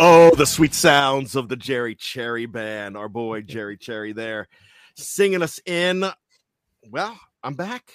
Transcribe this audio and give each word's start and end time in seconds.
Oh, 0.00 0.32
the 0.36 0.46
sweet 0.46 0.74
sounds 0.74 1.34
of 1.34 1.48
the 1.48 1.56
Jerry 1.56 1.96
Cherry 1.96 2.46
Band. 2.46 2.96
Our 2.96 3.08
boy 3.08 3.42
Jerry 3.42 3.76
Cherry 3.76 4.12
there 4.12 4.46
singing 4.96 5.42
us 5.42 5.60
in. 5.66 6.04
Well, 6.88 7.18
I'm 7.42 7.54
back. 7.54 7.94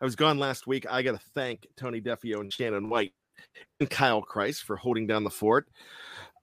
I 0.00 0.04
was 0.04 0.14
gone 0.14 0.38
last 0.38 0.68
week. 0.68 0.86
I 0.88 1.02
got 1.02 1.12
to 1.12 1.26
thank 1.34 1.66
Tony 1.76 2.00
Defeo 2.00 2.40
and 2.40 2.52
Shannon 2.52 2.88
White 2.88 3.14
and 3.80 3.90
Kyle 3.90 4.22
Kreis 4.22 4.62
for 4.62 4.76
holding 4.76 5.08
down 5.08 5.24
the 5.24 5.30
fort. 5.30 5.66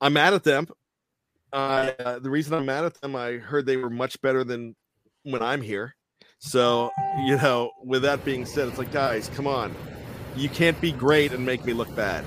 I'm 0.01 0.11
mad 0.11 0.33
at 0.33 0.43
them. 0.43 0.67
Uh, 1.53 2.19
the 2.19 2.29
reason 2.29 2.53
I'm 2.53 2.65
mad 2.65 2.83
at 2.83 2.99
them, 2.99 3.15
I 3.15 3.37
heard 3.37 3.65
they 3.65 3.77
were 3.77 3.89
much 3.89 4.21
better 4.21 4.43
than 4.43 4.75
when 5.23 5.41
I'm 5.41 5.61
here. 5.61 5.95
So, 6.39 6.91
you 7.25 7.37
know, 7.37 7.71
with 7.81 8.01
that 8.01 8.25
being 8.25 8.45
said, 8.45 8.67
it's 8.67 8.77
like, 8.77 8.91
guys, 8.91 9.29
come 9.33 9.47
on. 9.47 9.73
You 10.35 10.49
can't 10.49 10.79
be 10.81 10.91
great 10.91 11.31
and 11.31 11.45
make 11.45 11.63
me 11.63 11.71
look 11.71 11.95
bad. 11.95 12.25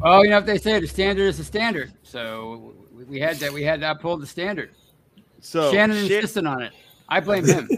Well, 0.00 0.24
you 0.24 0.30
know 0.30 0.36
what 0.36 0.46
they 0.46 0.58
say, 0.58 0.80
the 0.80 0.86
standard 0.86 1.24
is 1.24 1.38
the 1.38 1.44
standard. 1.44 1.92
So 2.02 2.74
we 3.06 3.20
had 3.20 3.36
that. 3.36 3.52
We 3.52 3.62
had 3.62 3.80
to 3.80 3.90
uphold 3.90 4.22
the 4.22 4.26
standard. 4.26 4.70
So 5.40 5.70
Shannon 5.70 5.96
Shan- 6.06 6.16
insisted 6.16 6.46
on 6.46 6.62
it. 6.62 6.72
I 7.08 7.20
blame 7.20 7.44
him. 7.44 7.68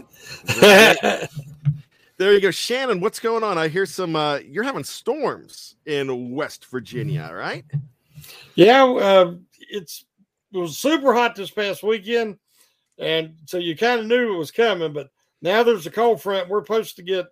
there 0.61 1.27
you 2.33 2.39
go, 2.39 2.51
Shannon. 2.51 2.99
What's 3.01 3.19
going 3.19 3.43
on? 3.43 3.57
I 3.57 3.67
hear 3.67 3.85
some. 3.85 4.15
uh 4.15 4.37
You're 4.37 4.63
having 4.63 4.83
storms 4.83 5.75
in 5.85 6.31
West 6.31 6.65
Virginia, 6.67 7.29
right? 7.33 7.65
Yeah, 8.55 8.85
uh, 8.85 9.35
it's 9.69 10.05
it 10.53 10.57
was 10.57 10.77
super 10.77 11.13
hot 11.13 11.35
this 11.35 11.49
past 11.49 11.83
weekend, 11.83 12.37
and 12.99 13.35
so 13.45 13.57
you 13.57 13.75
kind 13.75 13.99
of 13.99 14.05
knew 14.05 14.33
it 14.33 14.37
was 14.37 14.51
coming. 14.51 14.93
But 14.93 15.09
now 15.41 15.63
there's 15.63 15.87
a 15.87 15.91
cold 15.91 16.21
front. 16.21 16.47
We're 16.47 16.63
supposed 16.63 16.95
to 16.97 17.03
get 17.03 17.25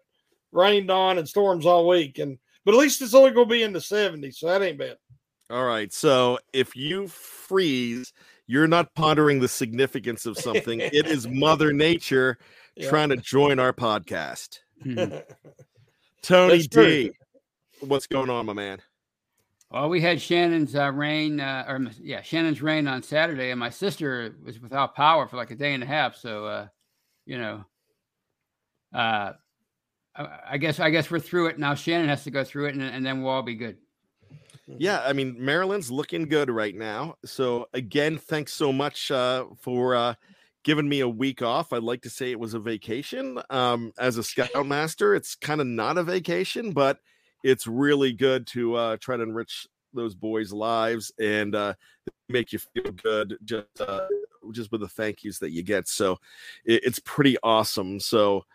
rained 0.52 0.91
on 0.91 1.18
and 1.18 1.29
storms 1.29 1.66
all 1.66 1.88
week, 1.88 2.18
and 2.19 2.38
but 2.66 2.74
at 2.74 2.80
least 2.80 3.02
it's 3.02 3.14
only 3.14 3.32
going 3.32 3.48
to 3.48 3.52
be 3.54 3.64
in 3.64 3.74
the 3.74 3.80
70s, 3.80 4.36
so 4.36 4.48
that 4.48 4.62
ain't 4.62 4.78
bad. 4.78 4.98
All 5.50 5.66
right. 5.66 5.92
So 5.92 6.40
if 6.54 6.76
you 6.76 7.08
freeze, 7.08 8.14
you're 8.48 8.68
not 8.68 8.94
pondering 8.96 9.40
the 9.40 9.48
significance 9.48 10.26
of 10.26 10.38
something. 10.38 10.80
it 10.80 11.08
is 11.08 11.28
Mother 11.30 11.74
Nature 11.74 12.38
Yeah. 12.76 12.90
trying 12.90 13.10
to 13.10 13.18
join 13.18 13.60
our 13.60 13.74
podcast. 13.74 14.60
Mhm. 14.86 15.24
Tony 16.22 16.54
That's 16.58 16.68
true. 16.68 16.86
D, 16.86 17.12
what's 17.82 18.08
going 18.08 18.30
on, 18.30 18.46
my 18.46 18.54
man? 18.54 18.80
well, 19.72 19.90
we 19.90 20.02
had 20.02 20.22
Shannon's 20.22 20.76
uh, 20.76 20.92
rain, 20.92 21.40
uh, 21.40 21.66
or 21.68 21.80
yeah, 22.02 22.22
Shannon's 22.22 22.62
rain 22.62 22.88
on 22.88 23.02
Saturday, 23.04 23.52
and 23.52 23.60
my 23.60 23.70
sister 23.70 24.36
was 24.44 24.60
without 24.60 24.96
power 24.96 25.28
for 25.28 25.38
like 25.38 25.52
a 25.52 25.56
day 25.56 25.74
and 25.74 25.82
a 25.84 25.86
half. 25.88 26.16
So, 26.16 26.46
uh, 26.46 26.68
you 27.26 27.38
know, 27.38 27.64
uh, 28.94 29.34
I, 30.16 30.58
guess 30.58 30.80
I 30.80 30.90
guess 30.90 31.10
we're 31.10 31.20
through 31.20 31.48
it 31.48 31.60
now. 31.60 31.74
Shannon 31.74 32.10
has 32.10 32.24
to 32.26 32.32
go 32.32 32.44
through 32.44 32.66
it, 32.68 32.76
and, 32.76 32.84
and 32.84 33.06
then 33.06 33.22
we'll 33.22 33.32
all 33.32 33.44
be 33.44 33.56
good. 33.56 33.78
Yeah, 34.68 35.02
I 35.06 35.14
mean 35.14 35.36
Maryland's 35.38 35.92
looking 35.92 36.28
good 36.28 36.50
right 36.50 36.76
now. 36.76 37.16
So 37.26 37.68
again, 37.74 38.18
thanks 38.18 38.54
so 38.54 38.72
much 38.72 39.12
uh, 39.12 39.46
for 39.60 39.96
uh, 39.96 40.14
giving 40.64 40.88
me 40.88 41.02
a 41.02 41.10
week 41.10 41.42
off. 41.42 41.74
I'd 41.74 41.84
like 41.84 42.02
to 42.04 42.10
say 42.10 42.32
it 42.32 42.40
was 42.40 42.54
a 42.54 42.60
vacation. 42.60 43.40
Um, 43.50 43.92
as 44.00 44.18
a 44.18 44.24
scoutmaster, 44.24 45.16
it's 45.16 45.36
kind 45.36 45.62
of 45.62 45.68
not 45.68 45.98
a 45.98 46.04
vacation, 46.04 46.72
but 46.72 47.00
it's 47.44 47.68
really 47.68 48.14
good 48.14 48.48
to 48.48 48.76
uh, 48.76 48.98
try 48.98 49.18
to 49.18 49.24
enrich 49.24 49.68
those 49.94 50.16
boys' 50.16 50.54
lives 50.54 51.12
and 51.20 51.56
uh, 51.56 51.74
make 52.30 52.54
you 52.54 52.60
feel 52.60 52.92
good 53.04 53.38
just 53.44 53.68
uh, 53.82 54.08
just 54.52 54.72
with 54.72 54.82
the 54.82 54.88
thank 54.88 55.24
yous 55.24 55.40
that 55.40 55.52
you 55.52 55.64
get. 55.64 55.88
So 55.88 56.14
it, 56.66 56.84
it's 56.84 57.00
pretty 57.00 57.38
awesome. 57.44 58.00
So 58.00 58.46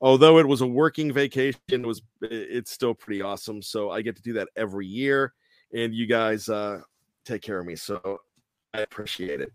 although 0.00 0.38
it 0.38 0.46
was 0.48 0.60
a 0.60 0.66
working 0.66 1.12
vacation, 1.12 1.60
it 1.70 1.86
was 1.86 2.02
it's 2.22 2.70
still 2.70 2.94
pretty 2.94 3.22
awesome. 3.22 3.62
So 3.62 3.90
I 3.90 4.02
get 4.02 4.16
to 4.16 4.22
do 4.22 4.32
that 4.34 4.48
every 4.56 4.86
year 4.86 5.32
and 5.72 5.94
you 5.94 6.06
guys 6.06 6.48
uh 6.48 6.80
take 7.24 7.42
care 7.42 7.58
of 7.58 7.66
me 7.66 7.76
so 7.76 8.20
i 8.74 8.80
appreciate 8.80 9.40
it 9.40 9.52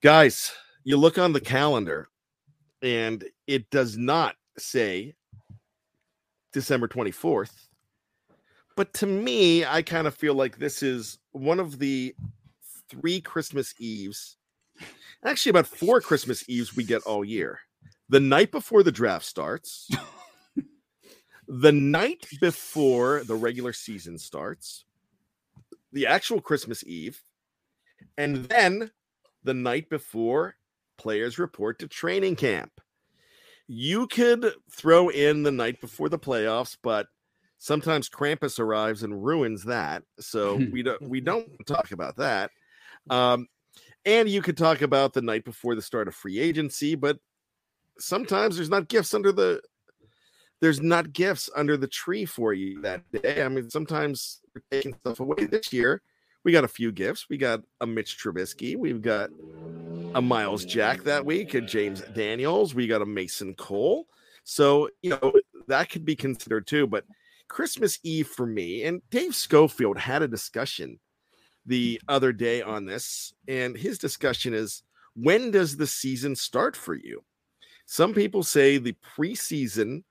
guys 0.00 0.52
you 0.84 0.96
look 0.96 1.18
on 1.18 1.32
the 1.32 1.40
calendar 1.40 2.08
and 2.82 3.24
it 3.46 3.68
does 3.70 3.96
not 3.96 4.36
say 4.58 5.14
december 6.52 6.88
24th 6.88 7.66
but 8.76 8.92
to 8.94 9.06
me 9.06 9.64
i 9.64 9.82
kind 9.82 10.06
of 10.06 10.14
feel 10.14 10.34
like 10.34 10.58
this 10.58 10.82
is 10.82 11.18
one 11.32 11.60
of 11.60 11.78
the 11.78 12.14
three 12.88 13.20
christmas 13.20 13.74
eves 13.78 14.36
actually 15.24 15.50
about 15.50 15.66
four 15.66 16.00
christmas 16.00 16.48
eves 16.48 16.74
we 16.74 16.84
get 16.84 17.02
all 17.02 17.24
year 17.24 17.60
the 18.12 18.20
night 18.20 18.52
before 18.52 18.82
the 18.82 18.92
draft 18.92 19.24
starts 19.24 19.88
the 21.48 21.72
night 21.72 22.26
before 22.40 23.24
the 23.24 23.34
regular 23.34 23.72
season 23.72 24.18
starts 24.18 24.84
the 25.92 26.06
actual 26.06 26.40
Christmas 26.40 26.82
Eve, 26.84 27.22
and 28.16 28.44
then 28.46 28.90
the 29.44 29.52
night 29.52 29.90
before 29.90 30.56
players 30.96 31.38
report 31.38 31.78
to 31.78 31.88
training 31.88 32.36
camp. 32.36 32.72
You 33.66 34.06
could 34.06 34.54
throw 34.70 35.10
in 35.10 35.42
the 35.42 35.52
night 35.52 35.80
before 35.80 36.08
the 36.08 36.18
playoffs, 36.18 36.76
but 36.82 37.06
Sometimes 37.62 38.10
Krampus 38.10 38.58
arrives 38.58 39.04
and 39.04 39.24
ruins 39.24 39.62
that. 39.66 40.02
So 40.18 40.56
we 40.72 40.82
don't 40.82 41.00
we 41.00 41.20
don't 41.20 41.48
talk 41.64 41.92
about 41.92 42.16
that. 42.16 42.50
Um, 43.08 43.46
and 44.04 44.28
you 44.28 44.42
could 44.42 44.56
talk 44.56 44.82
about 44.82 45.12
the 45.12 45.22
night 45.22 45.44
before 45.44 45.76
the 45.76 45.80
start 45.80 46.08
of 46.08 46.14
free 46.16 46.40
agency, 46.40 46.96
but 46.96 47.18
sometimes 47.98 48.56
there's 48.56 48.70
not 48.70 48.88
gifts 48.88 49.14
under 49.14 49.32
the 49.32 49.60
there's 50.60 50.80
not 50.80 51.12
gifts 51.12 51.50
under 51.56 51.76
the 51.76 51.88
tree 51.88 52.24
for 52.24 52.52
you 52.52 52.80
that 52.82 53.02
day. 53.10 53.42
I 53.42 53.48
mean, 53.48 53.68
sometimes 53.68 54.40
we're 54.54 54.62
taking 54.70 54.94
stuff 54.94 55.18
away. 55.18 55.46
This 55.46 55.72
year, 55.72 56.02
we 56.44 56.52
got 56.52 56.62
a 56.62 56.68
few 56.68 56.92
gifts. 56.92 57.26
We 57.28 57.36
got 57.36 57.62
a 57.80 57.86
Mitch 57.86 58.16
Trubisky. 58.16 58.76
We've 58.76 59.02
got 59.02 59.30
a 60.14 60.22
Myles 60.22 60.64
Jack 60.64 61.02
that 61.02 61.26
week, 61.26 61.54
a 61.54 61.60
James 61.60 62.00
Daniels. 62.14 62.76
We 62.76 62.86
got 62.86 63.02
a 63.02 63.06
Mason 63.06 63.54
Cole. 63.54 64.06
So, 64.44 64.88
you 65.02 65.10
know, 65.10 65.32
that 65.66 65.90
could 65.90 66.04
be 66.04 66.14
considered 66.14 66.68
too. 66.68 66.86
But 66.86 67.04
Christmas 67.48 67.98
Eve 68.04 68.28
for 68.28 68.46
me, 68.46 68.84
and 68.84 69.02
Dave 69.10 69.34
Schofield 69.34 69.98
had 69.98 70.22
a 70.22 70.28
discussion 70.28 71.00
the 71.66 72.00
other 72.08 72.32
day 72.32 72.62
on 72.62 72.86
this. 72.86 73.34
And 73.48 73.76
his 73.76 73.98
discussion 73.98 74.54
is 74.54 74.84
when 75.14 75.50
does 75.50 75.76
the 75.76 75.86
season 75.86 76.36
start 76.36 76.76
for 76.76 76.94
you? 76.94 77.24
Some 77.92 78.14
people 78.14 78.42
say 78.42 78.78
the 78.78 78.96
preseason 79.04 80.02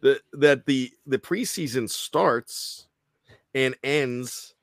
that 0.00 0.22
that 0.32 0.64
the 0.64 0.90
the 1.04 1.18
preseason 1.18 1.90
starts 1.90 2.88
and 3.54 3.76
ends 3.84 4.54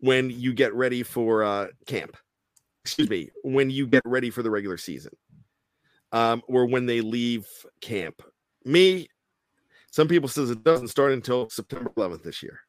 when 0.00 0.28
you 0.28 0.52
get 0.52 0.74
ready 0.74 1.02
for 1.02 1.42
uh 1.42 1.68
camp. 1.86 2.18
Excuse 2.84 3.08
me, 3.08 3.30
when 3.42 3.70
you 3.70 3.86
get 3.86 4.02
ready 4.04 4.28
for 4.28 4.42
the 4.42 4.50
regular 4.50 4.76
season. 4.76 5.16
Um, 6.12 6.42
or 6.46 6.66
when 6.66 6.84
they 6.84 7.00
leave 7.00 7.46
camp. 7.80 8.20
Me, 8.66 9.08
some 9.90 10.08
people 10.08 10.28
says 10.28 10.50
it 10.50 10.62
doesn't 10.62 10.88
start 10.88 11.12
until 11.12 11.48
September 11.48 11.90
11th 11.96 12.22
this 12.22 12.42
year. 12.42 12.60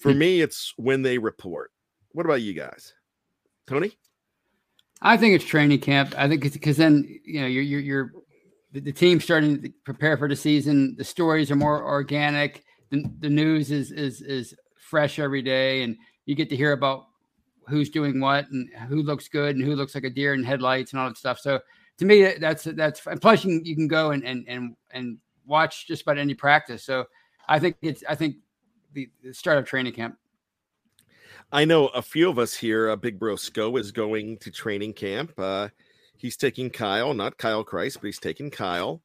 For 0.00 0.10
Hmm. 0.10 0.18
me, 0.18 0.40
it's 0.40 0.74
when 0.76 1.02
they 1.02 1.18
report. 1.18 1.70
What 2.10 2.26
about 2.26 2.42
you 2.42 2.54
guys, 2.54 2.92
Tony? 3.68 3.96
I 5.04 5.18
think 5.18 5.34
it's 5.34 5.44
training 5.44 5.80
camp. 5.80 6.14
I 6.16 6.26
think 6.28 6.44
it's 6.44 6.54
because 6.54 6.78
then 6.78 7.06
you 7.24 7.42
know 7.42 7.46
you're 7.46 7.62
you're, 7.62 7.80
you're 7.80 8.12
the, 8.72 8.80
the 8.80 8.92
team's 8.92 9.22
starting 9.22 9.62
to 9.62 9.70
prepare 9.84 10.16
for 10.16 10.28
the 10.28 10.34
season. 10.34 10.96
The 10.96 11.04
stories 11.04 11.50
are 11.50 11.56
more 11.56 11.84
organic. 11.84 12.64
The, 12.90 13.04
the 13.20 13.28
news 13.28 13.70
is 13.70 13.92
is 13.92 14.22
is 14.22 14.54
fresh 14.78 15.18
every 15.18 15.42
day, 15.42 15.82
and 15.82 15.96
you 16.24 16.34
get 16.34 16.48
to 16.48 16.56
hear 16.56 16.72
about 16.72 17.04
who's 17.68 17.90
doing 17.90 18.18
what 18.18 18.48
and 18.50 18.68
who 18.88 19.02
looks 19.02 19.28
good 19.28 19.56
and 19.56 19.64
who 19.64 19.74
looks 19.74 19.94
like 19.94 20.04
a 20.04 20.10
deer 20.10 20.34
in 20.34 20.42
headlights 20.42 20.92
and 20.92 21.00
all 21.00 21.08
that 21.08 21.18
stuff. 21.18 21.38
So 21.38 21.60
to 21.98 22.04
me, 22.04 22.34
that's 22.40 22.64
that's 22.64 23.06
and 23.06 23.20
plus 23.20 23.44
you 23.44 23.58
can, 23.58 23.66
you 23.66 23.76
can 23.76 23.88
go 23.88 24.10
and 24.10 24.24
and 24.24 24.46
and 24.48 24.74
and 24.90 25.18
watch 25.46 25.86
just 25.86 26.02
about 26.02 26.16
any 26.16 26.34
practice. 26.34 26.82
So 26.82 27.04
I 27.46 27.58
think 27.58 27.76
it's 27.82 28.02
I 28.08 28.14
think 28.14 28.36
the, 28.94 29.10
the 29.22 29.34
start 29.34 29.58
of 29.58 29.66
training 29.66 29.92
camp. 29.92 30.16
I 31.54 31.64
know 31.64 31.86
a 31.86 32.02
few 32.02 32.28
of 32.28 32.40
us 32.40 32.52
here. 32.52 32.90
Uh, 32.90 32.96
Big 32.96 33.16
Bro 33.16 33.36
Sco 33.36 33.76
is 33.76 33.92
going 33.92 34.38
to 34.38 34.50
training 34.50 34.92
camp. 34.92 35.32
Uh, 35.38 35.68
he's 36.16 36.36
taking 36.36 36.68
Kyle, 36.68 37.14
not 37.14 37.38
Kyle 37.38 37.62
Christ, 37.62 37.98
but 38.00 38.06
he's 38.06 38.18
taking 38.18 38.50
Kyle. 38.50 39.00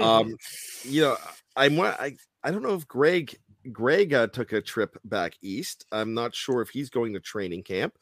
Um, 0.00 0.36
you 0.82 1.02
know, 1.02 1.16
I'm 1.54 1.80
I 1.80 2.16
I 2.42 2.50
don't 2.50 2.64
know 2.64 2.74
if 2.74 2.88
Greg 2.88 3.38
Greg 3.70 4.12
uh, 4.12 4.26
took 4.26 4.52
a 4.52 4.60
trip 4.60 4.98
back 5.04 5.34
east. 5.40 5.86
I'm 5.92 6.14
not 6.14 6.34
sure 6.34 6.60
if 6.62 6.68
he's 6.68 6.90
going 6.90 7.12
to 7.12 7.20
training 7.20 7.62
camp. 7.62 7.94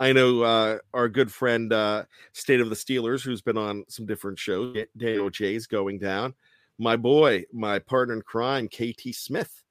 I 0.00 0.12
know 0.12 0.42
uh, 0.42 0.78
our 0.92 1.08
good 1.08 1.32
friend 1.32 1.72
uh, 1.72 2.02
State 2.32 2.60
of 2.60 2.68
the 2.68 2.74
Steelers, 2.74 3.22
who's 3.22 3.42
been 3.42 3.56
on 3.56 3.84
some 3.88 4.06
different 4.06 4.40
shows, 4.40 4.74
Da- 4.74 4.88
Daniel 4.96 5.30
Jay's 5.30 5.68
going 5.68 6.00
down. 6.00 6.34
My 6.78 6.96
boy, 6.96 7.44
my 7.52 7.78
partner 7.78 8.14
in 8.14 8.22
crime, 8.22 8.68
KT 8.68 9.14
Smith, 9.14 9.62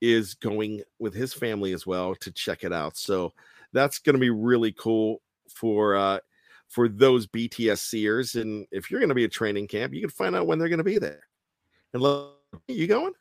is 0.00 0.34
going 0.34 0.82
with 0.98 1.14
his 1.14 1.32
family 1.32 1.72
as 1.72 1.86
well 1.86 2.14
to 2.16 2.30
check 2.30 2.64
it 2.64 2.72
out. 2.72 2.96
So 2.96 3.32
that's 3.72 3.98
going 3.98 4.14
to 4.14 4.20
be 4.20 4.30
really 4.30 4.72
cool 4.72 5.20
for 5.48 5.96
uh, 5.96 6.18
for 6.68 6.88
those 6.88 7.26
BTS 7.26 7.78
seers. 7.78 8.34
And 8.34 8.66
if 8.70 8.90
you're 8.90 9.00
going 9.00 9.08
to 9.08 9.14
be 9.14 9.24
at 9.24 9.32
training 9.32 9.68
camp, 9.68 9.94
you 9.94 10.00
can 10.00 10.10
find 10.10 10.36
out 10.36 10.46
when 10.46 10.58
they're 10.58 10.68
going 10.68 10.78
to 10.78 10.84
be 10.84 10.98
there. 10.98 11.22
And 11.92 12.02
lo- 12.02 12.32
you 12.68 12.86
going? 12.86 13.12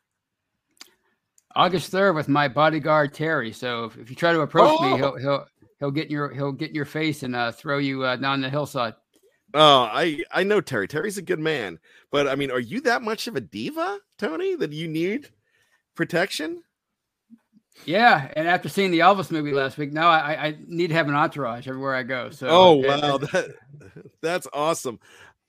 August 1.55 1.89
third 1.89 2.13
with 2.13 2.27
my 2.27 2.47
bodyguard 2.47 3.13
Terry. 3.13 3.53
So 3.53 3.85
if, 3.85 3.97
if 3.97 4.09
you 4.09 4.15
try 4.15 4.33
to 4.33 4.41
approach 4.41 4.75
Oh! 4.79 4.91
me, 4.91 4.97
he'll 4.97 5.15
he'll 5.17 5.45
he'll 5.79 5.91
get 5.91 6.05
in 6.05 6.11
your 6.11 6.33
he'll 6.33 6.51
get 6.51 6.69
in 6.69 6.75
your 6.75 6.85
face 6.85 7.23
and 7.23 7.35
uh, 7.35 7.51
throw 7.51 7.77
you 7.77 8.03
uh, 8.03 8.17
down 8.17 8.41
the 8.41 8.49
hillside. 8.49 8.93
Oh, 9.53 9.83
I 9.89 10.21
I 10.31 10.43
know 10.43 10.59
Terry. 10.59 10.87
Terry's 10.87 11.17
a 11.17 11.21
good 11.21 11.39
man, 11.39 11.79
but 12.11 12.27
I 12.27 12.35
mean, 12.35 12.51
are 12.51 12.59
you 12.59 12.81
that 12.81 13.01
much 13.01 13.27
of 13.27 13.37
a 13.37 13.41
diva, 13.41 13.99
Tony, 14.17 14.55
that 14.55 14.73
you 14.73 14.89
need 14.89 15.29
protection? 15.95 16.61
Yeah, 17.85 18.31
and 18.35 18.47
after 18.47 18.69
seeing 18.69 18.91
the 18.91 18.99
Elvis 18.99 19.31
movie 19.31 19.51
last 19.51 19.77
week, 19.77 19.91
now 19.91 20.07
I, 20.09 20.47
I 20.47 20.57
need 20.65 20.87
to 20.87 20.93
have 20.93 21.07
an 21.09 21.13
entourage 21.15 21.67
everywhere 21.67 21.93
I 21.93 22.03
go. 22.03 22.29
So 22.29 22.47
oh 22.49 22.81
it- 22.83 22.87
wow, 22.87 23.15
it- 23.15 23.31
that 23.31 23.51
that's 24.21 24.47
awesome. 24.53 24.99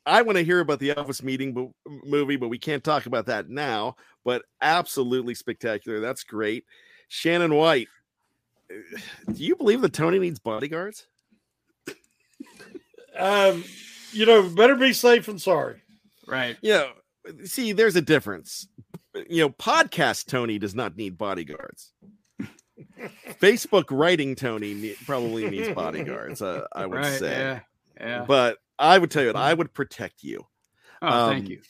I 0.05 0.23
want 0.23 0.37
to 0.39 0.45
hear 0.45 0.61
about 0.61 0.79
the 0.79 0.91
Elvis 0.91 1.23
meeting 1.23 1.53
but, 1.53 1.69
movie, 2.05 2.37
but 2.37 2.49
we 2.49 2.59
can't 2.59 2.83
talk 2.85 3.07
about 3.07 3.27
that 3.27 3.49
now. 3.49 3.97
But 4.25 4.43
absolutely 4.61 5.35
spectacular. 5.35 6.01
That's 6.01 6.25
great. 6.25 6.65
Shannon 7.09 7.55
White, 7.55 7.89
do 8.71 9.43
you 9.45 9.55
believe 9.57 9.81
that 9.83 9.93
Tony 9.93 10.19
needs 10.19 10.39
bodyguards? 10.41 11.07
um, 13.19 13.65
you 14.13 14.27
know, 14.27 14.49
better 14.49 14.75
be 14.77 14.93
safe 14.93 15.27
than 15.27 15.39
sorry. 15.39 15.83
right. 16.27 16.57
You 16.61 16.73
know, 16.73 16.91
see, 17.45 17.73
there's 17.73 17.97
a 17.97 18.03
difference. 18.03 18.69
You 19.29 19.43
know, 19.43 19.51
podcast 19.51 20.27
Tony 20.27 20.59
does 20.59 20.75
not 20.75 20.97
need 20.97 21.19
bodyguards. 21.19 21.93
Facebook 23.41 23.87
writing 23.91 24.35
Tony 24.35 24.75
ne- 24.75 24.97
probably 25.05 25.49
needs 25.51 25.71
bodyguards. 25.75 26.43
Uh, 26.43 26.67
I 26.73 26.87
would 26.87 26.97
Right. 26.99 27.19
say, 27.19 27.31
Yeah. 27.39 27.61
Yeah. 28.01 28.25
but 28.27 28.59
I 28.79 28.99
would 28.99 29.11
tell 29.11 29.23
you, 29.23 29.29
what, 29.29 29.37
I 29.37 29.55
would 29.55 29.73
protect 29.73 30.23
you. 30.23 30.47
oh, 31.03 31.29
thank 31.31 31.47
um, 31.47 31.51
you. 31.53 31.61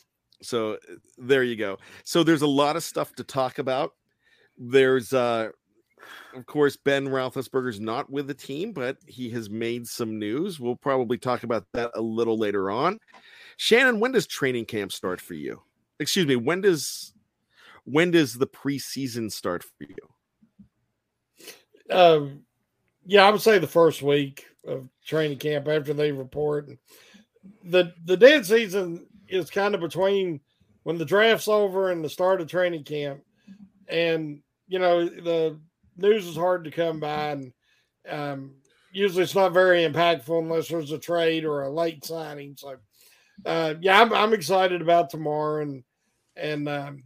So 0.43 0.75
uh, 0.75 0.77
there 1.19 1.43
you 1.43 1.57
go. 1.57 1.79
So 2.05 2.23
there's 2.23 2.43
a 2.43 2.47
lot 2.47 2.77
of 2.77 2.83
stuff 2.83 3.15
to 3.17 3.25
talk 3.25 3.59
about. 3.59 3.93
There's 4.59 5.13
uh 5.13 5.51
of 6.35 6.47
course 6.47 6.77
Ben 6.77 7.07
Roethlisberger's 7.07 7.81
not 7.81 8.11
with 8.11 8.27
the 8.27 8.35
team, 8.35 8.73
but 8.73 8.99
he 9.07 9.31
has 9.31 9.49
made 9.51 9.87
some 9.87 10.19
news. 10.19 10.61
We'll 10.61 10.77
probably 10.77 11.19
talk 11.19 11.43
about 11.43 11.67
that 11.73 11.91
a 11.95 12.01
little 12.03 12.39
later 12.39 12.71
on. 12.71 12.99
Shannon, 13.57 13.99
when 14.01 14.13
does 14.13 14.27
training 14.27 14.67
camp 14.67 14.93
start 14.93 15.21
for 15.21 15.35
you? 15.35 15.63
Excuse 15.99 16.27
me, 16.27 16.37
when 16.37 16.61
does 16.61 17.13
when 17.87 18.11
does 18.11 18.35
the 18.35 18.47
preseason 18.47 19.33
start 19.33 19.63
for 19.63 19.87
you? 19.89 19.97
Um, 21.89 22.43
yeah, 23.07 23.25
I 23.27 23.31
would 23.31 23.41
say 23.41 23.59
the 23.59 23.67
first 23.67 24.03
week 24.03 24.45
of 24.67 24.89
training 25.07 25.39
camp 25.39 25.69
after 25.69 25.95
they 25.95 26.11
report. 26.13 26.69
The 27.65 27.95
the 28.05 28.17
dead 28.17 28.45
season 28.45 29.07
is 29.29 29.51
kind 29.51 29.75
of 29.75 29.81
between 29.81 30.41
when 30.83 30.99
the 30.99 31.05
draft's 31.05 31.49
over 31.49 31.91
and 31.91 32.05
the 32.05 32.11
start 32.11 32.41
of 32.41 32.49
training 32.49 32.85
camp, 32.85 33.23
and 33.89 34.43
you 34.67 34.81
know 34.81 35.09
the 35.09 35.59
news 35.97 36.27
is 36.27 36.37
hard 36.37 36.65
to 36.65 36.73
come 36.73 36.99
by, 36.99 37.31
and 37.31 37.53
um, 38.09 38.57
usually 38.91 39.23
it's 39.23 39.35
not 39.35 39.53
very 39.53 39.85
impactful 39.85 40.41
unless 40.41 40.69
there's 40.69 40.91
a 40.91 40.99
trade 40.99 41.45
or 41.45 41.63
a 41.63 41.71
late 41.71 42.05
signing. 42.05 42.57
So, 42.57 42.77
uh, 43.45 43.75
yeah, 43.81 44.01
I'm, 44.01 44.13
I'm 44.13 44.35
excited 44.35 44.83
about 44.83 45.11
tomorrow 45.11 45.63
and 45.63 45.85
and 46.37 46.69
um, 46.69 47.03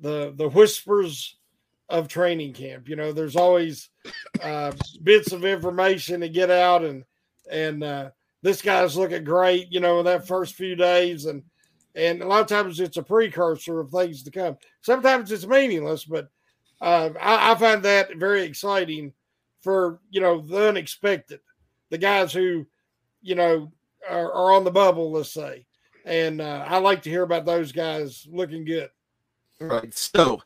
the 0.00 0.32
the 0.36 0.48
whispers 0.48 1.36
of 1.88 2.08
training 2.08 2.52
camp. 2.52 2.88
You 2.88 2.96
know, 2.96 3.12
there's 3.12 3.36
always 3.36 3.88
uh, 4.42 4.72
bits 5.02 5.32
of 5.32 5.44
information 5.44 6.20
to 6.20 6.28
get 6.28 6.50
out, 6.50 6.84
and 6.84 7.04
and 7.50 7.82
uh, 7.82 8.10
this 8.42 8.62
guy's 8.62 8.96
looking 8.96 9.24
great. 9.24 9.72
You 9.72 9.80
know, 9.80 9.98
in 10.00 10.04
that 10.06 10.26
first 10.26 10.54
few 10.54 10.76
days, 10.76 11.26
and 11.26 11.42
and 11.94 12.22
a 12.22 12.26
lot 12.26 12.40
of 12.40 12.46
times 12.46 12.80
it's 12.80 12.96
a 12.96 13.02
precursor 13.02 13.80
of 13.80 13.90
things 13.90 14.22
to 14.22 14.30
come. 14.30 14.56
Sometimes 14.82 15.32
it's 15.32 15.46
meaningless, 15.46 16.04
but 16.04 16.28
uh, 16.80 17.10
I, 17.20 17.52
I 17.52 17.54
find 17.56 17.82
that 17.82 18.16
very 18.16 18.42
exciting 18.42 19.12
for 19.62 20.00
you 20.10 20.20
know 20.20 20.40
the 20.40 20.68
unexpected, 20.68 21.40
the 21.90 21.98
guys 21.98 22.32
who 22.32 22.66
you 23.22 23.34
know 23.34 23.72
are, 24.08 24.32
are 24.32 24.52
on 24.52 24.64
the 24.64 24.70
bubble, 24.70 25.10
let's 25.12 25.32
say. 25.32 25.64
And 26.04 26.40
uh, 26.40 26.64
I 26.66 26.78
like 26.78 27.02
to 27.02 27.10
hear 27.10 27.22
about 27.22 27.44
those 27.44 27.72
guys 27.72 28.26
looking 28.30 28.64
good. 28.64 28.88
Right. 29.60 29.94
So 29.94 30.42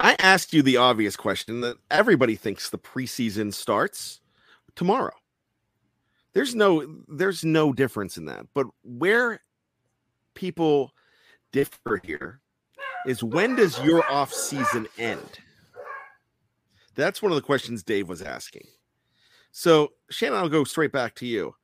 I 0.00 0.16
asked 0.18 0.52
you 0.52 0.62
the 0.62 0.76
obvious 0.76 1.16
question 1.16 1.60
that 1.62 1.76
everybody 1.90 2.36
thinks 2.36 2.70
the 2.70 2.78
preseason 2.78 3.52
starts 3.52 4.20
tomorrow. 4.76 5.14
There's 6.32 6.54
no 6.54 7.02
there's 7.08 7.44
no 7.44 7.72
difference 7.72 8.16
in 8.16 8.26
that. 8.26 8.46
But 8.54 8.66
where 8.82 9.40
people 10.34 10.92
differ 11.52 12.00
here 12.02 12.40
is 13.06 13.22
when 13.22 13.54
does 13.54 13.80
your 13.82 14.04
off 14.10 14.32
season 14.32 14.88
end? 14.98 15.38
That's 16.96 17.22
one 17.22 17.32
of 17.32 17.36
the 17.36 17.42
questions 17.42 17.82
Dave 17.82 18.08
was 18.08 18.22
asking. 18.22 18.66
So, 19.50 19.92
Shannon, 20.10 20.38
I'll 20.38 20.48
go 20.48 20.64
straight 20.64 20.92
back 20.92 21.14
to 21.16 21.26
you. 21.26 21.54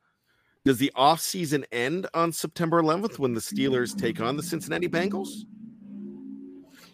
Does 0.63 0.77
the 0.77 0.91
off 0.95 1.19
season 1.19 1.65
end 1.71 2.07
on 2.13 2.31
September 2.31 2.81
11th 2.81 3.19
when 3.19 3.33
the 3.33 3.41
Steelers 3.41 3.97
take 3.97 4.21
on 4.21 4.37
the 4.37 4.43
Cincinnati 4.43 4.87
Bengals? 4.87 5.43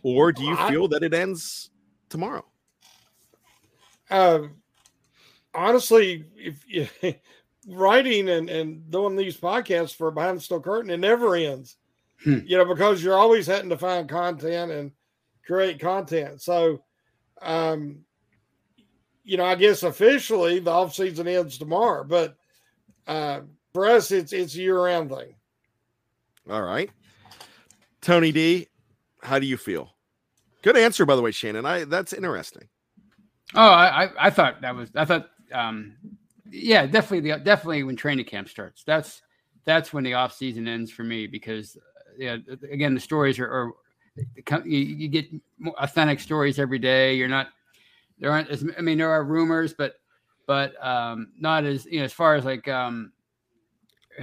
Or 0.04 0.32
do 0.32 0.44
you 0.44 0.56
feel 0.68 0.88
that 0.90 1.04
it 1.04 1.14
ends 1.14 1.70
tomorrow? 2.10 2.46
Uh, 4.10 4.44
honestly, 5.54 6.26
if, 6.36 6.64
if 6.70 7.18
writing 7.68 8.30
and, 8.30 8.50
and 8.50 8.90
doing 8.90 9.16
these 9.16 9.38
podcasts 9.38 9.96
for 9.96 10.12
Behind 10.12 10.38
the 10.38 10.42
Steel 10.42 10.62
Curtain, 10.62 10.92
it 10.92 10.98
never 10.98 11.36
ends. 11.36 11.78
Hmm. 12.24 12.40
You 12.46 12.58
know, 12.58 12.66
because 12.66 13.04
you're 13.04 13.18
always 13.18 13.48
having 13.48 13.70
to 13.70 13.78
find 13.78 14.10
content 14.10 14.72
and 14.72 14.92
create 15.46 15.80
content. 15.80 16.42
So, 16.42 16.84
um, 17.42 18.00
you 19.24 19.38
know, 19.38 19.46
I 19.46 19.56
guess 19.56 19.84
officially 19.84 20.60
the 20.60 20.72
off 20.72 20.96
season 20.96 21.28
ends 21.28 21.58
tomorrow, 21.58 22.04
but 22.04 22.38
uh, 23.08 23.42
for 23.74 23.86
us, 23.86 24.12
it's 24.12 24.34
it's 24.34 24.56
a 24.56 24.60
year 24.60 24.82
round 24.82 25.10
thing. 25.10 25.36
All 26.50 26.62
right, 26.62 26.90
Tony 28.02 28.32
D, 28.32 28.68
how 29.28 29.40
do 29.40 29.46
you 29.46 29.58
feel? 29.58 29.94
Good 30.64 30.78
answer, 30.78 31.06
by 31.06 31.16
the 31.16 31.22
way, 31.22 31.32
Shannon. 31.32 31.66
I 31.66 31.84
that's 31.84 32.14
interesting. 32.14 32.68
Oh, 33.54 33.62
I 33.62 34.10
I 34.20 34.30
thought 34.30 34.62
that 34.62 34.76
was 34.76 34.90
I 34.96 35.06
thought 35.06 35.30
um 35.54 35.96
yeah 36.50 36.86
definitely 36.86 37.32
the 37.32 37.40
definitely 37.40 37.84
when 37.84 37.96
training 37.96 38.26
camp 38.26 38.48
starts 38.50 38.84
that's 38.84 39.22
that's 39.66 39.94
when 39.94 40.04
the 40.04 40.14
off 40.14 40.34
season 40.34 40.68
ends 40.68 40.92
for 40.92 41.04
me 41.04 41.28
because 41.28 41.78
yeah 42.18 42.38
again 42.72 42.94
the 42.94 43.00
stories 43.00 43.38
are, 43.40 43.48
are 43.48 43.72
you, 44.66 44.80
you 44.80 45.08
get 45.08 45.28
authentic 45.78 46.20
stories 46.20 46.60
every 46.60 46.80
day. 46.80 47.16
You're 47.16 47.28
not 47.28 47.50
there 48.20 48.32
aren't 48.32 48.50
as 48.50 48.66
I 48.78 48.82
mean 48.82 48.98
there 48.98 49.12
are 49.12 49.24
rumors, 49.24 49.74
but 49.74 49.96
but 50.46 50.74
um, 50.86 51.30
not 51.40 51.66
as 51.66 51.86
you 51.86 52.00
know 52.00 52.06
as 52.06 52.14
far 52.14 52.36
as 52.36 52.46
like 52.46 52.68
um, 52.68 53.12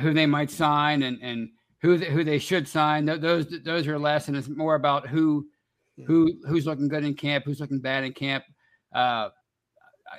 who 0.00 0.12
they 0.12 0.26
might 0.26 0.50
sign 0.50 1.02
and 1.02 1.18
and 1.22 1.50
who 1.84 1.98
they, 1.98 2.06
who 2.06 2.24
they 2.24 2.38
should 2.38 2.66
sign. 2.66 3.04
Those 3.04 3.46
those 3.62 3.86
are 3.86 3.98
less, 3.98 4.28
and 4.28 4.36
it's 4.36 4.48
more 4.48 4.74
about 4.74 5.06
who 5.06 5.46
who 6.06 6.32
who's 6.48 6.64
looking 6.64 6.88
good 6.88 7.04
in 7.04 7.12
camp, 7.12 7.44
who's 7.44 7.60
looking 7.60 7.80
bad 7.80 8.04
in 8.04 8.14
camp. 8.14 8.42
Uh, 8.94 9.28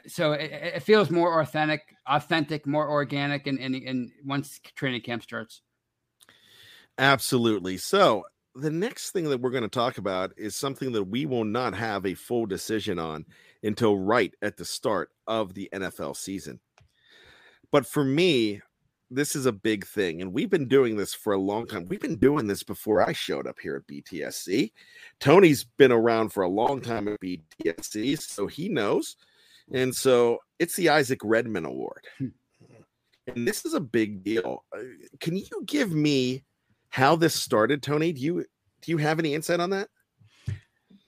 so 0.05 0.34
it, 0.34 0.51
it, 0.51 0.84
feels 0.84 1.10
more 1.10 1.41
authentic, 1.41 1.81
authentic, 2.05 2.67
more 2.67 2.88
organic, 2.88 3.48
and 3.48 3.57
and, 3.57 3.74
and 3.74 4.12
once 4.24 4.60
training 4.75 5.01
camp 5.01 5.24
starts. 5.24 5.63
Absolutely. 7.00 7.77
So 7.77 8.25
the 8.53 8.69
next 8.69 9.10
thing 9.10 9.24
that 9.29 9.41
we're 9.41 9.50
going 9.50 9.63
to 9.63 9.67
talk 9.67 9.98
about 9.98 10.34
is 10.38 10.55
something 10.55 10.91
that 10.91 11.05
we 11.05 11.25
will 11.25 11.45
not 11.45 11.74
have 11.74 12.05
a 12.05 12.13
full 12.13 12.45
decision 12.45 13.00
on 13.00 13.25
until 13.63 13.98
right 13.98 14.34
at 14.43 14.55
the 14.55 14.65
start 14.65 15.10
of 15.25 15.55
the 15.55 15.67
NFL 15.74 16.15
season. 16.15 16.60
But 17.72 17.88
for 17.88 18.03
me, 18.03 18.62
this 19.12 19.36
is 19.36 19.46
a 19.46 19.52
big 19.52 19.86
thing. 19.86 20.22
And 20.22 20.34
we've 20.34 20.50
been 20.50 20.68
doing 20.68 20.98
this 20.98 21.14
for 21.14 21.34
a 21.34 21.40
long 21.40 21.68
time. 21.68 21.86
We've 21.86 22.02
been 22.02 22.18
doing 22.18 22.48
this 22.48 22.64
before 22.64 23.08
I 23.08 23.14
showed 23.14 23.48
up 23.48 23.60
here 23.60 23.76
at 23.76 23.88
BTSC. 23.88 24.72
Tony's 25.20 25.64
been 25.64 25.92
around 25.92 26.30
for 26.30 26.44
a 26.44 26.50
long 26.50 26.82
time 26.82 27.08
at 27.08 27.20
BTSC, 27.20 28.20
so 28.20 28.48
he 28.48 28.70
knows. 28.70 29.16
And 29.72 29.94
so 29.94 30.40
it's 30.60 30.76
the 30.76 30.90
Isaac 30.90 31.20
Redman 31.24 31.66
Award. 31.66 32.06
Hmm. 32.18 32.28
And 33.28 33.48
this 33.48 33.66
is 33.66 33.74
a 33.74 33.80
big 33.80 34.24
deal. 34.24 34.66
Uh, 34.76 34.82
can 35.20 35.36
you 35.36 35.48
give 35.66 35.92
me 35.92 36.44
how 36.90 37.16
this 37.16 37.34
started, 37.34 37.82
Tony? 37.82 38.14
Do 38.14 38.22
you 38.22 38.46
do 38.82 38.92
you 38.92 38.98
have 38.98 39.18
any 39.18 39.34
insight 39.34 39.60
on 39.60 39.72
that? 39.72 39.90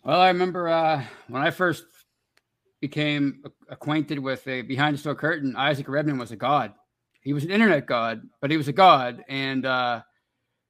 Well, 0.03 0.19
I 0.19 0.29
remember 0.29 0.67
uh, 0.67 1.03
when 1.27 1.43
I 1.43 1.51
first 1.51 1.85
became 2.81 3.43
acquainted 3.69 4.17
with 4.17 4.47
a 4.47 4.63
behind 4.63 4.95
the 4.95 4.99
steel 4.99 5.13
curtain, 5.13 5.55
Isaac 5.55 5.87
Redman 5.87 6.17
was 6.17 6.31
a 6.31 6.35
god. 6.35 6.73
He 7.21 7.33
was 7.33 7.43
an 7.43 7.51
internet 7.51 7.85
god, 7.85 8.21
but 8.41 8.51
he 8.51 8.57
was 8.57 8.67
a 8.67 8.73
god. 8.73 9.23
And 9.27 9.65
uh, 9.65 10.01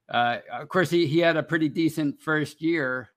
uh, 0.10 0.38
of 0.52 0.70
course, 0.70 0.90
he, 0.90 1.06
he 1.06 1.20
had 1.20 1.38
a 1.38 1.44
pretty 1.44 1.70
decent 1.70 2.22
first 2.22 2.62
year. 2.62 3.10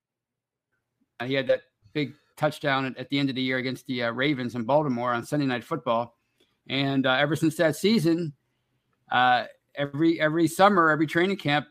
Uh, 1.19 1.27
he 1.27 1.35
had 1.35 1.47
that 1.49 1.63
big 1.93 2.15
touchdown 2.37 2.87
at, 2.87 2.97
at, 2.97 3.09
the 3.09 3.19
end 3.19 3.29
of 3.29 3.37
the 3.37 3.43
year 3.43 3.59
against 3.59 3.87
the 3.87 4.05
uh, 4.05 4.11
Ravens 4.11 4.55
in 4.55 4.65
Baltimore 4.65 5.13
on 5.13 5.25
Sunday 5.25 5.47
Night 5.47 5.65
Football. 5.65 6.17
And 6.69 7.07
uh, 7.07 7.13
ever 7.13 7.37
since 7.37 7.57
that 7.57 7.77
season, 7.77 8.33
every 9.75 10.21
every 10.21 10.47
summer, 10.47 10.91
every 10.91 11.07
training 11.07 11.37
camp, 11.37 11.67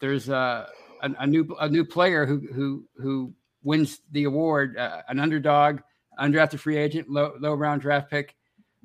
there's 0.00 0.28
a, 0.28 0.68
a, 1.02 1.26
new 1.26 1.56
a 1.60 1.68
new 1.68 1.84
player 1.84 2.26
who 2.26 2.40
who 2.52 2.84
who 2.96 3.34
wins 3.62 4.00
the 4.12 4.24
award, 4.24 4.76
uh, 4.76 5.02
an 5.08 5.18
underdog, 5.18 5.80
undrafted 6.18 6.58
free 6.58 6.76
agent, 6.76 7.08
low 7.08 7.34
low 7.38 7.54
round 7.54 7.82
draft 7.82 8.10
pick, 8.10 8.34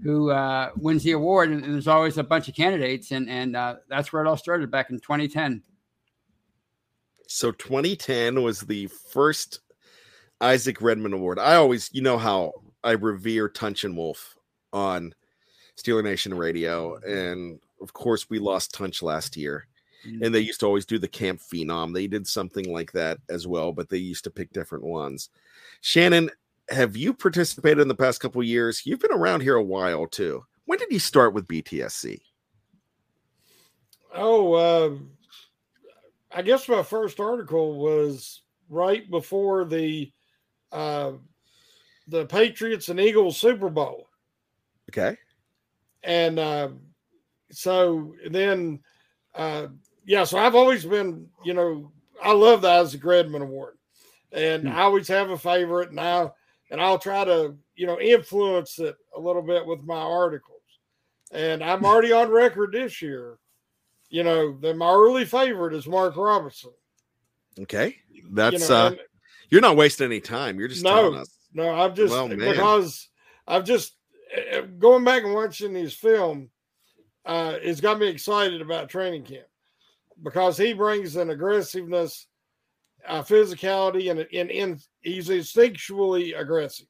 who 0.03 0.31
uh, 0.31 0.71
wins 0.75 1.03
the 1.03 1.11
award. 1.11 1.49
And, 1.49 1.63
and, 1.63 1.73
there's 1.73 1.87
always 1.87 2.17
a 2.17 2.23
bunch 2.23 2.47
of 2.47 2.55
candidates, 2.55 3.11
and 3.11 3.29
and 3.29 3.55
uh, 3.55 3.75
that's 3.89 4.11
where 4.11 4.23
it 4.23 4.27
all 4.27 4.37
started 4.37 4.71
back 4.71 4.89
in 4.89 4.99
2010. 4.99 5.63
So 7.27 7.51
2010 7.51 8.41
was 8.43 8.61
the 8.61 8.87
first 8.87 9.61
Isaac 10.41 10.81
Redman 10.81 11.13
Award. 11.13 11.39
I 11.39 11.55
always, 11.55 11.89
you 11.91 12.01
know, 12.01 12.17
how 12.17 12.53
I 12.83 12.91
revere 12.91 13.49
Tunch 13.49 13.83
and 13.83 13.97
Wolf 13.97 14.35
on 14.71 15.15
Steeler 15.75 16.03
Nation 16.03 16.33
Radio, 16.33 16.97
and 16.97 17.59
of 17.81 17.93
course, 17.93 18.29
we 18.29 18.39
lost 18.39 18.73
Tunch 18.73 19.01
last 19.01 19.35
year 19.35 19.67
and 20.21 20.33
they 20.33 20.39
used 20.39 20.59
to 20.59 20.65
always 20.65 20.85
do 20.85 20.99
the 20.99 21.07
camp 21.07 21.39
phenom 21.39 21.93
they 21.93 22.07
did 22.07 22.27
something 22.27 22.71
like 22.71 22.91
that 22.91 23.17
as 23.29 23.47
well 23.47 23.71
but 23.71 23.89
they 23.89 23.97
used 23.97 24.23
to 24.23 24.29
pick 24.29 24.51
different 24.51 24.83
ones 24.83 25.29
shannon 25.81 26.29
have 26.69 26.97
you 26.97 27.13
participated 27.13 27.79
in 27.79 27.87
the 27.87 27.95
past 27.95 28.19
couple 28.19 28.41
years? 28.43 28.85
You've 28.85 28.99
been 28.99 29.13
around 29.13 29.41
here 29.41 29.55
a 29.55 29.63
while 29.63 30.07
too. 30.07 30.43
When 30.65 30.79
did 30.79 30.91
you 30.91 30.99
start 30.99 31.33
with 31.33 31.47
btsc 31.47 32.19
oh 34.15 34.53
uh, 34.53 34.95
i 36.31 36.41
guess 36.41 36.67
my 36.67 36.81
first 36.81 37.19
article 37.19 37.77
was 37.77 38.41
right 38.69 39.09
before 39.11 39.65
the 39.65 40.11
uh, 40.71 41.13
the 42.07 42.25
patriots 42.25 42.89
and 42.89 42.99
eagles 42.99 43.37
super 43.37 43.69
bowl. 43.69 44.07
Okay. 44.89 45.17
And 46.03 46.37
uh, 46.37 46.69
so 47.51 48.13
then 48.29 48.79
uh, 49.33 49.67
yeah, 50.05 50.23
so 50.23 50.37
I've 50.37 50.55
always 50.55 50.85
been, 50.85 51.27
you 51.43 51.53
know, 51.53 51.91
I 52.23 52.31
love 52.33 52.61
the 52.61 52.69
Isaac 52.69 53.03
Redman 53.03 53.41
Award, 53.41 53.77
and 54.31 54.65
mm. 54.65 54.71
I 54.71 54.81
always 54.81 55.07
have 55.07 55.29
a 55.29 55.37
favorite, 55.37 55.89
and 55.89 55.99
I 55.99 56.29
and 56.71 56.81
I'll 56.81 56.99
try 56.99 57.23
to, 57.23 57.55
you 57.75 57.87
know, 57.87 57.99
influence 57.99 58.79
it 58.79 58.95
a 59.15 59.19
little 59.19 59.41
bit 59.41 59.65
with 59.65 59.83
my 59.83 59.95
articles. 59.95 60.61
And 61.31 61.63
I'm 61.63 61.79
hmm. 61.79 61.85
already 61.85 62.11
on 62.11 62.29
record 62.29 62.71
this 62.71 63.01
year, 63.01 63.37
you 64.09 64.23
know, 64.23 64.57
that 64.59 64.77
my 64.77 64.91
early 64.91 65.25
favorite 65.25 65.73
is 65.73 65.87
Mark 65.87 66.15
Robinson. 66.15 66.71
Okay, 67.59 67.95
that's 68.31 68.63
you 68.63 68.69
know, 68.69 68.75
uh, 68.75 68.95
you're 69.49 69.61
not 69.61 69.77
wasting 69.77 70.05
any 70.05 70.19
time. 70.19 70.59
You're 70.59 70.67
just 70.67 70.83
no, 70.83 71.23
no. 71.53 71.69
I'm 71.69 71.95
just 71.95 72.11
well, 72.11 72.27
because 72.27 73.07
I've 73.47 73.63
just 73.63 73.95
eh, 74.33 74.57
eh, 74.57 74.61
going 74.77 75.03
back 75.05 75.23
and 75.23 75.33
watching 75.33 75.73
his 75.73 75.93
film. 75.93 76.49
Uh, 77.25 77.55
it's 77.61 77.81
got 77.81 77.97
me 77.97 78.07
excited 78.07 78.61
about 78.61 78.89
training 78.89 79.23
camp 79.23 79.47
because 80.21 80.57
he 80.57 80.73
brings 80.73 81.15
an 81.15 81.29
aggressiveness, 81.29 82.27
uh, 83.07 83.21
physicality, 83.21 84.11
and 84.11 84.21
in 84.31 84.49
in 84.49 84.79
he's 85.01 85.29
instinctually 85.29 86.39
aggressive, 86.39 86.87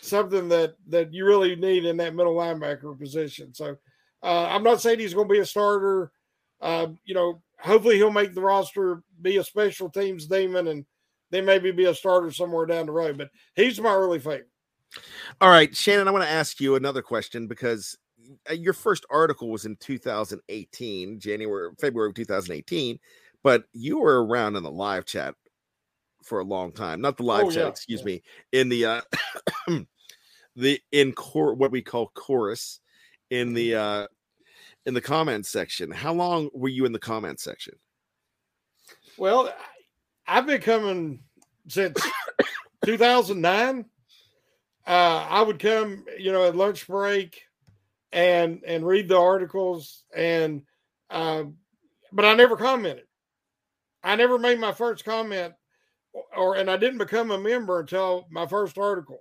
something 0.00 0.48
that 0.48 0.74
that 0.88 1.12
you 1.12 1.24
really 1.24 1.56
need 1.56 1.84
in 1.84 1.96
that 1.98 2.14
middle 2.14 2.34
linebacker 2.34 2.98
position. 2.98 3.54
So 3.54 3.76
uh, 4.22 4.46
I'm 4.46 4.62
not 4.62 4.80
saying 4.80 4.98
he's 4.98 5.14
going 5.14 5.28
to 5.28 5.32
be 5.32 5.40
a 5.40 5.46
starter. 5.46 6.12
Uh, 6.60 6.88
you 7.04 7.14
know, 7.14 7.42
hopefully 7.58 7.96
he'll 7.96 8.12
make 8.12 8.34
the 8.34 8.40
roster, 8.40 9.02
be 9.20 9.36
a 9.38 9.44
special 9.44 9.90
teams 9.90 10.26
demon, 10.26 10.68
and 10.68 10.84
then 11.30 11.44
maybe 11.44 11.72
be 11.72 11.86
a 11.86 11.94
starter 11.94 12.30
somewhere 12.30 12.66
down 12.66 12.86
the 12.86 12.92
road. 12.92 13.18
But 13.18 13.30
he's 13.56 13.80
my 13.80 13.92
early 13.92 14.18
favorite. 14.18 14.48
All 15.40 15.48
right, 15.48 15.74
Shannon, 15.74 16.06
I 16.06 16.10
want 16.10 16.24
to 16.24 16.30
ask 16.30 16.60
you 16.60 16.76
another 16.76 17.02
question 17.02 17.46
because 17.46 17.96
uh, 18.48 18.54
your 18.54 18.74
first 18.74 19.06
article 19.10 19.50
was 19.50 19.64
in 19.64 19.76
2018, 19.76 21.18
January, 21.18 21.70
February 21.80 22.10
of 22.10 22.14
2018, 22.14 22.98
but 23.42 23.64
you 23.72 24.00
were 24.00 24.24
around 24.24 24.56
in 24.56 24.62
the 24.62 24.70
live 24.70 25.04
chat 25.04 25.34
for 26.22 26.40
a 26.40 26.44
long 26.44 26.72
time. 26.72 27.00
Not 27.00 27.16
the 27.16 27.24
live 27.24 27.44
oh, 27.44 27.50
chat, 27.50 27.62
yeah. 27.62 27.68
excuse 27.68 28.00
yeah. 28.00 28.06
me, 28.06 28.22
in 28.52 28.68
the 28.68 28.84
uh 28.86 29.00
the 30.56 30.80
in 30.92 31.12
core 31.12 31.54
what 31.54 31.70
we 31.70 31.82
call 31.82 32.10
chorus 32.14 32.80
in 33.30 33.54
the 33.54 33.72
mm-hmm. 33.72 34.02
uh 34.02 34.06
in 34.86 34.94
the 34.94 35.00
comment 35.00 35.46
section. 35.46 35.90
How 35.90 36.12
long 36.12 36.50
were 36.52 36.68
you 36.68 36.84
in 36.84 36.92
the 36.92 36.98
comment 36.98 37.40
section? 37.40 37.74
Well, 39.16 39.52
I've 40.26 40.46
been 40.46 40.60
coming 40.60 41.22
since 41.68 42.00
2009. 42.84 43.84
Uh, 44.84 45.26
I 45.30 45.42
would 45.42 45.60
come, 45.60 46.04
you 46.18 46.32
know, 46.32 46.44
at 46.44 46.56
lunch 46.56 46.88
break 46.88 47.42
and 48.12 48.62
and 48.66 48.86
read 48.86 49.08
the 49.08 49.18
articles 49.18 50.04
and 50.14 50.62
um, 51.10 51.56
but 52.12 52.24
I 52.24 52.34
never 52.34 52.56
commented. 52.56 53.04
I 54.02 54.16
never 54.16 54.38
made 54.38 54.58
my 54.58 54.72
first 54.72 55.04
comment 55.04 55.54
or 56.36 56.56
and 56.56 56.70
I 56.70 56.76
didn't 56.76 56.98
become 56.98 57.30
a 57.30 57.38
member 57.38 57.80
until 57.80 58.26
my 58.30 58.46
first 58.46 58.78
article 58.78 59.20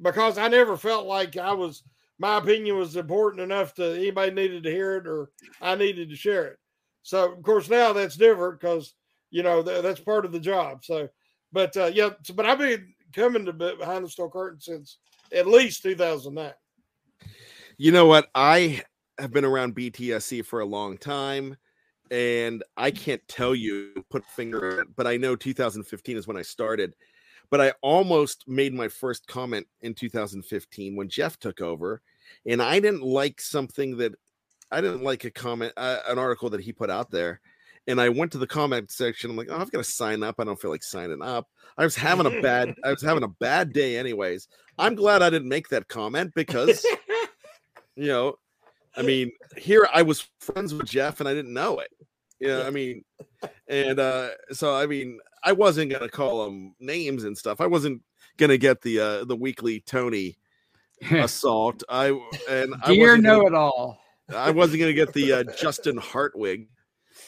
because 0.00 0.38
I 0.38 0.48
never 0.48 0.76
felt 0.76 1.06
like 1.06 1.36
I 1.36 1.52
was 1.52 1.82
my 2.18 2.38
opinion 2.38 2.78
was 2.78 2.96
important 2.96 3.42
enough 3.42 3.74
to 3.74 3.94
anybody 3.94 4.32
needed 4.32 4.62
to 4.62 4.70
hear 4.70 4.96
it 4.96 5.06
or 5.06 5.30
I 5.60 5.74
needed 5.74 6.10
to 6.10 6.16
share 6.16 6.46
it. 6.46 6.58
So 7.02 7.32
of 7.32 7.42
course 7.42 7.68
now 7.68 7.92
that's 7.92 8.16
different 8.16 8.60
because 8.60 8.94
you 9.30 9.42
know 9.42 9.62
th- 9.62 9.82
that's 9.82 10.00
part 10.00 10.24
of 10.24 10.32
the 10.32 10.40
job. 10.40 10.84
So, 10.84 11.08
but 11.52 11.76
uh, 11.76 11.90
yeah, 11.92 12.10
so, 12.22 12.34
but 12.34 12.46
I've 12.46 12.58
been 12.58 12.94
coming 13.12 13.44
to 13.46 13.52
behind 13.52 14.04
the 14.04 14.08
steel 14.08 14.30
curtain 14.30 14.60
since 14.60 14.98
at 15.32 15.46
least 15.46 15.82
2009. 15.82 16.52
You 17.78 17.92
know 17.92 18.06
what? 18.06 18.28
I 18.34 18.82
have 19.18 19.32
been 19.32 19.44
around 19.44 19.76
BTSC 19.76 20.44
for 20.44 20.60
a 20.60 20.66
long 20.66 20.96
time, 20.98 21.56
and 22.10 22.62
I 22.76 22.90
can't 22.90 23.26
tell 23.28 23.54
you 23.54 23.92
put 24.10 24.24
finger 24.26 24.84
but 24.96 25.06
I 25.06 25.16
know 25.16 25.36
2015 25.36 26.16
is 26.16 26.26
when 26.26 26.36
I 26.36 26.42
started. 26.42 26.94
But 27.48 27.60
I 27.60 27.72
almost 27.80 28.48
made 28.48 28.74
my 28.74 28.88
first 28.88 29.28
comment 29.28 29.68
in 29.80 29.94
2015 29.94 30.96
when 30.96 31.08
Jeff 31.08 31.38
took 31.38 31.60
over, 31.60 32.02
and 32.44 32.60
I 32.60 32.80
didn't 32.80 33.04
like 33.04 33.40
something 33.40 33.96
that 33.98 34.14
I 34.70 34.80
didn't 34.80 35.04
like 35.04 35.24
a 35.24 35.30
comment, 35.30 35.72
uh, 35.76 35.98
an 36.08 36.18
article 36.18 36.50
that 36.50 36.60
he 36.60 36.72
put 36.72 36.90
out 36.90 37.10
there. 37.10 37.40
And 37.86 38.00
I 38.00 38.08
went 38.08 38.32
to 38.32 38.38
the 38.38 38.48
comment 38.48 38.90
section. 38.90 39.30
I'm 39.30 39.36
like, 39.36 39.46
oh, 39.48 39.58
I've 39.58 39.70
got 39.70 39.78
to 39.78 39.84
sign 39.84 40.24
up. 40.24 40.36
I 40.40 40.44
don't 40.44 40.60
feel 40.60 40.72
like 40.72 40.82
signing 40.82 41.22
up. 41.22 41.46
I 41.78 41.84
was 41.84 41.94
having 41.94 42.26
a 42.26 42.42
bad, 42.42 42.74
I 42.84 42.90
was 42.90 43.02
having 43.02 43.22
a 43.22 43.28
bad 43.28 43.72
day, 43.72 43.96
anyways. 43.96 44.48
I'm 44.76 44.96
glad 44.96 45.22
I 45.22 45.30
didn't 45.30 45.48
make 45.48 45.68
that 45.68 45.86
comment 45.86 46.32
because, 46.34 46.84
you 47.96 48.08
know, 48.08 48.38
I 48.96 49.02
mean, 49.02 49.30
here 49.56 49.88
I 49.92 50.02
was 50.02 50.26
friends 50.40 50.72
with 50.72 50.86
Jeff 50.86 51.20
and 51.20 51.28
I 51.28 51.34
didn't 51.34 51.52
know 51.52 51.78
it. 51.78 51.90
You 52.38 52.48
know, 52.48 52.66
I 52.66 52.70
mean, 52.70 53.02
and 53.68 53.98
uh, 53.98 54.30
so 54.52 54.74
I 54.74 54.86
mean, 54.86 55.18
I 55.42 55.52
wasn't 55.52 55.90
gonna 55.90 56.08
call 56.08 56.44
them 56.44 56.74
names 56.80 57.24
and 57.24 57.36
stuff. 57.36 57.60
I 57.60 57.66
wasn't 57.66 58.02
gonna 58.36 58.58
get 58.58 58.82
the 58.82 59.00
uh 59.00 59.24
the 59.24 59.36
weekly 59.36 59.80
Tony 59.80 60.36
assault. 61.10 61.82
I 61.88 62.08
and 62.48 62.74
I 62.82 62.94
Dear 62.94 63.16
know 63.16 63.46
it 63.46 63.54
all. 63.54 63.98
I 64.34 64.50
wasn't 64.50 64.80
gonna 64.80 64.92
get 64.92 65.12
the 65.12 65.32
uh, 65.32 65.44
Justin 65.58 65.96
Hartwig 65.96 66.68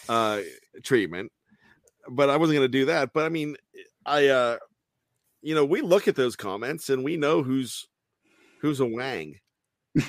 uh 0.09 0.41
treatment, 0.83 1.33
but 2.11 2.29
I 2.29 2.37
wasn't 2.37 2.57
gonna 2.57 2.69
do 2.69 2.87
that. 2.87 3.13
But 3.15 3.25
I 3.25 3.29
mean, 3.31 3.57
I 4.05 4.29
uh 4.29 4.59
you 5.41 5.55
know, 5.55 5.65
we 5.65 5.81
look 5.81 6.09
at 6.09 6.17
those 6.17 6.37
comments 6.37 6.91
and 6.91 7.05
we 7.05 7.17
know 7.17 7.43
who's 7.43 7.87
who's 8.61 8.81
a 8.81 8.87
wang. 8.87 9.37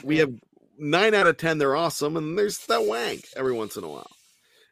We 0.04 0.18
have 0.18 0.34
nine 0.80 1.14
out 1.14 1.28
of 1.28 1.38
ten, 1.38 1.58
they're 1.58 1.76
awesome, 1.76 2.18
and 2.18 2.38
there's 2.38 2.60
that 2.68 2.86
wang 2.86 3.22
every 3.36 3.54
once 3.54 3.78
in 3.78 3.84
a 3.84 3.90
while. 3.90 4.10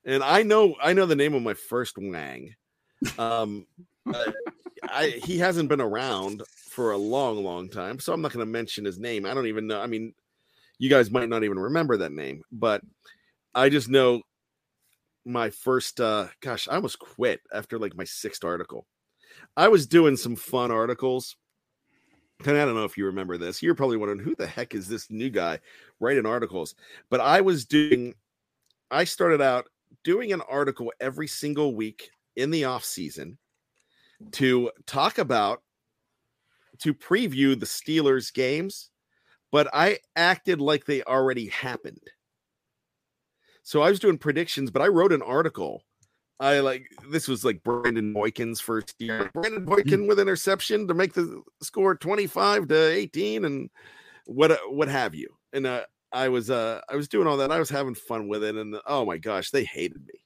And 0.06 0.24
I 0.24 0.44
know 0.44 0.76
I 0.82 0.94
know 0.94 1.06
the 1.06 1.16
name 1.16 1.34
of 1.34 1.44
my 1.44 1.54
first 1.54 1.98
wang. 1.98 2.56
Um 3.20 3.68
I 4.84 5.20
he 5.24 5.38
hasn't 5.38 5.70
been 5.70 5.82
around 5.82 6.44
for 6.72 6.92
a 6.92 6.98
long, 6.98 7.44
long 7.44 7.70
time, 7.70 8.00
so 8.00 8.14
I'm 8.14 8.22
not 8.22 8.34
gonna 8.34 8.46
mention 8.46 8.86
his 8.86 9.00
name. 9.00 9.26
I 9.26 9.34
don't 9.34 9.48
even 9.48 9.68
know. 9.68 9.82
I 9.82 9.88
mean, 9.88 10.14
you 10.80 10.90
guys 10.90 11.12
might 11.12 11.30
not 11.30 11.44
even 11.44 11.60
remember 11.60 11.98
that 11.98 12.12
name, 12.12 12.44
but 12.52 12.82
I 13.54 13.70
just 13.70 13.90
know 13.90 14.22
my 15.26 15.50
first 15.50 16.00
uh 16.00 16.28
gosh, 16.42 16.68
I 16.68 16.76
almost 16.76 17.00
quit 17.00 17.42
after 17.54 17.78
like 17.78 17.96
my 17.96 18.06
sixth 18.06 18.44
article. 18.44 18.86
I 19.56 19.68
was 19.68 19.88
doing 19.88 20.18
some 20.18 20.36
fun 20.36 20.72
articles. 20.72 21.36
And 22.46 22.58
I 22.58 22.66
don't 22.66 22.76
know 22.76 22.84
if 22.86 22.98
you 22.98 23.06
remember 23.06 23.38
this. 23.38 23.64
You're 23.64 23.76
probably 23.76 23.98
wondering 23.98 24.20
who 24.20 24.36
the 24.36 24.48
heck 24.48 24.76
is 24.76 24.88
this 24.88 25.10
new 25.10 25.30
guy 25.30 25.60
writing 26.00 26.26
articles? 26.26 26.76
But 27.10 27.20
I 27.20 27.42
was 27.42 27.66
doing 27.66 28.14
I 28.92 29.04
started 29.04 29.42
out 29.42 29.68
doing 30.04 30.32
an 30.32 30.42
article 30.50 30.94
every 31.00 31.28
single 31.28 31.76
week 31.76 32.10
in 32.36 32.52
the 32.52 32.66
off 32.66 32.86
season 32.86 33.38
to 34.32 34.72
talk 34.86 35.18
about 35.18 35.62
to 36.80 36.94
preview 36.94 37.60
the 37.60 37.66
Steelers 37.66 38.32
games 38.32 38.92
but 39.52 39.68
I 39.74 40.00
acted 40.16 40.62
like 40.62 40.86
they 40.86 41.04
already 41.04 41.48
happened. 41.48 42.12
So 43.64 43.82
I 43.82 43.90
was 43.90 44.00
doing 44.00 44.18
predictions, 44.18 44.72
but 44.72 44.82
I 44.82 44.88
wrote 44.88 45.12
an 45.12 45.22
article. 45.22 45.84
I 46.40 46.60
like 46.60 46.92
this 47.10 47.28
was 47.28 47.44
like 47.44 47.64
Brandon 47.64 48.14
Boykin's 48.14 48.62
first 48.62 48.96
year. 49.00 49.32
Brandon 49.34 49.66
Boykin 49.66 50.08
with 50.08 50.20
interception 50.20 50.88
to 50.88 50.94
make 50.94 51.14
the 51.14 51.42
score 51.62 51.96
25 51.96 52.68
to 52.68 52.92
18 52.92 53.46
and 53.46 53.70
what 54.26 54.60
what 54.70 54.88
have 54.88 55.16
you. 55.16 55.30
And 55.54 55.66
uh, 55.66 55.84
I 56.12 56.30
was 56.30 56.50
uh 56.50 56.82
I 56.90 56.96
was 56.96 57.08
doing 57.08 57.28
all 57.28 57.38
that. 57.38 57.52
I 57.52 57.60
was 57.60 57.70
having 57.70 57.96
fun 57.96 58.28
with 58.28 58.44
it 58.44 58.56
and 58.56 58.76
oh 58.86 59.06
my 59.06 59.18
gosh, 59.18 59.50
they 59.50 59.64
hated 59.64 60.06
me. 60.06 60.22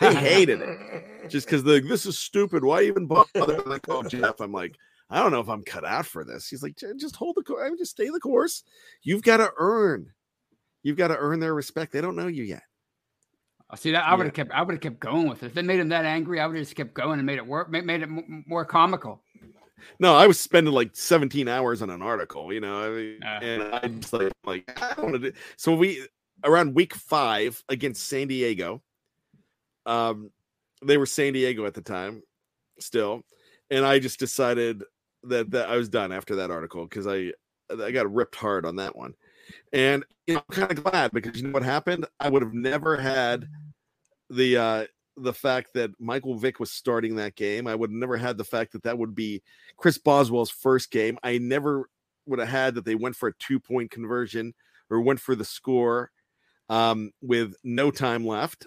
They 0.00 0.14
hated 0.14 0.60
it 0.62 1.30
just 1.30 1.46
because 1.46 1.62
the 1.62 1.80
this 1.80 2.06
is 2.06 2.18
stupid. 2.18 2.64
Why 2.64 2.82
even 2.82 3.06
bother? 3.06 3.26
And 3.34 3.72
I 3.72 3.78
called 3.78 4.10
Jeff. 4.10 4.40
I'm 4.40 4.52
like, 4.52 4.76
I 5.10 5.22
don't 5.22 5.30
know 5.30 5.40
if 5.40 5.48
I'm 5.48 5.62
cut 5.62 5.84
out 5.84 6.06
for 6.06 6.24
this. 6.24 6.48
He's 6.48 6.62
like, 6.62 6.76
just 6.98 7.14
hold 7.14 7.36
the 7.36 7.44
course. 7.44 7.78
Just 7.78 7.92
stay 7.92 8.08
the 8.08 8.18
course. 8.18 8.64
You've 9.02 9.22
got 9.22 9.36
to 9.36 9.50
earn. 9.58 10.12
You've 10.82 10.96
got 10.96 11.08
to 11.08 11.16
earn 11.16 11.38
their 11.38 11.54
respect. 11.54 11.92
They 11.92 12.00
don't 12.00 12.16
know 12.16 12.26
you 12.26 12.42
yet. 12.42 12.62
I 13.68 13.76
see 13.76 13.90
that. 13.92 14.04
I 14.06 14.14
would 14.14 14.20
Yeah. 14.22 14.24
have 14.26 14.34
kept. 14.34 14.52
I 14.52 14.62
would 14.62 14.74
have 14.74 14.80
kept 14.80 15.00
going 15.00 15.28
with 15.28 15.42
it. 15.42 15.46
If 15.46 15.54
they 15.54 15.62
made 15.62 15.80
him 15.80 15.88
that 15.88 16.04
angry, 16.04 16.40
I 16.40 16.46
would 16.46 16.56
have 16.56 16.64
just 16.64 16.76
kept 16.76 16.94
going 16.94 17.18
and 17.18 17.26
made 17.26 17.38
it 17.38 17.46
work. 17.46 17.68
Made, 17.70 18.02
it 18.02 18.08
more 18.46 18.64
comical. 18.64 19.22
No, 19.98 20.14
I 20.14 20.26
was 20.26 20.38
spending 20.40 20.72
like 20.72 20.90
17 20.94 21.48
hours 21.48 21.82
on 21.82 21.90
an 21.90 22.00
article, 22.02 22.52
you 22.52 22.60
know, 22.60 22.82
I 22.82 22.88
mean, 22.90 23.20
Ah. 23.24 23.38
and 23.40 23.62
I 23.62 23.88
just 23.88 24.12
like, 24.12 24.32
like 24.44 24.64
I 24.82 24.94
don't 24.94 25.10
want 25.10 25.22
to 25.22 25.30
do. 25.30 25.38
So 25.56 25.74
we 25.74 26.06
around 26.44 26.74
week 26.74 26.94
five 26.94 27.62
against 27.68 28.06
San 28.08 28.28
Diego. 28.28 28.82
Um, 29.84 30.30
they 30.84 30.96
were 30.96 31.06
San 31.06 31.32
Diego 31.32 31.66
at 31.66 31.74
the 31.74 31.82
time, 31.82 32.22
still, 32.80 33.22
and 33.70 33.84
I 33.84 33.98
just 33.98 34.18
decided 34.18 34.82
that 35.24 35.50
that 35.50 35.68
I 35.68 35.76
was 35.76 35.88
done 35.88 36.12
after 36.12 36.36
that 36.36 36.50
article 36.50 36.84
because 36.84 37.06
I 37.06 37.32
I 37.70 37.90
got 37.90 38.12
ripped 38.12 38.36
hard 38.36 38.64
on 38.66 38.76
that 38.76 38.94
one, 38.96 39.14
and 39.72 40.04
you 40.26 40.34
know, 40.34 40.42
I'm 40.50 40.54
kind 40.56 40.70
of 40.78 40.84
glad 40.84 41.12
because 41.12 41.36
you 41.40 41.46
know 41.48 41.52
what 41.52 41.62
happened. 41.62 42.06
I 42.20 42.28
would 42.28 42.42
have 42.42 42.54
never 42.54 42.96
had 42.96 43.48
the 44.30 44.56
uh 44.56 44.84
the 45.18 45.32
fact 45.32 45.70
that 45.74 45.90
Michael 45.98 46.36
Vick 46.36 46.60
was 46.60 46.70
starting 46.70 47.16
that 47.16 47.36
game. 47.36 47.66
I 47.66 47.74
would 47.74 47.90
have 47.90 47.98
never 47.98 48.16
had 48.16 48.36
the 48.36 48.44
fact 48.44 48.72
that 48.72 48.82
that 48.82 48.98
would 48.98 49.14
be 49.14 49.42
Chris 49.76 49.96
Boswell's 49.98 50.50
first 50.50 50.90
game. 50.90 51.18
I 51.22 51.38
never 51.38 51.88
would 52.26 52.38
have 52.38 52.48
had 52.48 52.74
that 52.74 52.84
they 52.84 52.96
went 52.96 53.16
for 53.16 53.28
a 53.28 53.34
two 53.38 53.58
point 53.60 53.90
conversion 53.90 54.52
or 54.90 55.00
went 55.00 55.20
for 55.20 55.34
the 55.34 55.44
score 55.44 56.10
um, 56.68 57.12
with 57.22 57.54
no 57.64 57.90
time 57.90 58.26
left, 58.26 58.66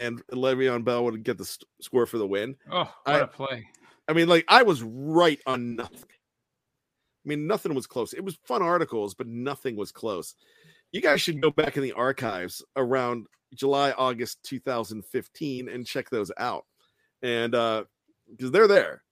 and 0.00 0.22
Le'Veon 0.28 0.84
Bell 0.84 1.04
would 1.04 1.22
get 1.22 1.36
the 1.38 1.44
st- 1.44 1.68
score 1.80 2.06
for 2.06 2.18
the 2.18 2.26
win. 2.26 2.56
Oh, 2.70 2.78
what 2.84 2.94
I- 3.06 3.18
a 3.20 3.26
play! 3.26 3.68
I 4.08 4.14
mean, 4.14 4.28
like 4.28 4.44
I 4.48 4.62
was 4.62 4.82
right 4.82 5.40
on 5.46 5.76
nothing. 5.76 5.98
I 7.28 7.36
mean, 7.36 7.46
nothing 7.46 7.74
was 7.74 7.86
close. 7.86 8.14
It 8.14 8.24
was 8.24 8.38
fun 8.46 8.62
articles, 8.62 9.12
but 9.12 9.26
nothing 9.26 9.76
was 9.76 9.92
close. 9.92 10.34
You 10.92 11.02
guys 11.02 11.20
should 11.20 11.42
go 11.42 11.50
back 11.50 11.76
in 11.76 11.82
the 11.82 11.92
archives 11.92 12.64
around 12.74 13.26
July, 13.54 13.92
August 13.92 14.42
2015 14.44 15.68
and 15.68 15.86
check 15.86 16.08
those 16.08 16.32
out. 16.38 16.64
And 17.20 17.54
uh 17.54 17.84
because 18.30 18.50
they're 18.50 18.66
there. 18.66 19.02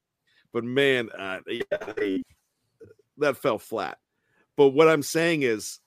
But 0.51 0.63
man, 0.63 1.09
uh 1.15 1.41
yeah, 1.47 1.93
they, 1.95 2.23
that 3.19 3.37
fell 3.37 3.59
flat. 3.59 3.99
But 4.55 4.69
what 4.69 4.89
I'm 4.89 5.03
saying 5.03 5.43
is 5.43 5.79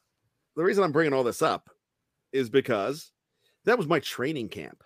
the 0.55 0.63
reason 0.63 0.85
I'm 0.85 0.93
bringing 0.93 1.13
all 1.13 1.25
this 1.25 1.43
up 1.43 1.69
is 2.33 2.49
because 2.49 3.11
that 3.65 3.77
was 3.77 3.89
my 3.89 3.99
training 3.99 4.51
camp. 4.51 4.85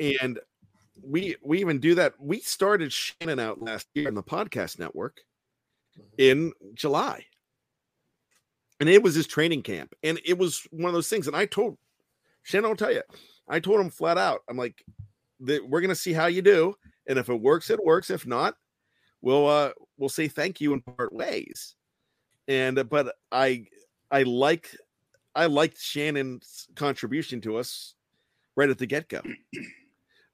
And 0.00 0.40
we 1.02 1.36
we 1.44 1.60
even 1.60 1.78
do 1.78 1.94
that. 1.96 2.14
We 2.18 2.40
started 2.40 2.90
Shannon 2.90 3.38
out 3.38 3.60
last 3.60 3.86
year 3.92 4.08
in 4.08 4.14
the 4.14 4.22
podcast 4.22 4.78
network 4.78 5.20
in 6.18 6.52
July. 6.74 7.24
And 8.80 8.88
it 8.88 9.02
was 9.02 9.14
his 9.14 9.26
training 9.26 9.62
camp. 9.62 9.94
And 10.02 10.20
it 10.24 10.36
was 10.36 10.66
one 10.70 10.88
of 10.88 10.94
those 10.94 11.08
things. 11.08 11.26
And 11.26 11.36
I 11.36 11.46
told 11.46 11.78
Shannon, 12.42 12.70
I'll 12.70 12.76
tell 12.76 12.92
you, 12.92 13.02
I 13.48 13.60
told 13.60 13.80
him 13.80 13.90
flat 13.90 14.18
out, 14.18 14.40
I'm 14.48 14.56
like, 14.56 14.84
that 15.40 15.68
we're 15.68 15.80
gonna 15.80 15.94
see 15.94 16.12
how 16.12 16.26
you 16.26 16.42
do. 16.42 16.74
And 17.06 17.18
if 17.18 17.28
it 17.28 17.40
works, 17.40 17.70
it 17.70 17.84
works. 17.84 18.10
If 18.10 18.26
not, 18.26 18.56
we'll 19.20 19.46
uh 19.46 19.70
we'll 19.96 20.08
say 20.08 20.28
thank 20.28 20.60
you 20.60 20.72
and 20.72 20.84
part 20.84 21.12
ways. 21.12 21.74
And 22.48 22.78
uh, 22.78 22.84
but 22.84 23.14
I 23.30 23.66
I 24.10 24.22
like 24.22 24.76
I 25.34 25.46
liked 25.46 25.80
Shannon's 25.80 26.68
contribution 26.74 27.40
to 27.42 27.56
us 27.56 27.94
right 28.56 28.68
at 28.68 28.78
the 28.78 28.86
get-go. 28.86 29.22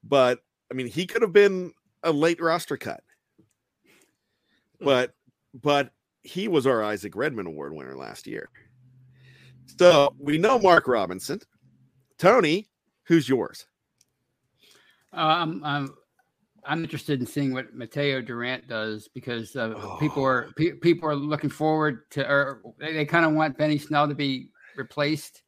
But 0.02 0.40
I 0.70 0.74
mean, 0.74 0.88
he 0.88 1.06
could 1.06 1.22
have 1.22 1.32
been 1.32 1.72
a 2.02 2.12
late 2.12 2.40
roster 2.40 2.76
cut. 2.76 3.02
But 4.80 5.14
but 5.54 5.90
he 6.22 6.48
was 6.48 6.66
our 6.66 6.82
Isaac 6.82 7.14
Redman 7.16 7.46
Award 7.46 7.72
winner 7.72 7.96
last 7.96 8.26
year. 8.26 8.48
So 9.78 10.14
we 10.18 10.38
know 10.38 10.58
Mark 10.58 10.88
Robinson. 10.88 11.40
Tony, 12.18 12.68
who's 13.04 13.28
yours? 13.28 13.66
Um, 15.12 15.62
I'm 15.64 15.94
I'm 16.64 16.82
interested 16.82 17.20
in 17.20 17.26
seeing 17.26 17.54
what 17.54 17.74
Mataeo 17.74 18.24
Durant 18.24 18.68
does 18.68 19.08
because 19.08 19.56
uh, 19.56 19.96
people 19.98 20.22
are 20.24 20.50
pe- 20.56 20.72
people 20.72 21.08
are 21.08 21.16
looking 21.16 21.50
forward 21.50 22.10
to, 22.10 22.28
or 22.28 22.60
they, 22.78 22.92
they 22.92 23.04
kind 23.06 23.24
of 23.24 23.32
want 23.32 23.56
Benny 23.56 23.78
Snell 23.78 24.06
to 24.06 24.14
be 24.14 24.50
replaced, 24.76 25.42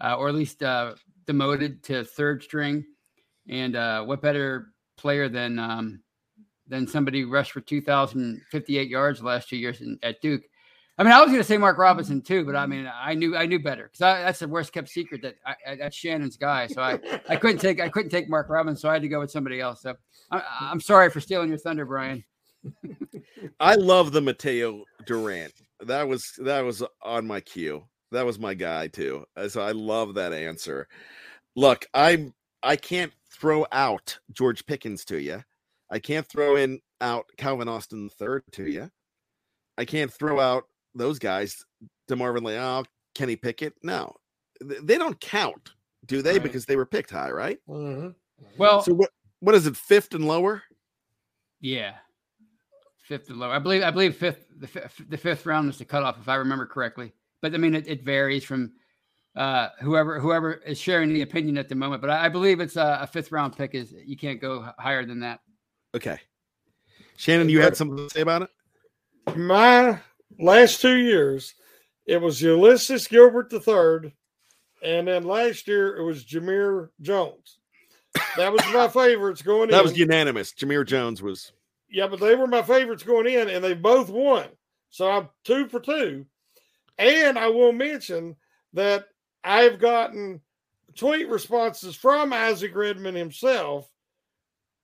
uh, 0.00 0.14
or 0.14 0.28
at 0.28 0.34
least 0.34 0.62
uh, 0.62 0.94
demoted 1.26 1.82
to 1.84 2.04
third 2.04 2.42
string. 2.42 2.84
And 3.48 3.76
uh, 3.76 4.04
what 4.04 4.22
better 4.22 4.72
player 4.96 5.28
than 5.28 5.58
um, 5.58 6.00
than 6.68 6.86
somebody 6.86 7.24
rushed 7.24 7.52
for 7.52 7.60
2,058 7.60 8.88
yards 8.88 9.22
last 9.22 9.48
two 9.48 9.56
years 9.56 9.80
in, 9.80 9.98
at 10.02 10.20
Duke? 10.20 10.42
I 10.96 11.02
mean, 11.02 11.12
I 11.12 11.20
was 11.20 11.28
going 11.28 11.40
to 11.40 11.44
say 11.44 11.58
Mark 11.58 11.76
Robinson 11.76 12.22
too, 12.22 12.44
but 12.44 12.54
I 12.54 12.66
mean, 12.66 12.88
I 12.92 13.14
knew 13.14 13.36
I 13.36 13.46
knew 13.46 13.58
better 13.58 13.84
because 13.84 13.98
that's 13.98 14.38
the 14.38 14.48
worst 14.48 14.72
kept 14.72 14.88
secret 14.88 15.22
that 15.22 15.34
I, 15.44 15.74
that's 15.74 15.96
Shannon's 15.96 16.36
guy. 16.36 16.68
So 16.68 16.80
I, 16.80 17.00
I 17.28 17.34
couldn't 17.34 17.58
take 17.58 17.80
I 17.80 17.88
couldn't 17.88 18.10
take 18.10 18.28
Mark 18.28 18.48
Robinson, 18.48 18.80
so 18.80 18.88
I 18.88 18.92
had 18.92 19.02
to 19.02 19.08
go 19.08 19.18
with 19.18 19.30
somebody 19.30 19.60
else. 19.60 19.82
So 19.82 19.96
I, 20.30 20.42
I'm 20.60 20.80
sorry 20.80 21.10
for 21.10 21.20
stealing 21.20 21.48
your 21.48 21.58
thunder, 21.58 21.84
Brian. 21.84 22.22
I 23.60 23.74
love 23.74 24.12
the 24.12 24.20
Mataeo 24.20 24.82
Durant. 25.04 25.52
That 25.80 26.06
was 26.06 26.32
that 26.38 26.60
was 26.60 26.82
on 27.02 27.26
my 27.26 27.40
cue. 27.40 27.84
That 28.12 28.24
was 28.24 28.38
my 28.38 28.54
guy 28.54 28.86
too. 28.86 29.24
Uh, 29.36 29.48
so 29.48 29.62
I 29.62 29.72
love 29.72 30.14
that 30.14 30.32
answer. 30.32 30.86
Look, 31.56 31.86
I'm 31.92 32.32
I 32.62 32.76
can't 32.76 33.12
throw 33.30 33.66
out 33.72 34.16
George 34.32 34.64
Pickens 34.64 35.04
to 35.06 35.20
you. 35.20 35.42
I 35.94 36.00
can't 36.00 36.26
throw 36.26 36.56
in 36.56 36.80
out 37.00 37.26
Calvin 37.36 37.68
Austin 37.68 38.08
the 38.08 38.10
third 38.10 38.42
to 38.52 38.68
you. 38.68 38.90
I 39.78 39.84
can't 39.84 40.12
throw 40.12 40.40
out 40.40 40.64
those 40.92 41.20
guys, 41.20 41.64
DeMarvin 42.10 42.42
Leal, 42.42 42.84
Kenny 43.14 43.36
Pickett. 43.36 43.74
No, 43.84 44.12
they 44.60 44.98
don't 44.98 45.20
count, 45.20 45.70
do 46.06 46.20
they? 46.20 46.32
Right. 46.32 46.42
Because 46.42 46.66
they 46.66 46.74
were 46.74 46.84
picked 46.84 47.12
high, 47.12 47.30
right? 47.30 47.58
Mm-hmm. 47.68 48.08
Well, 48.58 48.82
so 48.82 48.92
what? 48.92 49.10
What 49.38 49.54
is 49.54 49.68
it? 49.68 49.76
Fifth 49.76 50.14
and 50.14 50.26
lower? 50.26 50.64
Yeah, 51.60 51.94
fifth 53.04 53.30
and 53.30 53.38
lower. 53.38 53.52
I 53.52 53.60
believe. 53.60 53.84
I 53.84 53.92
believe 53.92 54.16
fifth. 54.16 54.46
The, 54.58 54.66
fifth, 54.66 55.00
the 55.08 55.16
fifth 55.16 55.46
round 55.46 55.70
is 55.70 55.78
the 55.78 55.84
cutoff, 55.84 56.18
if 56.20 56.28
I 56.28 56.34
remember 56.34 56.66
correctly. 56.66 57.12
But 57.40 57.54
I 57.54 57.58
mean, 57.58 57.76
it, 57.76 57.86
it 57.86 58.02
varies 58.02 58.42
from 58.42 58.72
uh, 59.36 59.68
whoever 59.80 60.18
whoever 60.18 60.54
is 60.54 60.76
sharing 60.76 61.12
the 61.12 61.22
opinion 61.22 61.56
at 61.56 61.68
the 61.68 61.76
moment. 61.76 62.00
But 62.00 62.10
I, 62.10 62.24
I 62.24 62.28
believe 62.28 62.58
it's 62.58 62.74
a, 62.74 62.98
a, 63.02 63.06
fifth 63.06 63.30
round 63.30 63.56
pick. 63.56 63.76
Is 63.76 63.94
you 64.04 64.16
can't 64.16 64.40
go 64.40 64.68
higher 64.76 65.06
than 65.06 65.20
that. 65.20 65.38
Okay, 65.94 66.18
Shannon, 67.16 67.48
you 67.48 67.60
had 67.60 67.76
something 67.76 67.96
to 67.96 68.10
say 68.10 68.20
about 68.20 68.42
it? 68.42 69.36
My 69.36 70.00
last 70.40 70.80
two 70.80 70.96
years, 70.96 71.54
it 72.04 72.20
was 72.20 72.42
Ulysses 72.42 73.06
Gilbert 73.06 73.52
III, 73.52 74.12
and 74.82 75.06
then 75.06 75.24
last 75.24 75.68
year 75.68 75.96
it 75.96 76.02
was 76.02 76.24
Jamir 76.24 76.88
Jones. 77.00 77.58
That 78.36 78.52
was 78.52 78.60
my 78.72 78.88
favorites 78.92 79.40
going 79.40 79.70
that 79.70 79.76
in. 79.76 79.78
That 79.78 79.84
was 79.84 79.96
unanimous. 79.96 80.52
Jamir 80.52 80.84
Jones 80.84 81.22
was. 81.22 81.52
Yeah, 81.88 82.08
but 82.08 82.18
they 82.18 82.34
were 82.34 82.48
my 82.48 82.62
favorites 82.62 83.04
going 83.04 83.26
in, 83.26 83.48
and 83.48 83.62
they 83.62 83.74
both 83.74 84.10
won. 84.10 84.46
So 84.90 85.08
I'm 85.08 85.28
two 85.44 85.68
for 85.68 85.78
two. 85.78 86.26
And 86.98 87.38
I 87.38 87.48
will 87.48 87.72
mention 87.72 88.36
that 88.72 89.06
I've 89.44 89.78
gotten 89.78 90.40
tweet 90.96 91.28
responses 91.28 91.94
from 91.94 92.32
Isaac 92.32 92.74
Redman 92.74 93.14
himself 93.14 93.88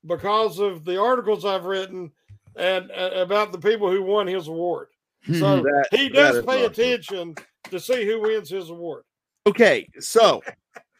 because 0.06 0.58
of 0.58 0.84
the 0.84 1.00
articles 1.00 1.44
I've 1.44 1.64
written 1.64 2.12
and 2.56 2.90
uh, 2.90 3.10
about 3.14 3.52
the 3.52 3.58
people 3.58 3.90
who 3.90 4.02
won 4.02 4.26
his 4.26 4.48
award. 4.48 4.88
So 5.26 5.62
that, 5.62 5.88
he 5.90 6.08
does 6.08 6.44
pay 6.44 6.64
awesome. 6.64 6.72
attention 6.72 7.34
to 7.70 7.78
see 7.78 8.06
who 8.06 8.22
wins 8.22 8.48
his 8.48 8.70
award. 8.70 9.04
Okay, 9.46 9.88
so 9.98 10.42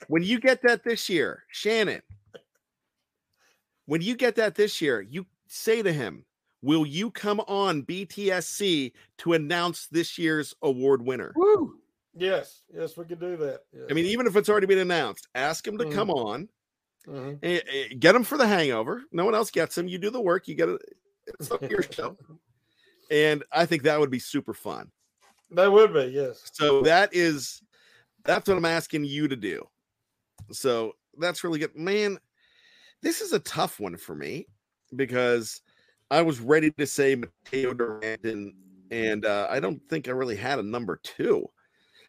when 0.09 0.23
you 0.23 0.39
get 0.39 0.63
that 0.63 0.85
this 0.85 1.09
year, 1.09 1.45
Shannon, 1.49 2.03
when 3.87 4.03
you 4.03 4.15
get 4.17 4.37
that 4.37 4.55
this 4.55 4.81
year, 4.81 5.01
you 5.01 5.27
say 5.49 5.83
to 5.83 5.93
him, 5.93 6.25
Will 6.63 6.87
you 6.87 7.11
come 7.11 7.41
on 7.41 7.83
BTSC 7.85 8.93
to 9.19 9.33
announce 9.33 9.87
this 9.87 10.19
year's 10.19 10.55
award 10.63 11.03
winner? 11.03 11.33
Woo. 11.35 11.77
Yes, 12.15 12.63
yes, 12.75 12.97
we 12.97 13.05
could 13.07 13.21
do 13.21 13.37
that. 13.39 13.61
Yes. 13.73 13.85
I 13.89 13.95
mean, 13.95 14.05
even 14.05 14.27
if 14.27 14.37
it's 14.37 14.49
already 14.49 14.67
been 14.67 14.79
announced, 14.79 15.29
ask 15.35 15.67
him 15.67 15.79
to 15.79 15.85
mm-hmm. 15.85 15.95
come 15.95 16.11
on. 16.11 16.49
And, 17.07 17.43
and 17.43 18.01
get 18.01 18.13
them 18.13 18.25
for 18.25 18.37
the 18.37 18.47
hangover. 18.47 19.03
No 19.13 19.25
one 19.25 19.35
else 19.35 19.51
gets 19.51 19.75
them. 19.75 19.89
You 19.89 19.99
do 19.99 20.11
the 20.11 20.21
work. 20.21 20.49
You 20.49 20.55
get 20.55 20.69
it. 20.69 20.83
It's 21.27 21.51
up 21.51 21.69
your 21.69 21.83
show. 21.83 22.17
And 23.13 23.43
I 23.51 23.67
think 23.67 23.83
that 23.83 23.99
would 23.99 24.13
be 24.13 24.21
super 24.21 24.55
fun. 24.55 24.89
That 25.51 25.73
would 25.73 25.93
be, 25.93 26.05
yes. 26.15 26.49
So 26.53 26.81
that 26.83 27.13
is 27.13 27.61
that's 28.25 28.49
what 28.49 28.57
I'm 28.57 28.65
asking 28.65 29.05
you 29.05 29.27
to 29.27 29.35
do. 29.35 29.67
So 30.53 30.93
that's 31.19 31.43
really 31.43 31.59
good. 31.59 31.75
Man, 31.77 32.19
this 33.03 33.21
is 33.21 33.33
a 33.33 33.41
tough 33.41 33.81
one 33.81 33.97
for 33.97 34.15
me 34.15 34.47
because 34.95 35.61
I 36.11 36.23
was 36.23 36.39
ready 36.41 36.71
to 36.71 36.87
say 36.87 37.17
Mataeo 37.17 37.77
Durant 37.77 38.25
and 38.25 38.55
and 38.93 39.25
uh, 39.25 39.49
I 39.51 39.61
don't 39.61 39.81
think 39.89 40.09
I 40.09 40.13
really 40.13 40.37
had 40.37 40.59
a 40.59 40.65
number 40.65 41.01
two. 41.03 41.49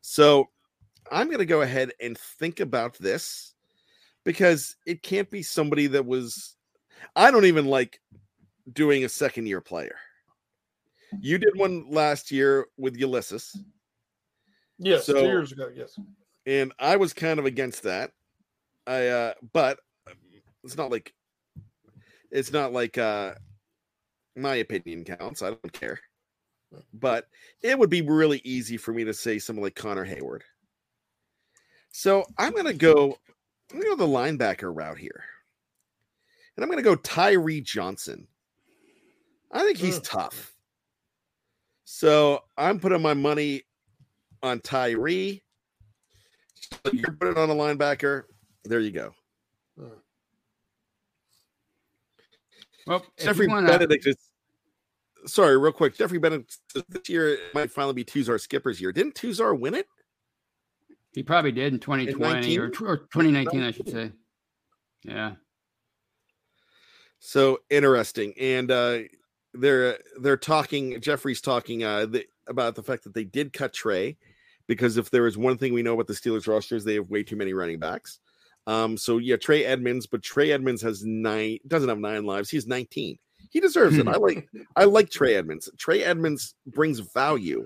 So 0.01 0.49
I'm 1.11 1.27
going 1.27 1.39
to 1.39 1.45
go 1.45 1.61
ahead 1.61 1.91
and 1.99 2.17
think 2.17 2.59
about 2.59 2.97
this 2.97 3.53
because 4.23 4.75
it 4.85 5.03
can't 5.03 5.29
be 5.29 5.43
somebody 5.43 5.87
that 5.87 6.05
was. 6.05 6.55
I 7.15 7.31
don't 7.31 7.45
even 7.45 7.65
like 7.65 7.99
doing 8.71 9.03
a 9.03 9.09
second 9.09 9.47
year 9.47 9.61
player. 9.61 9.95
You 11.19 11.37
did 11.37 11.57
one 11.57 11.89
last 11.89 12.31
year 12.31 12.67
with 12.77 12.95
Ulysses. 12.97 13.59
Yes, 14.77 15.05
so, 15.05 15.13
two 15.13 15.25
years 15.25 15.51
ago. 15.51 15.69
Yes, 15.73 15.97
and 16.45 16.71
I 16.79 16.97
was 16.97 17.13
kind 17.13 17.39
of 17.39 17.45
against 17.45 17.83
that. 17.83 18.11
I, 18.87 19.07
uh, 19.07 19.33
but 19.53 19.79
it's 20.63 20.77
not 20.77 20.91
like 20.91 21.13
it's 22.31 22.51
not 22.51 22.73
like 22.73 22.97
uh 22.97 23.33
my 24.35 24.55
opinion 24.55 25.03
counts. 25.03 25.41
I 25.41 25.49
don't 25.49 25.73
care. 25.73 25.99
But 26.93 27.27
it 27.61 27.77
would 27.77 27.89
be 27.89 28.01
really 28.01 28.41
easy 28.43 28.77
for 28.77 28.93
me 28.93 29.03
to 29.03 29.13
say 29.13 29.39
something 29.39 29.63
like 29.63 29.75
Connor 29.75 30.05
Heyward. 30.05 30.41
So 31.91 32.25
I'm 32.37 32.53
gonna 32.53 32.73
go, 32.73 33.17
I'm 33.73 33.79
gonna 33.79 33.95
go 33.95 34.05
the 34.05 34.11
linebacker 34.11 34.75
route 34.75 34.97
here. 34.97 35.23
And 36.55 36.63
I'm 36.63 36.69
gonna 36.69 36.81
go 36.81 36.95
Tyree 36.95 37.61
Johnson. 37.61 38.27
I 39.51 39.63
think 39.63 39.77
he's 39.77 39.99
mm. 39.99 40.09
tough. 40.09 40.53
So 41.83 42.43
I'm 42.57 42.79
putting 42.79 43.01
my 43.01 43.13
money 43.13 43.63
on 44.43 44.59
Tyree. 44.59 45.43
So 46.85 46.91
You're 46.93 47.11
putting 47.13 47.37
on 47.37 47.49
a 47.49 47.55
linebacker. 47.55 48.23
There 48.63 48.79
you 48.79 48.91
go. 48.91 49.13
Well, 52.87 53.05
Geoffrey 53.17 53.47
wanna... 53.47 53.67
Benedict 53.67 54.07
is 54.07 54.17
sorry, 55.25 55.57
real 55.57 55.71
quick. 55.71 55.97
Geoffrey 55.97 56.19
Benedict 56.19 56.57
this 56.89 57.09
year 57.09 57.37
might 57.53 57.71
finally 57.71 57.93
be 57.93 58.03
Tuzar 58.03 58.39
Skipper's 58.39 58.81
year. 58.81 58.91
Didn't 58.91 59.15
Tuzar 59.15 59.57
win 59.57 59.75
it? 59.75 59.87
He 61.13 61.23
probably 61.23 61.51
did 61.51 61.73
in 61.73 61.79
2020 61.79 62.55
in 62.55 62.61
or, 62.61 62.65
or 62.65 62.97
2019, 62.97 63.63
I 63.63 63.71
should 63.71 63.89
say. 63.89 64.11
Yeah. 65.03 65.33
So 67.19 67.59
interesting. 67.69 68.33
And 68.39 68.71
uh 68.71 68.99
they're 69.53 69.99
they're 70.21 70.37
talking 70.37 70.99
Geoffrey's 71.01 71.41
talking 71.41 71.83
uh 71.83 72.05
the, 72.05 72.25
about 72.47 72.75
the 72.75 72.83
fact 72.83 73.03
that 73.03 73.13
they 73.13 73.25
did 73.25 73.51
cut 73.53 73.73
Trey 73.73 74.17
because 74.67 74.97
if 74.97 75.09
there 75.09 75.27
is 75.27 75.37
one 75.37 75.57
thing 75.57 75.73
we 75.73 75.83
know 75.83 75.93
about 75.93 76.07
the 76.07 76.13
Steelers 76.13 76.47
rosters, 76.47 76.85
they 76.85 76.95
have 76.95 77.09
way 77.09 77.23
too 77.23 77.35
many 77.35 77.53
running 77.53 77.79
backs. 77.79 78.19
Um, 78.67 78.95
so 78.95 79.17
yeah, 79.17 79.35
Trey 79.35 79.65
Edmunds, 79.65 80.07
but 80.07 80.21
Trey 80.21 80.51
Edmunds 80.51 80.81
has 80.81 81.03
nine 81.03 81.59
doesn't 81.67 81.89
have 81.89 81.99
nine 81.99 82.25
lives. 82.25 82.49
He's 82.49 82.67
19. 82.67 83.17
He 83.49 83.59
deserves 83.59 83.97
it. 83.97 84.07
I 84.07 84.15
like 84.17 84.47
I 84.75 84.85
like 84.85 85.09
Trey 85.09 85.35
Edmunds. 85.35 85.69
Trey 85.77 86.03
Edmunds 86.03 86.55
brings 86.67 86.99
value 86.99 87.65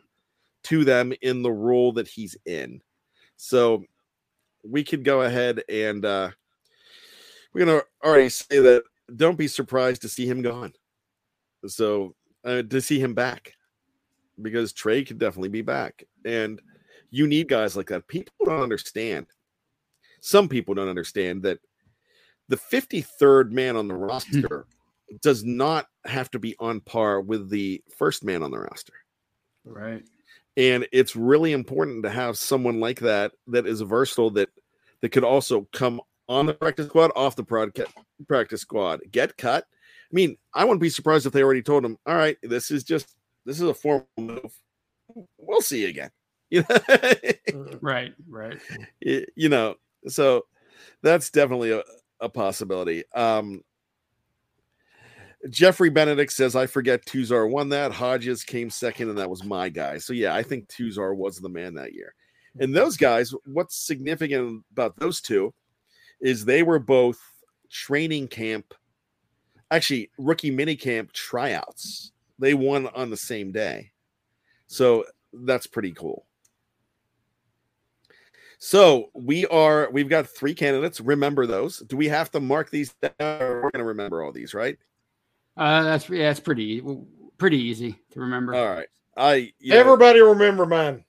to 0.64 0.84
them 0.84 1.14
in 1.22 1.44
the 1.44 1.52
role 1.52 1.92
that 1.94 2.08
he's 2.08 2.36
in. 2.46 2.82
So 3.38 3.84
we 4.64 4.84
could 4.84 5.04
go 5.04 5.22
ahead 5.22 5.64
and 5.70 6.04
uh 6.06 6.32
we're 7.54 7.66
gonna 7.66 7.82
already 8.04 8.30
say 8.30 8.60
that 8.60 8.84
don't 9.16 9.38
be 9.38 9.48
surprised 9.48 10.02
to 10.02 10.10
see 10.10 10.26
him 10.26 10.42
gone. 10.42 10.74
So 11.68 12.16
uh, 12.44 12.64
to 12.64 12.82
see 12.82 13.00
him 13.00 13.14
back 13.14 13.54
because 14.42 14.74
Trey 14.74 15.04
could 15.04 15.20
definitely 15.20 15.50
be 15.50 15.62
back. 15.62 16.04
And 16.26 16.62
you 17.12 17.28
need 17.28 17.48
guys 17.48 17.78
like 17.78 17.88
that. 17.88 18.08
People 18.08 18.34
don't 18.46 18.62
understand. 18.62 19.28
Some 20.22 20.50
people 20.50 20.74
don't 20.74 20.90
understand 20.90 21.44
that 21.44 21.60
the 22.50 22.58
53rd 22.58 23.52
man 23.52 23.76
on 23.76 23.88
the 23.88 23.96
roster 23.96 24.66
does 25.22 25.44
not 25.44 25.88
have 26.06 26.30
to 26.32 26.40
be 26.40 26.56
on 26.60 26.82
par 26.82 27.22
with 27.22 27.50
the 27.50 27.82
first 27.96 28.24
man 28.24 28.44
on 28.44 28.52
the 28.52 28.60
roster. 28.60 28.94
Right. 29.64 30.04
And 30.58 30.88
it's 30.92 31.16
really 31.16 31.52
important 31.52 32.04
to 32.04 32.10
have 32.10 32.38
someone 32.38 32.80
like 32.80 33.00
that 33.02 33.34
that 33.48 33.68
is 33.68 33.82
versatile 33.82 34.32
that 34.32 34.50
that 35.02 35.10
could 35.10 35.24
also 35.24 35.68
come 35.74 36.02
on 36.30 36.46
the 36.46 36.54
practice 36.54 36.88
squad, 36.88 37.12
off 37.16 37.36
the 37.36 37.44
practice 38.28 38.62
squad, 38.62 39.02
get 39.12 39.38
cut, 39.38 39.66
I 40.12 40.16
mean, 40.16 40.38
I 40.54 40.64
wouldn't 40.64 40.82
be 40.82 40.90
surprised 40.90 41.26
if 41.26 41.34
they 41.34 41.44
already 41.44 41.62
told 41.62 41.84
him, 41.84 41.98
"All 42.06 42.16
right, 42.16 42.38
this 42.42 42.72
is 42.72 42.84
just 42.84 43.16
this 43.46 43.60
is 43.60 43.68
a 43.68 43.74
formal 43.74 44.08
move. 44.18 44.58
We'll 45.38 45.62
see 45.62 45.82
you 45.82 45.90
again." 45.90 46.12
You 46.52 46.60
know? 46.62 46.78
Mm, 46.78 47.80
right, 47.82 48.14
right. 48.30 48.60
You 49.02 49.50
know, 49.50 49.76
so 50.08 50.46
that's 51.02 51.32
definitely 51.32 51.72
a, 51.72 51.82
a 52.20 52.30
possibility. 52.30 53.04
Um, 53.16 53.64
Geoffrey 55.50 55.90
Benedict 55.90 56.32
says, 56.32 56.56
I 56.56 56.66
forget 56.66 57.06
Tuzar 57.06 57.50
won 57.50 57.70
that. 57.70 57.92
Hodges 57.92 58.44
came 58.44 58.70
second, 58.70 59.10
and 59.10 59.18
that 59.18 59.30
was 59.30 59.44
my 59.44 59.70
guy. 59.70 59.98
So, 59.98 60.14
yeah, 60.14 60.34
I 60.34 60.44
think 60.44 60.68
Tuzar 60.68 61.16
was 61.16 61.38
the 61.38 61.50
man 61.50 61.76
that 61.76 61.94
year. 61.94 62.16
And 62.60 62.76
those 62.76 62.98
guys, 62.98 63.34
what's 63.46 63.76
significant 63.76 64.64
about 64.72 64.98
those 64.98 65.22
two 65.22 65.54
is 66.22 66.46
they 66.46 66.64
were 66.64 66.80
both 66.80 67.20
training 67.70 68.28
camp 68.28 68.74
actually 69.72 70.10
rookie 70.18 70.52
minicamp 70.52 71.12
tryouts. 71.12 72.12
They 72.40 72.54
won 72.54 72.88
on 72.88 73.10
the 73.10 73.18
same 73.18 73.52
day. 73.52 73.92
So 74.68 75.06
that's 75.34 75.68
pretty 75.68 75.92
cool. 75.92 76.26
So 78.58 79.10
we 79.14 79.46
are 79.48 79.90
we've 79.92 80.10
got 80.10 80.28
three 80.28 80.56
candidates. 80.56 81.00
Remember 81.02 81.46
those. 81.46 81.80
Do 81.80 81.98
we 81.98 82.08
have 82.08 82.32
to 82.32 82.40
mark 82.40 82.70
these 82.70 82.94
down? 83.02 83.12
We're 83.20 83.70
gonna 83.72 83.84
remember 83.84 84.24
all 84.24 84.32
these, 84.32 84.54
right? 84.54 84.78
Uh, 85.58 85.84
that's 85.84 86.10
yeah, 86.10 86.28
that's 86.28 86.40
pretty 86.40 86.84
pretty 87.38 87.58
easy 87.58 88.00
to 88.12 88.20
remember. 88.20 88.54
All 88.56 88.68
right. 88.68 88.88
I 89.18 89.54
you 89.60 89.74
know- 89.74 89.80
Everybody 89.80 90.20
remember 90.22 90.66
mine. 90.66 91.04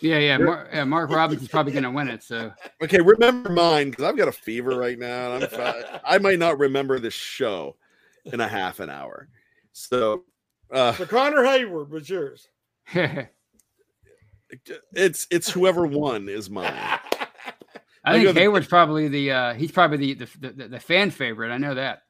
Yeah, 0.00 0.18
yeah. 0.18 0.36
Mark, 0.36 0.68
yeah, 0.74 0.84
Mark 0.84 1.08
Robinson's 1.10 1.48
probably 1.48 1.72
going 1.72 1.84
to 1.84 1.90
win 1.90 2.08
it. 2.08 2.22
So 2.22 2.52
okay. 2.82 3.00
Remember 3.00 3.48
mine 3.48 3.88
because 3.90 4.04
I've 4.04 4.16
got 4.16 4.28
a 4.28 4.32
fever 4.32 4.78
right 4.78 4.98
now, 4.98 5.32
and 5.34 5.44
I'm 5.44 5.50
fi- 5.50 6.00
I 6.04 6.18
might 6.18 6.38
not 6.38 6.58
remember 6.58 6.98
this 6.98 7.14
show 7.14 7.76
in 8.26 8.40
a 8.40 8.48
half 8.48 8.80
an 8.80 8.90
hour. 8.90 9.28
So 9.72 10.24
uh, 10.70 10.92
So 10.92 11.06
Connor 11.06 11.42
Heyward 11.42 11.88
was 11.88 12.10
yours. 12.10 12.48
it's 14.92 15.26
it's 15.30 15.50
whoever 15.50 15.86
won 15.86 16.28
is 16.28 16.50
mine. 16.50 16.72
I 16.74 17.00
I 18.04 18.12
think 18.12 18.24
go 18.24 18.32
the- 18.32 18.40
Heyward's 18.40 18.66
probably 18.68 19.08
the 19.08 19.30
uh, 19.32 19.54
he's 19.54 19.72
probably 19.72 20.14
the 20.14 20.26
the, 20.40 20.50
the 20.52 20.68
the 20.68 20.80
fan 20.80 21.10
favorite. 21.10 21.50
I 21.52 21.58
know 21.58 21.74
that. 21.74 22.02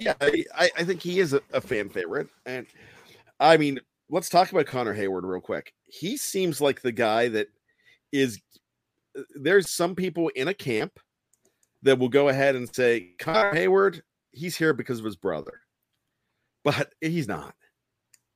Yeah, 0.00 0.14
I, 0.20 0.70
I- 0.76 0.84
think 0.84 1.02
he 1.02 1.20
is 1.20 1.32
a, 1.32 1.40
a 1.52 1.60
fan 1.60 1.88
favorite, 1.88 2.28
and 2.44 2.66
I 3.40 3.56
mean, 3.56 3.80
let's 4.10 4.28
talk 4.28 4.50
about 4.50 4.66
Connor 4.66 4.94
Heyward 4.94 5.24
real 5.24 5.40
quick. 5.40 5.72
He 5.86 6.16
seems 6.16 6.60
like 6.60 6.80
the 6.82 6.92
guy 6.92 7.28
that 7.28 7.48
is. 8.12 8.40
Uh, 9.18 9.22
there's 9.34 9.70
some 9.70 9.94
people 9.94 10.28
in 10.34 10.48
a 10.48 10.54
camp 10.54 10.98
that 11.82 11.98
will 11.98 12.08
go 12.08 12.28
ahead 12.28 12.56
and 12.56 12.72
say 12.74 13.12
Connor 13.18 13.52
Heyward, 13.54 14.02
he's 14.32 14.56
here 14.56 14.72
because 14.72 14.98
of 14.98 15.04
his 15.04 15.16
brother, 15.16 15.60
but 16.64 16.92
he's 17.00 17.28
not. 17.28 17.54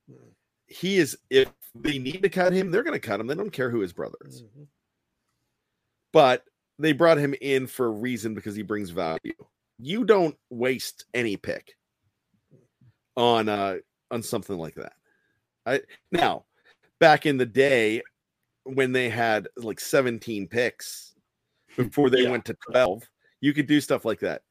Hmm. 0.09 0.29
He 0.67 0.97
is. 0.97 1.17
If 1.29 1.51
they 1.75 1.99
need 1.99 2.23
to 2.23 2.29
cut 2.29 2.53
him, 2.53 2.71
they're 2.71 2.83
going 2.83 2.99
to 2.99 3.07
cut 3.07 3.19
him. 3.19 3.27
They 3.27 3.35
don't 3.35 3.51
care 3.51 3.69
who 3.69 3.79
his 3.79 3.93
brother 3.93 4.17
is. 4.25 4.43
Mm-hmm. 4.43 4.63
But 6.13 6.43
they 6.79 6.91
brought 6.91 7.17
him 7.17 7.35
in 7.39 7.67
for 7.67 7.85
a 7.85 7.91
reason 7.91 8.33
because 8.33 8.55
he 8.55 8.63
brings 8.63 8.89
value. 8.89 9.33
You 9.81 10.05
don't 10.05 10.37
waste 10.49 11.05
any 11.13 11.37
pick 11.37 11.73
on 13.17 13.49
uh 13.49 13.77
on 14.11 14.21
something 14.21 14.57
like 14.57 14.75
that. 14.75 14.93
I 15.65 15.81
now 16.11 16.45
back 16.99 17.25
in 17.25 17.37
the 17.37 17.45
day 17.45 18.01
when 18.63 18.91
they 18.91 19.09
had 19.09 19.47
like 19.57 19.79
17 19.79 20.47
picks 20.47 21.15
before 21.75 22.09
they 22.11 22.21
Yeah. 22.23 22.29
went 22.29 22.45
to 22.45 22.55
12, 22.69 23.03
you 23.41 23.53
could 23.53 23.65
do 23.65 23.81
stuff 23.81 24.05
like 24.05 24.19
that. 24.19 24.43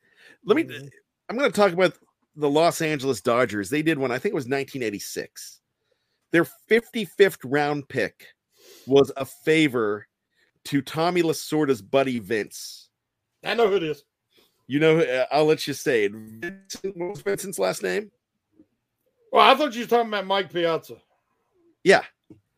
Let 0.44 0.56
me 0.56 0.64
Mhm. 0.64 0.90
I'm 1.28 1.38
going 1.38 1.50
to 1.50 1.56
talk 1.56 1.72
about 1.72 1.96
the 2.34 2.50
Los 2.50 2.80
Angeles 2.82 3.20
Dodgers. 3.20 3.70
They 3.70 3.82
did 3.82 3.98
one, 3.98 4.10
I 4.10 4.18
think 4.18 4.32
it 4.32 4.34
was 4.34 4.48
1986. 4.48 5.60
Their 6.32 6.44
55th 6.68 7.38
round 7.44 7.88
pick 7.88 8.26
was 8.86 9.12
a 9.16 9.24
favor 9.24 10.08
to 10.64 10.82
Tommy 10.82 11.22
Lasorda's 11.22 11.82
buddy 11.82 12.18
Vince. 12.18 12.88
I 13.44 13.54
know 13.54 13.68
who 13.68 13.76
it 13.76 13.84
is. 13.84 14.04
You 14.70 14.78
know, 14.78 15.00
uh, 15.00 15.26
I'll 15.32 15.46
let 15.46 15.66
you 15.66 15.74
say 15.74 16.04
it. 16.04 16.12
Vincent, 16.12 16.96
what 16.96 17.10
was 17.10 17.22
Vincent's 17.22 17.58
last 17.58 17.82
name? 17.82 18.12
Well, 19.32 19.44
I 19.44 19.56
thought 19.56 19.74
you 19.74 19.80
were 19.80 19.88
talking 19.88 20.06
about 20.06 20.26
Mike 20.26 20.52
Piazza. 20.52 20.94
Yeah, 21.82 22.04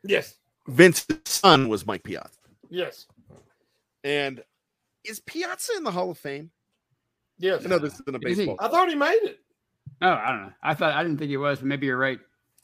Yes. 0.05 0.35
Vince's 0.69 1.07
son 1.25 1.71
was 1.71 1.87
Mike 1.87 2.03
Piazza. 2.03 2.37
Yes. 2.69 3.07
And 4.05 4.45
is 5.05 5.21
Piazza 5.21 5.73
in 5.79 5.85
the 5.85 5.91
Hall 5.91 6.11
of 6.11 6.19
Fame? 6.19 6.51
Yes. 7.39 7.65
I 7.65 7.69
know 7.71 7.79
this 7.79 7.95
isn't 7.95 8.15
a 8.15 8.29
Is 8.29 8.37
baseball. 8.37 8.57
I 8.61 8.69
thought 8.69 8.91
he 8.91 8.95
made 8.95 9.19
it. 9.23 9.39
Oh, 10.03 10.11
I 10.11 10.33
don't 10.33 10.43
know. 10.43 10.53
I 10.63 10.75
thought 10.75 10.93
I 10.93 11.03
didn't 11.03 11.17
think 11.17 11.31
he 11.31 11.39
was, 11.39 11.61
but 11.61 11.67
maybe 11.69 11.87
you're 11.87 11.97
right. 11.97 12.19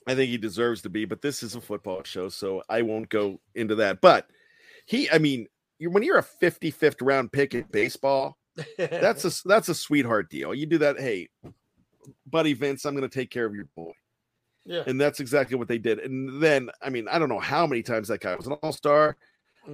I 0.07 0.15
think 0.15 0.29
he 0.29 0.37
deserves 0.37 0.83
to 0.83 0.91
be, 0.91 1.07
but 1.07 1.23
this 1.23 1.43
is 1.43 1.55
a 1.55 1.61
football 1.63 2.03
show, 2.03 2.29
so 2.29 2.63
I 2.69 2.83
won't 2.83 3.09
go 3.09 3.41
into 3.55 3.77
that. 3.77 4.03
But 4.03 4.29
he, 4.85 5.09
I 5.11 5.17
mean, 5.17 5.47
you 5.79 5.89
when 5.89 6.03
you're 6.03 6.19
a 6.19 6.23
55th 6.23 6.97
round 7.01 7.33
pick 7.33 7.55
in 7.55 7.65
baseball, 7.71 8.37
that's 8.77 9.25
a 9.25 9.49
that's 9.49 9.69
a 9.69 9.75
sweetheart 9.75 10.31
deal. 10.31 10.55
You 10.55 10.67
do 10.67 10.79
that, 10.79 10.99
hey, 10.99 11.29
buddy 12.27 12.53
Vince, 12.55 12.85
I'm 12.85 12.95
going 12.97 13.09
to 13.09 13.15
take 13.15 13.31
care 13.31 13.45
of 13.47 13.55
your 13.55 13.67
boy. 13.77 13.93
yeah. 14.65 14.83
And 14.87 15.01
that's 15.01 15.21
exactly 15.21 15.57
what 15.57 15.69
they 15.69 15.79
did. 15.79 15.99
And 16.01 16.43
then, 16.43 16.71
I 16.83 16.91
mean, 16.91 17.07
I 17.09 17.19
don't 17.19 17.29
know 17.29 17.39
how 17.39 17.67
many 17.67 17.83
times 17.83 18.09
that 18.09 18.21
guy 18.21 18.35
was 18.35 18.47
an 18.47 18.53
all 18.55 18.73
star. 18.73 19.17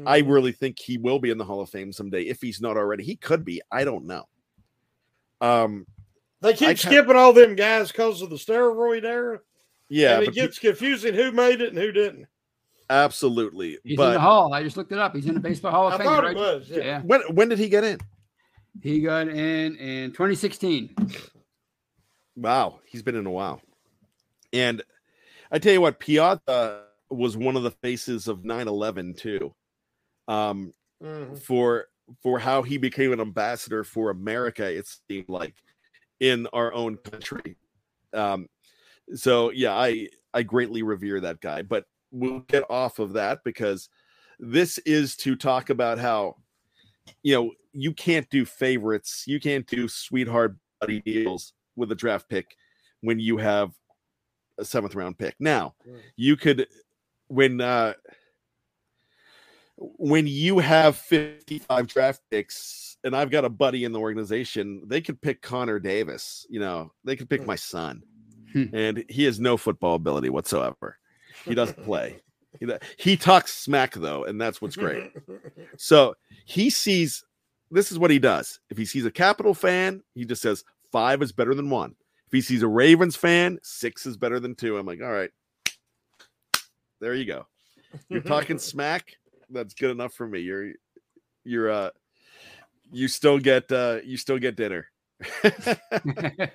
I 0.07 0.23
Mhm. 0.23 0.31
really 0.33 0.53
think 0.53 0.79
he 0.79 0.99
will 0.99 1.19
be 1.21 1.31
in 1.31 1.39
the 1.39 1.45
Hall 1.45 1.61
of 1.61 1.71
Fame 1.71 1.93
someday. 1.93 2.23
If 2.25 2.41
he's 2.41 2.61
not 2.61 2.77
already, 2.77 3.05
he 3.05 3.15
could 3.17 3.45
be. 3.45 3.61
I 3.71 3.85
don't 3.85 4.07
know. 4.07 4.25
Um, 5.41 5.87
they 6.41 6.53
keep 6.53 6.69
I 6.69 6.75
ca- 6.75 6.79
skipping 6.89 7.17
all 7.17 7.33
them 7.33 7.55
guys 7.55 7.93
because 7.93 8.21
of 8.23 8.31
the 8.31 8.37
steroid 8.37 9.05
era. 9.05 9.41
yeah, 9.89 10.15
and 10.15 10.23
it 10.23 10.27
but 10.27 10.35
gets 10.35 10.59
confusing 10.59 11.15
who 11.15 11.31
made 11.33 11.61
it 11.61 11.69
and 11.71 11.79
who 11.79 11.93
didn't. 11.93 12.27
absolutely. 12.91 13.79
He's 13.85 13.99
in 13.99 14.13
the 14.13 14.21
Hall. 14.21 14.53
I 14.53 14.63
just 14.63 14.77
looked 14.77 14.93
it 14.93 14.99
up. 14.99 15.15
He's 15.15 15.27
in 15.27 15.35
the 15.35 15.41
Baseball 15.41 15.71
Hall 15.71 15.87
of 15.89 15.95
I 15.95 15.99
Fame. 15.99 16.07
thought 16.07 16.25
right? 16.25 16.33
it 16.37 16.39
was. 16.39 16.69
Yeah. 16.69 16.79
Yeah. 16.79 17.01
when 17.03 17.21
when 17.35 17.49
did 17.49 17.59
he 17.59 17.69
get 17.69 17.85
in? 17.85 18.01
He 18.83 19.01
got 19.01 19.29
in 19.29 19.77
in 19.77 20.13
2016. 20.13 20.95
Wow, 22.37 22.81
he's 22.85 23.03
been 23.03 23.15
in 23.17 23.27
a 23.27 23.31
while. 23.31 23.63
And 24.53 24.83
I 25.51 25.59
tell 25.59 25.73
you 25.73 25.81
what, 25.81 26.01
Piazza 26.01 26.87
was 27.11 27.37
one 27.37 27.57
of 27.57 27.63
the 27.63 27.71
faces 27.71 28.29
of 28.29 28.45
9/11 28.45 29.15
too. 29.17 29.55
Um, 30.29 30.75
Mhm. 31.03 31.39
for 31.39 31.89
for 32.23 32.39
how 32.39 32.63
he 32.63 32.79
became 32.79 33.13
an 33.13 33.21
ambassador 33.21 33.85
for 33.85 34.11
America, 34.11 34.65
it 34.71 34.87
seemed 35.09 35.29
like 35.29 35.55
in 36.21 36.47
our 36.49 36.73
own 36.75 36.97
country. 36.99 37.57
Um, 38.13 38.49
so 39.15 39.51
yeah, 39.51 39.75
I 39.75 40.11
I 40.35 40.43
greatly 40.45 40.83
revere 40.83 41.21
that 41.21 41.41
guy, 41.41 41.63
but 41.63 41.87
we'll 42.13 42.41
get 42.41 42.71
off 42.71 42.99
of 43.01 43.15
that 43.15 43.45
because 43.45 43.89
this 44.39 44.79
is 44.79 45.17
to 45.19 45.37
talk 45.37 45.71
about 45.71 45.99
how 45.99 46.37
you 47.23 47.35
know 47.35 47.53
you 47.73 47.93
can't 47.93 48.29
do 48.31 48.45
favorites, 48.45 49.25
you 49.27 49.41
can't 49.41 49.67
do 49.67 49.89
sweetheart 49.89 50.57
buddy 50.81 51.01
deals 51.01 51.53
with 51.77 51.91
a 51.93 51.95
draft 51.95 52.29
pick 52.29 52.57
when 53.01 53.19
you 53.19 53.37
have 53.37 53.73
a 54.59 54.65
seventh 54.65 54.95
round 54.95 55.19
pick. 55.19 55.35
Now, 55.41 55.75
you 56.17 56.37
could 56.37 56.67
when 57.29 57.61
uh 57.61 57.95
when 59.77 60.27
you 60.27 60.61
have 60.61 60.97
55 60.97 61.89
draft 61.89 62.21
picks 62.31 62.97
and 63.03 63.15
I've 63.15 63.31
got 63.31 63.45
a 63.45 63.51
buddy 63.51 63.85
in 63.85 63.93
the 63.93 63.99
organization, 63.99 64.83
they 64.87 65.01
could 65.01 65.21
pick 65.21 65.43
Connor 65.43 65.81
Davis, 65.81 66.47
you 66.49 66.61
know, 66.61 66.93
they 67.05 67.17
could 67.17 67.29
pick 67.29 67.45
my 67.45 67.57
son. 67.57 68.03
Hmm. 68.53 68.67
and 68.73 69.05
he 69.09 69.25
has 69.25 69.41
no 69.41 69.57
football 69.57 69.97
ability 69.97 70.31
whatsoever. 70.31 70.97
He 71.45 71.55
doesn't 71.55 71.85
play. 71.85 72.21
He, 72.61 72.69
he 72.99 73.17
talks 73.17 73.53
smack 73.53 73.95
though, 73.95 74.23
and 74.23 74.41
that's 74.41 74.63
what's 74.63 74.77
great. 74.77 75.11
So 75.77 76.15
he 76.45 76.71
sees 76.71 77.25
this 77.71 77.91
is 77.91 77.99
what 77.99 78.11
he 78.11 78.19
does. 78.19 78.61
If 78.71 78.79
he 78.79 78.85
sees 78.85 79.05
a 79.05 79.11
Capital 79.11 79.55
fan, 79.55 80.03
he 80.15 80.25
just 80.25 80.43
says 80.43 80.65
five 80.93 81.23
is 81.23 81.33
better 81.33 81.55
than 81.55 81.71
one. 81.71 81.95
If 82.27 82.33
he 82.33 82.41
sees 82.41 82.63
a 82.63 82.69
Ravens 82.69 83.17
fan, 83.17 83.59
six 83.63 84.07
is 84.07 84.17
better 84.17 84.39
than 84.39 84.55
two. 84.55 84.79
I'm 84.79 84.87
like, 84.87 85.03
all 85.03 85.13
right, 85.13 85.31
there 87.01 87.15
you 87.15 87.25
go. 87.25 87.47
You're 88.09 88.21
talking 88.23 88.59
smack. 88.59 89.17
That's 89.51 89.75
good 89.75 89.91
enough 89.91 90.15
for 90.15 90.27
me. 90.27 90.41
You're 90.41 90.73
you're 91.45 91.71
uh 91.71 91.91
you 92.93 93.09
still 93.09 93.39
get 93.39 93.71
uh 93.73 93.99
you 94.05 94.17
still 94.17 94.39
get 94.39 94.57
dinner. 94.57 94.87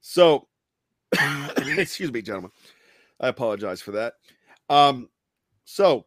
so 0.00 0.48
excuse 1.58 2.12
me, 2.12 2.22
gentlemen. 2.22 2.50
I 3.20 3.28
apologize 3.28 3.80
for 3.80 3.92
that. 3.92 4.14
Um, 4.68 5.08
so 5.64 6.04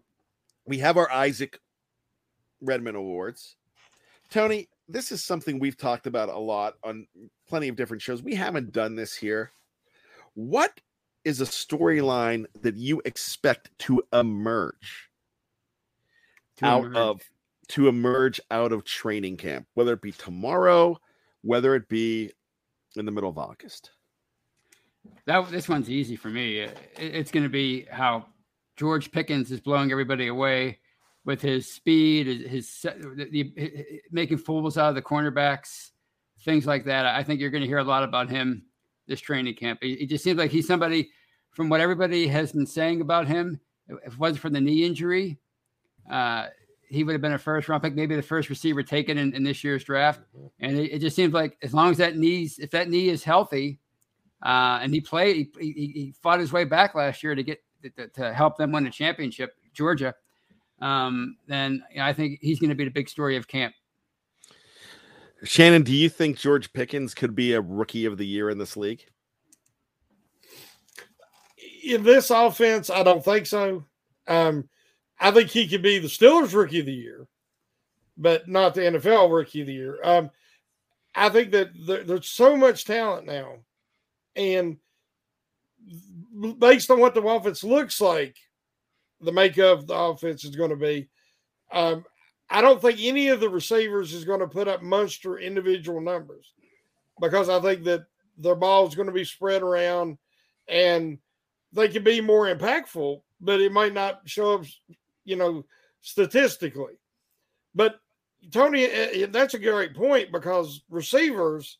we 0.65 0.79
have 0.79 0.97
our 0.97 1.09
Isaac 1.11 1.59
Redman 2.61 2.95
Awards. 2.95 3.55
Tony, 4.29 4.69
this 4.87 5.11
is 5.11 5.23
something 5.23 5.59
we've 5.59 5.77
talked 5.77 6.07
about 6.07 6.29
a 6.29 6.37
lot 6.37 6.75
on 6.83 7.07
plenty 7.47 7.67
of 7.67 7.75
different 7.75 8.01
shows. 8.01 8.21
We 8.21 8.35
haven't 8.35 8.71
done 8.71 8.95
this 8.95 9.15
here. 9.15 9.51
What 10.35 10.79
is 11.25 11.41
a 11.41 11.45
storyline 11.45 12.45
that 12.61 12.75
you 12.75 13.01
expect 13.05 13.69
to 13.79 14.01
emerge 14.13 15.09
To 16.57 16.65
out 16.65 16.85
emerge. 16.85 16.95
of 16.97 17.21
to 17.69 17.87
emerge 17.87 18.39
out 18.49 18.71
of 18.71 18.83
training 18.83 19.37
camp, 19.37 19.67
whether 19.75 19.93
it 19.93 20.01
be 20.01 20.11
tomorrow, 20.11 20.99
whether 21.41 21.75
it 21.75 21.87
be 21.87 22.31
in 22.95 23.05
the 23.05 23.11
middle 23.11 23.29
of 23.29 23.37
August? 23.37 23.91
That 25.25 25.49
this 25.51 25.69
one's 25.69 25.89
easy 25.89 26.15
for 26.15 26.29
me. 26.29 26.59
It- 26.61 26.77
it's 26.97 27.31
going 27.31 27.43
to 27.43 27.49
be 27.49 27.83
how 27.83 28.25
George 28.75 29.11
Pickens 29.11 29.51
is 29.51 29.59
blowing 29.59 29.91
everybody 29.91 30.27
away 30.27 30.79
with 31.29 31.43
his 31.43 31.71
speed, 31.71 32.25
his, 32.25 32.47
his 32.47 32.81
the, 32.81 33.27
the- 33.31 34.01
making 34.09 34.39
fools 34.39 34.79
out 34.79 34.89
of 34.89 34.95
the 34.95 35.01
cornerbacks, 35.01 35.91
things 36.43 36.65
like 36.65 36.85
that. 36.85 37.05
I 37.05 37.23
think 37.23 37.39
you're 37.39 37.51
going 37.51 37.61
to 37.61 37.67
hear 37.67 37.77
a 37.77 37.83
lot 37.83 38.03
about 38.03 38.31
him 38.31 38.63
this 39.07 39.21
training 39.21 39.53
camp. 39.53 39.77
It, 39.83 40.01
it 40.01 40.09
just 40.09 40.23
seems 40.23 40.39
like 40.39 40.49
he's 40.49 40.65
somebody, 40.65 41.11
from 41.51 41.69
what 41.69 41.81
everybody 41.81 42.27
has 42.27 42.51
been 42.51 42.65
saying 42.65 43.01
about 43.01 43.27
him, 43.27 43.59
if 43.87 44.13
it 44.13 44.19
wasn't 44.19 44.39
for 44.39 44.49
the 44.49 44.59
knee 44.59 44.83
injury, 44.83 45.37
uh, 46.09 46.47
he 46.87 47.03
would 47.03 47.13
have 47.13 47.21
been 47.21 47.33
a 47.33 47.37
first 47.37 47.69
round 47.69 47.83
pick, 47.83 47.93
maybe 47.93 48.15
the 48.15 48.23
first 48.23 48.49
receiver 48.49 48.81
taken 48.81 49.19
in, 49.19 49.35
in 49.35 49.43
this 49.43 49.63
year's 49.63 49.83
draft. 49.83 50.21
And 50.59 50.79
it, 50.79 50.93
it 50.93 50.99
just 50.99 51.15
seems 51.15 51.31
like 51.31 51.57
as 51.61 51.75
long 51.75 51.91
as 51.91 51.97
that 51.97 52.17
knees, 52.17 52.57
if 52.57 52.71
that 52.71 52.89
knee 52.89 53.09
is 53.09 53.23
healthy, 53.23 53.79
uh, 54.43 54.79
and 54.81 54.91
he 54.91 54.99
played, 54.99 55.49
he, 55.59 55.71
he, 55.73 55.87
he 55.93 56.13
fought 56.23 56.39
his 56.39 56.51
way 56.51 56.63
back 56.63 56.95
last 56.95 57.21
year 57.21 57.35
to 57.35 57.43
get 57.43 57.59
to, 57.95 58.07
to 58.07 58.33
help 58.33 58.57
them 58.57 58.71
win 58.71 58.87
a 58.87 58.89
championship, 58.89 59.53
Georgia, 59.75 60.15
um, 60.81 61.37
then 61.47 61.83
you 61.91 61.97
know, 61.97 62.05
I 62.05 62.13
think 62.13 62.39
he's 62.41 62.59
going 62.59 62.69
to 62.69 62.75
be 62.75 62.85
the 62.85 62.91
big 62.91 63.09
story 63.09 63.35
of 63.35 63.47
camp. 63.47 63.73
Shannon, 65.43 65.83
do 65.83 65.93
you 65.93 66.09
think 66.09 66.37
George 66.37 66.71
Pickens 66.73 67.13
could 67.13 67.35
be 67.35 67.53
a 67.53 67.61
rookie 67.61 68.05
of 68.05 68.17
the 68.17 68.27
year 68.27 68.49
in 68.49 68.57
this 68.57 68.75
league? 68.75 69.05
In 71.83 72.03
this 72.03 72.29
offense, 72.29 72.89
I 72.89 73.03
don't 73.03 73.23
think 73.23 73.45
so. 73.45 73.85
Um, 74.27 74.67
I 75.19 75.31
think 75.31 75.49
he 75.49 75.67
could 75.67 75.81
be 75.81 75.99
the 75.99 76.07
Steelers 76.07 76.53
rookie 76.53 76.81
of 76.81 76.85
the 76.85 76.93
year, 76.93 77.27
but 78.17 78.47
not 78.47 78.73
the 78.73 78.81
NFL 78.81 79.33
rookie 79.33 79.61
of 79.61 79.67
the 79.67 79.73
year. 79.73 79.99
Um, 80.03 80.29
I 81.15 81.29
think 81.29 81.51
that 81.51 81.69
there, 81.85 82.03
there's 82.03 82.29
so 82.29 82.55
much 82.55 82.85
talent 82.85 83.25
now, 83.25 83.55
and 84.35 84.77
based 86.59 86.91
on 86.91 86.99
what 86.99 87.13
the 87.13 87.21
offense 87.21 87.63
looks 87.63 87.99
like, 87.99 88.35
the 89.21 89.31
makeup 89.31 89.79
of 89.79 89.87
the 89.87 89.95
offense 89.95 90.43
is 90.43 90.55
going 90.55 90.69
to 90.69 90.75
be. 90.75 91.07
Um, 91.71 92.05
I 92.49 92.61
don't 92.61 92.81
think 92.81 92.99
any 93.01 93.27
of 93.29 93.39
the 93.39 93.49
receivers 93.49 94.13
is 94.13 94.25
going 94.25 94.39
to 94.39 94.47
put 94.47 94.67
up 94.67 94.81
monster 94.81 95.37
individual 95.37 96.01
numbers 96.01 96.53
because 97.19 97.49
I 97.49 97.59
think 97.59 97.83
that 97.83 98.05
their 98.37 98.55
ball 98.55 98.87
is 98.87 98.95
going 98.95 99.07
to 99.07 99.13
be 99.13 99.25
spread 99.25 99.61
around 99.61 100.17
and 100.67 101.19
they 101.73 101.87
can 101.87 102.03
be 102.03 102.21
more 102.21 102.53
impactful, 102.53 103.21
but 103.41 103.61
it 103.61 103.71
might 103.71 103.93
not 103.93 104.21
show 104.25 104.55
up, 104.55 104.65
you 105.25 105.35
know, 105.35 105.63
statistically. 106.01 106.93
But 107.75 107.99
Tony, 108.51 108.85
eh, 108.85 109.09
eh, 109.13 109.25
that's 109.29 109.53
a 109.53 109.59
great 109.59 109.95
point 109.95 110.31
because 110.31 110.81
receivers, 110.89 111.77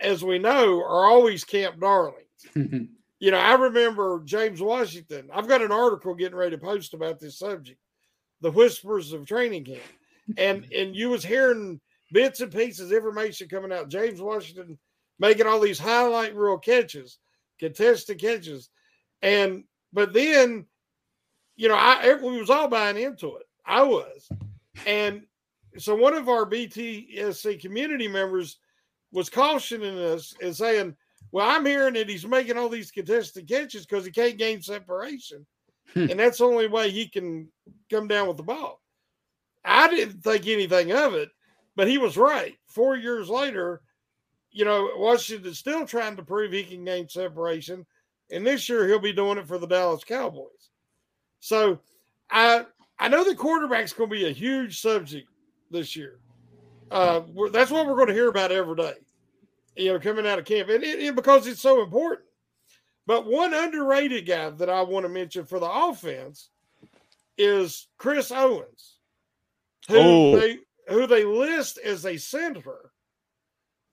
as 0.00 0.22
we 0.22 0.38
know, 0.38 0.80
are 0.82 1.06
always 1.06 1.44
camp 1.44 1.80
darlings. 1.80 2.18
you 3.24 3.30
know, 3.30 3.38
I 3.38 3.54
remember 3.54 4.20
James 4.26 4.60
Washington. 4.60 5.30
I've 5.32 5.48
got 5.48 5.62
an 5.62 5.72
article 5.72 6.14
getting 6.14 6.36
ready 6.36 6.50
to 6.50 6.62
post 6.62 6.92
about 6.92 7.18
this 7.18 7.38
subject 7.38 7.80
the 8.42 8.50
whispers 8.50 9.14
of 9.14 9.24
training 9.24 9.64
camp. 9.64 9.80
And 10.36 10.70
and 10.76 10.94
you 10.94 11.08
was 11.08 11.24
hearing 11.24 11.80
bits 12.12 12.40
and 12.40 12.52
pieces, 12.52 12.92
information 12.92 13.48
coming 13.48 13.72
out. 13.72 13.88
James 13.88 14.20
Washington 14.20 14.78
making 15.18 15.46
all 15.46 15.58
these 15.58 15.78
highlight 15.78 16.36
reel 16.36 16.58
catches, 16.58 17.16
contested 17.58 18.20
catches. 18.20 18.68
And 19.22 19.64
but 19.90 20.12
then, 20.12 20.66
you 21.56 21.68
know, 21.68 21.76
I 21.76 22.16
we 22.16 22.38
was 22.38 22.50
all 22.50 22.68
buying 22.68 22.98
into 22.98 23.36
it. 23.36 23.46
I 23.64 23.84
was. 23.84 24.28
And 24.84 25.22
so 25.78 25.94
one 25.94 26.12
of 26.12 26.28
our 26.28 26.44
BTSC 26.44 27.58
community 27.58 28.06
members 28.06 28.58
was 29.12 29.30
cautioning 29.30 29.98
us 29.98 30.34
and 30.42 30.54
saying, 30.54 30.94
Well, 31.34 31.50
I'm 31.50 31.66
hearing 31.66 31.94
that 31.94 32.08
he's 32.08 32.24
making 32.24 32.56
all 32.56 32.68
these 32.68 32.92
contested 32.92 33.48
catches 33.48 33.84
because 33.84 34.04
he 34.04 34.12
can't 34.12 34.38
gain 34.38 34.62
separation. 34.62 35.44
Hmm. 35.92 36.06
and 36.08 36.20
that's 36.20 36.38
the 36.38 36.44
only 36.44 36.68
way 36.68 36.90
he 36.90 37.08
can 37.08 37.48
come 37.90 38.06
down 38.06 38.28
with 38.28 38.36
the 38.36 38.44
ball. 38.44 38.80
I 39.64 39.88
didn't 39.88 40.22
think 40.22 40.46
anything 40.46 40.92
of 40.92 41.14
it, 41.14 41.30
but 41.74 41.88
he 41.88 41.98
was 41.98 42.16
right. 42.16 42.54
Four 42.68 42.94
years 42.94 43.28
later, 43.28 43.82
you 44.52 44.64
know, 44.64 44.88
Washington's 44.94 45.58
still 45.58 45.84
trying 45.84 46.14
to 46.14 46.22
prove 46.22 46.52
he 46.52 46.62
can 46.62 46.84
gain 46.84 47.08
separation, 47.08 47.84
and 48.30 48.46
this 48.46 48.68
year 48.68 48.86
he'll 48.86 49.00
be 49.00 49.12
doing 49.12 49.36
it 49.36 49.48
for 49.48 49.58
the 49.58 49.66
Dallas 49.66 50.04
Cowboys. 50.04 50.70
So, 51.40 51.80
I 52.30 52.64
I 53.00 53.08
know 53.08 53.24
the 53.24 53.34
quarterback's 53.34 53.92
going 53.92 54.08
to 54.08 54.16
be 54.16 54.26
a 54.28 54.32
huge 54.32 54.80
subject 54.80 55.28
this 55.68 55.96
year. 55.96 56.20
Uh, 56.92 57.22
that's 57.50 57.72
what 57.72 57.88
we're 57.88 57.96
going 57.96 58.06
to 58.06 58.14
hear 58.14 58.28
about 58.28 58.52
every 58.52 58.76
day, 58.76 58.94
you 59.76 59.92
know, 59.92 59.98
coming 59.98 60.26
out 60.26 60.38
of 60.38 60.44
camp, 60.44 60.68
and 60.68 60.82
it, 60.82 61.00
it, 61.00 61.14
because 61.14 61.46
it's 61.46 61.60
so 61.60 61.82
important. 61.82 62.28
But 63.06 63.26
one 63.26 63.52
underrated 63.52 64.26
guy 64.26 64.50
that 64.50 64.70
I 64.70 64.82
want 64.82 65.04
to 65.04 65.10
mention 65.10 65.44
for 65.44 65.58
the 65.58 65.70
offense 65.70 66.48
is 67.36 67.88
Chris 67.98 68.30
Owens, 68.30 68.98
who 69.88 69.98
oh. 69.98 70.40
they 70.40 70.58
who 70.88 71.06
they 71.06 71.24
list 71.24 71.78
as 71.78 72.06
a 72.06 72.16
center, 72.16 72.92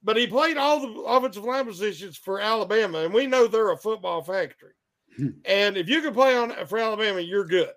but 0.03 0.17
he 0.17 0.27
played 0.27 0.57
all 0.57 0.79
the 0.79 1.01
offensive 1.01 1.43
line 1.43 1.65
positions 1.65 2.17
for 2.17 2.39
Alabama, 2.39 2.99
and 2.99 3.13
we 3.13 3.27
know 3.27 3.47
they're 3.47 3.71
a 3.71 3.77
football 3.77 4.21
factory. 4.21 4.73
Hmm. 5.17 5.27
and 5.43 5.75
if 5.75 5.89
you 5.89 6.01
can 6.01 6.13
play 6.13 6.37
on 6.37 6.53
for 6.67 6.77
Alabama, 6.77 7.19
you're 7.19 7.45
good, 7.45 7.71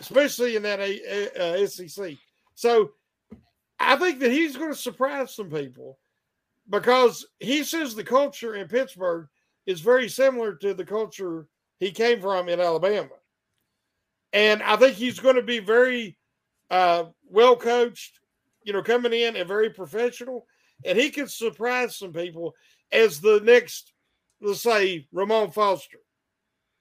especially 0.00 0.56
in 0.56 0.62
that 0.64 0.80
uh, 0.80 1.66
SEC. 1.66 2.14
So 2.54 2.90
I 3.80 3.96
think 3.96 4.20
that 4.20 4.32
he's 4.32 4.56
going 4.56 4.72
to 4.72 4.78
surprise 4.78 5.34
some 5.34 5.50
people 5.50 5.98
because 6.68 7.26
he 7.40 7.64
says 7.64 7.94
the 7.94 8.04
culture 8.04 8.54
in 8.54 8.68
Pittsburgh 8.68 9.28
is 9.66 9.80
very 9.80 10.08
similar 10.08 10.54
to 10.56 10.74
the 10.74 10.84
culture 10.84 11.46
he 11.78 11.90
came 11.90 12.20
from 12.20 12.48
in 12.48 12.60
Alabama. 12.60 13.10
And 14.32 14.62
I 14.62 14.76
think 14.76 14.96
he's 14.96 15.20
going 15.20 15.36
to 15.36 15.42
be 15.42 15.58
very 15.58 16.18
uh, 16.70 17.04
well 17.24 17.56
coached, 17.56 18.20
you 18.64 18.72
know, 18.72 18.82
coming 18.82 19.12
in 19.12 19.36
and 19.36 19.48
very 19.48 19.70
professional. 19.70 20.46
And 20.84 20.98
he 20.98 21.10
could 21.10 21.30
surprise 21.30 21.96
some 21.96 22.12
people 22.12 22.54
as 22.92 23.20
the 23.20 23.40
next, 23.42 23.92
let's 24.40 24.60
say, 24.60 25.06
Ramon 25.12 25.50
Foster, 25.50 25.98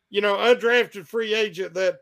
you 0.09 0.21
know, 0.21 0.35
undrafted 0.35 1.07
free 1.07 1.33
agent 1.33 1.73
that 1.75 1.97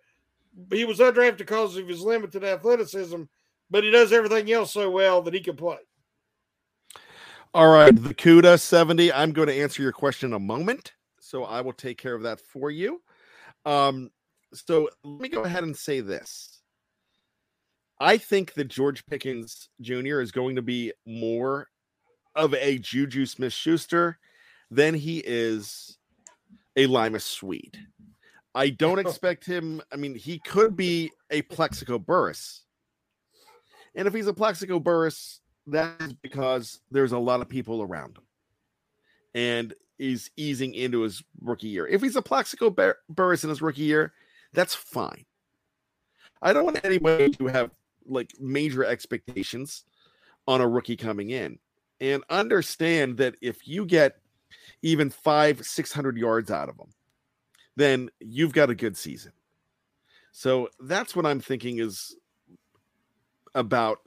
he 0.72 0.86
was 0.86 1.00
undrafted 1.00 1.38
because 1.38 1.78
of 1.78 1.88
his 1.88 2.02
limited 2.02 2.44
athleticism, 2.44 3.24
but 3.70 3.84
he 3.84 3.92
does 3.92 4.14
everything 4.14 4.52
else 4.52 4.74
so 4.74 4.90
well 4.90 5.22
that 5.22 5.34
he 5.34 5.40
can 5.40 5.56
play. 5.56 5.78
All 7.56 7.70
right, 7.70 7.96
the 7.96 8.14
CUDA 8.14 8.60
70. 8.60 9.14
I'm 9.14 9.32
going 9.32 9.48
to 9.48 9.58
answer 9.58 9.82
your 9.82 9.94
question 9.94 10.32
in 10.32 10.34
a 10.34 10.40
moment. 10.40 10.92
So 11.22 11.46
I 11.46 11.62
will 11.62 11.72
take 11.72 11.98
care 11.98 12.14
of 12.14 12.24
that 12.24 12.42
for 12.42 12.70
you. 12.70 13.02
Um, 13.66 14.12
so 14.54 14.90
let 15.06 15.22
me 15.22 15.30
go 15.30 15.44
ahead 15.44 15.64
and 15.64 15.74
say 15.74 16.02
this. 16.02 16.60
I 17.98 18.18
think 18.18 18.56
that 18.56 18.68
George 18.68 19.06
Pickens 19.06 19.70
Jr. 19.80 20.20
is 20.20 20.34
going 20.34 20.58
to 20.58 20.62
be 20.62 20.92
more 21.06 21.70
of 22.36 22.54
a 22.56 22.78
Juju 22.78 23.26
Smith 23.26 23.54
Schuster 23.54 24.20
than 24.70 24.94
he 24.94 25.24
is 25.26 25.98
a 26.76 26.88
Limas 26.88 27.24
Sweed. 27.24 27.80
I 28.54 28.70
don't 28.70 29.00
expect 29.08 29.46
him. 29.46 29.82
I 29.94 29.96
mean, 29.96 30.14
he 30.16 30.40
could 30.40 30.76
be 30.76 31.10
a 31.32 31.42
Plaxico 31.44 32.00
Burress. 32.00 32.64
And 33.96 34.10
if 34.10 34.14
he's 34.14 34.28
a 34.28 34.34
Plaxico 34.34 34.78
Burress, 34.78 35.40
that 35.68 36.02
is 36.02 36.14
because 36.14 36.80
there's 36.92 37.12
a 37.12 37.18
lot 37.18 37.42
of 37.42 37.50
people 37.50 37.82
around 37.82 38.18
him 38.18 38.24
and 39.34 39.74
he's 39.98 40.30
easing 40.38 40.74
into 40.74 41.02
his 41.02 41.24
rookie 41.42 41.68
year. 41.68 41.88
If 41.88 42.02
he's 42.02 42.16
a 42.16 42.22
Plaxico 42.22 42.70
Bur- 42.70 42.98
Burress 43.10 43.44
in 43.44 43.50
his 43.50 43.62
rookie 43.62 43.84
year, 43.84 44.14
that's 44.54 44.76
fine. 44.76 45.26
I 46.42 46.54
don't 46.54 46.66
want 46.66 46.84
anybody 46.84 47.30
to 47.32 47.48
have 47.48 47.72
like 48.06 48.32
major 48.40 48.86
expectations 48.86 49.84
on 50.48 50.62
a 50.62 50.68
rookie 50.68 50.96
coming 50.96 51.32
in 51.32 51.60
and 52.00 52.24
understand 52.30 53.18
that 53.18 53.36
if 53.42 53.68
you 53.68 53.86
get 53.86 54.18
even 54.82 55.10
five, 55.10 55.66
600 55.66 56.18
yards 56.18 56.52
out 56.52 56.70
of 56.70 56.78
him, 56.78 56.94
then 57.76 58.10
you've 58.20 58.54
got 58.54 58.70
a 58.70 58.76
good 58.76 58.96
season. 58.96 59.32
So 60.32 60.70
that's 60.80 61.16
what 61.16 61.26
I'm 61.26 61.40
thinking 61.40 61.80
is 61.80 62.16
about 63.54 64.00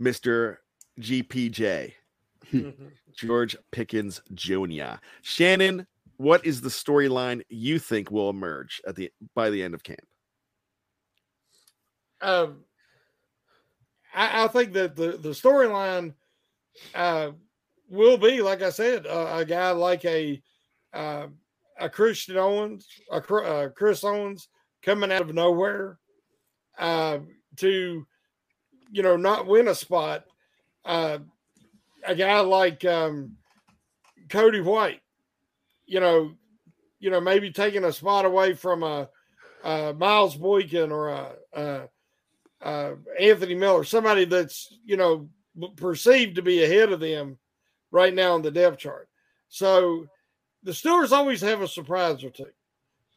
Mr. 0.00 0.56
GPJ, 1.00 1.92
George 3.16 3.56
Pickens 3.70 4.20
Jr. 4.34 4.96
Shannon, 5.22 5.86
what 6.16 6.44
is 6.46 6.60
the 6.60 6.68
storyline 6.68 7.42
you 7.48 7.78
think 7.78 8.10
will 8.10 8.30
emerge 8.30 8.80
at 8.86 8.96
the 8.96 9.10
by 9.34 9.50
the 9.50 9.62
end 9.62 9.74
of 9.74 9.82
camp? 9.82 10.06
Um, 12.20 12.64
I, 14.14 14.44
I 14.44 14.48
think 14.48 14.72
that 14.72 14.96
the 14.96 15.12
the 15.12 15.30
storyline 15.30 16.14
uh, 16.94 17.32
will 17.88 18.16
be, 18.16 18.40
like 18.42 18.62
I 18.62 18.70
said, 18.70 19.06
uh, 19.06 19.36
a 19.36 19.44
guy 19.44 19.70
like 19.72 20.04
a 20.04 20.42
uh, 20.92 21.26
a 21.78 21.90
Christian 21.90 22.36
Owens, 22.36 22.88
a, 23.10 23.16
uh, 23.16 23.68
Chris 23.68 24.02
Owens 24.02 24.48
coming 24.82 25.12
out 25.12 25.22
of 25.22 25.34
nowhere 25.34 25.98
uh, 26.78 27.18
to, 27.56 28.06
you 28.90 29.02
know, 29.02 29.16
not 29.16 29.46
win 29.46 29.68
a 29.68 29.74
spot 29.74 30.24
uh, 30.86 31.18
a 32.06 32.14
guy 32.14 32.40
like 32.40 32.84
um, 32.84 33.36
Cody 34.30 34.60
White, 34.60 35.02
you 35.86 36.00
know, 36.00 36.32
you 37.00 37.10
know, 37.10 37.20
maybe 37.20 37.50
taking 37.50 37.84
a 37.84 37.92
spot 37.92 38.24
away 38.24 38.54
from 38.54 38.82
a, 38.82 39.08
a 39.64 39.92
Miles 39.92 40.36
Boykin 40.36 40.90
or 40.90 41.08
a, 41.08 41.32
a, 41.52 41.88
a, 42.62 42.92
Anthony 43.20 43.54
Miller, 43.54 43.84
somebody 43.84 44.24
that's 44.24 44.72
you 44.84 44.96
know 44.96 45.28
perceived 45.76 46.36
to 46.36 46.42
be 46.42 46.64
ahead 46.64 46.92
of 46.92 47.00
them 47.00 47.38
right 47.90 48.14
now 48.14 48.34
on 48.34 48.42
the 48.42 48.50
depth 48.50 48.78
chart. 48.78 49.08
So 49.48 50.06
the 50.62 50.72
Steelers 50.72 51.12
always 51.12 51.40
have 51.40 51.62
a 51.62 51.68
surprise 51.68 52.22
or 52.24 52.30
two. 52.30 52.46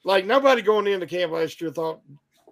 Like 0.03 0.25
nobody 0.25 0.61
going 0.61 0.87
into 0.87 1.07
camp 1.07 1.31
last 1.31 1.59
year 1.61 1.71
thought, 1.71 2.01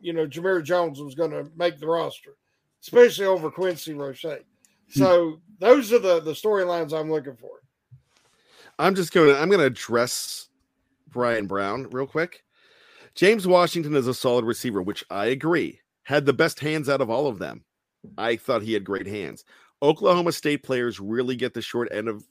you 0.01 0.13
know, 0.13 0.27
Jamir 0.27 0.63
Jones 0.63 0.99
was 0.99 1.15
going 1.15 1.31
to 1.31 1.49
make 1.55 1.79
the 1.79 1.87
roster, 1.87 2.35
especially 2.81 3.25
over 3.25 3.49
Quincy 3.49 3.93
Roche. 3.93 4.25
Hmm. 4.93 4.99
So 4.99 5.41
those 5.59 5.91
are 5.93 5.99
the 5.99 6.19
the 6.19 6.31
storylines 6.31 6.97
I'm 6.97 7.11
looking 7.11 7.35
for. 7.35 7.61
I'm 8.79 8.95
just 8.95 9.13
going 9.13 9.33
to 9.33 9.39
I'm 9.39 9.49
going 9.49 9.59
to 9.59 9.65
address 9.65 10.49
Brian 11.09 11.47
Brown 11.47 11.89
real 11.91 12.07
quick. 12.07 12.43
James 13.15 13.47
Washington 13.47 13.95
is 13.95 14.07
a 14.07 14.13
solid 14.13 14.45
receiver, 14.45 14.81
which 14.81 15.03
I 15.09 15.27
agree. 15.27 15.79
Had 16.03 16.25
the 16.25 16.33
best 16.33 16.59
hands 16.59 16.87
out 16.87 17.01
of 17.01 17.09
all 17.09 17.27
of 17.27 17.39
them. 17.39 17.65
I 18.17 18.35
thought 18.35 18.61
he 18.61 18.73
had 18.73 18.83
great 18.83 19.07
hands. 19.07 19.43
Oklahoma 19.81 20.31
State 20.31 20.63
players 20.63 20.99
really 20.99 21.35
get 21.35 21.53
the 21.53 21.61
short 21.61 21.89
end 21.91 22.07
of 22.07 22.23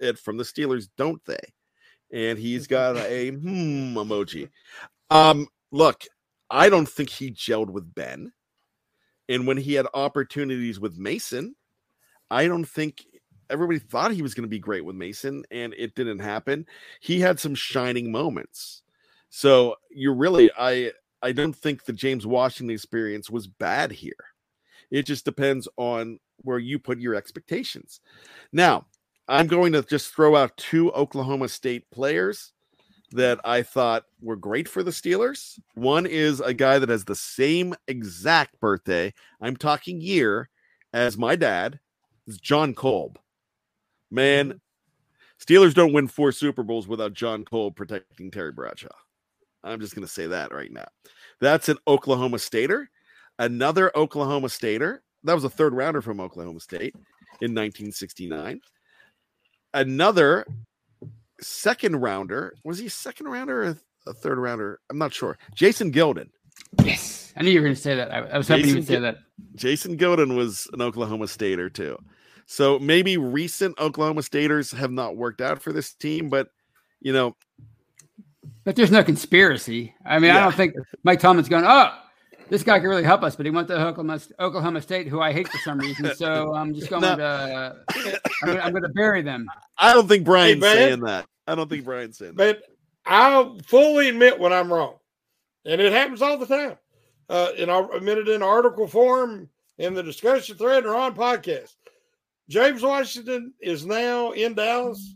it 0.00 0.18
from 0.18 0.36
the 0.36 0.44
Steelers, 0.44 0.88
don't 0.96 1.24
they? 1.24 1.40
And 2.12 2.38
he's 2.38 2.66
got 2.68 2.96
a 2.96 3.30
hmm 3.30 3.96
emoji. 3.96 4.50
Um, 5.10 5.48
look, 5.72 6.04
I 6.50 6.68
don't 6.68 6.88
think 6.88 7.08
he 7.10 7.30
gelled 7.30 7.70
with 7.70 7.94
Ben. 7.94 8.32
And 9.28 9.46
when 9.46 9.56
he 9.56 9.74
had 9.74 9.86
opportunities 9.92 10.80
with 10.80 10.96
Mason, 10.96 11.54
I 12.30 12.46
don't 12.46 12.64
think 12.64 13.04
everybody 13.50 13.78
thought 13.78 14.12
he 14.12 14.22
was 14.22 14.34
going 14.34 14.44
to 14.44 14.48
be 14.48 14.58
great 14.58 14.84
with 14.84 14.96
Mason, 14.96 15.44
and 15.50 15.74
it 15.76 15.94
didn't 15.94 16.18
happen. 16.18 16.66
He 17.00 17.20
had 17.20 17.40
some 17.40 17.54
shining 17.54 18.12
moments. 18.12 18.82
So 19.30 19.76
you 19.90 20.12
really, 20.12 20.50
I, 20.58 20.92
I 21.22 21.32
don't 21.32 21.56
think 21.56 21.84
the 21.84 21.92
James 21.92 22.26
Washington 22.26 22.74
experience 22.74 23.30
was 23.30 23.46
bad 23.46 23.90
here. 23.90 24.12
It 24.90 25.04
just 25.04 25.24
depends 25.24 25.68
on 25.76 26.18
where 26.38 26.58
you 26.58 26.78
put 26.78 27.00
your 27.00 27.14
expectations. 27.14 28.00
Now, 28.52 28.86
I'm 29.26 29.46
going 29.46 29.72
to 29.72 29.82
just 29.82 30.14
throw 30.14 30.36
out 30.36 30.56
two 30.56 30.90
Oklahoma 30.92 31.48
State 31.48 31.90
players 31.90 32.52
that 33.12 33.40
I 33.44 33.62
thought 33.62 34.04
were 34.20 34.36
great 34.36 34.68
for 34.68 34.82
the 34.82 34.90
Steelers. 34.90 35.58
One 35.74 36.06
is 36.06 36.40
a 36.40 36.54
guy 36.54 36.78
that 36.78 36.88
has 36.88 37.04
the 37.04 37.14
same 37.14 37.74
exact 37.86 38.58
birthday, 38.60 39.12
I'm 39.40 39.56
talking 39.56 40.00
year, 40.00 40.48
as 40.92 41.18
my 41.18 41.36
dad, 41.36 41.80
is 42.28 42.38
Jon 42.38 42.74
Kolb. 42.74 43.18
Man, 44.10 44.48
mm-hmm. 44.50 44.56
Steelers 45.44 45.74
don't 45.74 45.92
win 45.92 46.08
four 46.08 46.32
Super 46.32 46.62
Bowls 46.62 46.88
without 46.88 47.12
Jon 47.12 47.44
Kolb 47.44 47.76
protecting 47.76 48.30
Terry 48.30 48.52
Bradshaw. 48.52 48.88
I'm 49.64 49.80
just 49.80 49.94
going 49.94 50.06
to 50.06 50.12
say 50.12 50.26
that 50.26 50.52
right 50.52 50.72
now. 50.72 50.86
That's 51.40 51.68
an 51.68 51.78
Oklahoma 51.86 52.38
Stater. 52.38 52.90
Another 53.38 53.96
Oklahoma 53.96 54.48
Stater. 54.48 55.02
That 55.24 55.34
was 55.34 55.44
a 55.44 55.50
third 55.50 55.74
rounder 55.74 56.00
from 56.02 56.20
Oklahoma 56.20 56.60
State 56.60 56.94
in 57.40 57.54
1969. 57.54 58.60
Another 59.74 60.46
second 61.40 61.96
rounder. 61.96 62.54
Was 62.64 62.78
he 62.78 62.86
a 62.86 62.90
second 62.90 63.28
rounder 63.28 63.64
or 63.64 63.76
a 64.06 64.12
third 64.14 64.38
rounder? 64.38 64.80
I'm 64.90 64.98
not 64.98 65.12
sure. 65.12 65.38
Jason 65.54 65.92
Gildon. 65.92 66.30
Yes. 66.84 67.32
I 67.36 67.42
knew 67.42 67.50
you 67.50 67.60
were 67.60 67.66
going 67.66 67.76
to 67.76 67.80
say 67.80 67.94
that. 67.94 68.10
I, 68.10 68.36
was 68.36 68.48
hoping 68.48 68.68
you 68.68 68.74
would 68.76 68.86
say 68.86 68.98
that. 68.98 69.18
Jason 69.54 69.96
Gildon 69.96 70.36
was 70.36 70.68
an 70.72 70.82
Oklahoma 70.82 71.28
Stater 71.28 71.70
too. 71.70 71.96
So 72.50 72.78
maybe 72.78 73.18
recent 73.18 73.78
Oklahoma 73.78 74.22
Staters 74.22 74.70
have 74.70 74.90
not 74.90 75.16
worked 75.16 75.42
out 75.42 75.60
for 75.60 75.70
this 75.70 75.92
team, 75.92 76.30
but 76.30 76.48
you 76.98 77.12
know. 77.12 77.36
But 78.64 78.74
there's 78.74 78.90
no 78.90 79.04
conspiracy. 79.04 79.94
I 80.06 80.18
mean, 80.18 80.28
yeah. 80.28 80.38
I 80.38 80.40
don't 80.40 80.54
think 80.54 80.74
Mike 81.04 81.20
Tomlin's 81.20 81.50
going, 81.50 81.66
oh, 81.66 81.92
this 82.48 82.62
guy 82.62 82.78
can 82.78 82.88
really 82.88 83.04
help 83.04 83.22
us, 83.22 83.36
but 83.36 83.44
he 83.44 83.50
went 83.50 83.68
to 83.68 83.74
Oklahoma, 83.74 84.18
Oklahoma 84.40 84.80
State, 84.80 85.08
who 85.08 85.20
I 85.20 85.30
hate 85.30 85.46
for 85.46 85.58
some 85.58 85.78
reason. 85.78 86.14
So 86.14 86.54
I'm 86.56 86.72
just 86.72 86.88
going 86.88 87.02
no. 87.02 87.16
to, 87.16 87.76
I'm, 88.44 88.60
I'm 88.60 88.70
going 88.72 88.82
to 88.82 88.88
bury 88.94 89.20
them. 89.20 89.46
I 89.76 89.92
don't 89.92 90.08
think 90.08 90.24
Brian's 90.24 90.64
hey, 90.64 90.72
saying 90.72 91.00
that. 91.00 91.26
I 91.46 91.54
don't 91.54 91.68
think 91.68 91.84
Brian's 91.84 92.16
saying 92.16 92.32
but 92.34 92.46
that. 92.46 92.62
But 93.04 93.12
I'll 93.12 93.58
fully 93.66 94.08
admit 94.08 94.38
when 94.38 94.54
I'm 94.54 94.72
wrong, 94.72 94.94
and 95.66 95.82
it 95.82 95.92
happens 95.92 96.22
all 96.22 96.38
the 96.38 96.46
time. 96.46 96.78
Uh, 97.28 97.50
and 97.58 97.70
I'll 97.70 97.90
admit 97.90 98.16
it 98.16 98.28
in 98.28 98.42
article 98.42 98.86
form, 98.86 99.50
in 99.76 99.92
the 99.92 100.02
discussion 100.02 100.56
thread, 100.56 100.86
or 100.86 100.96
on 100.96 101.14
podcast. 101.14 101.74
James 102.48 102.82
Washington 102.82 103.52
is 103.60 103.84
now 103.84 104.32
in 104.32 104.54
Dallas 104.54 105.14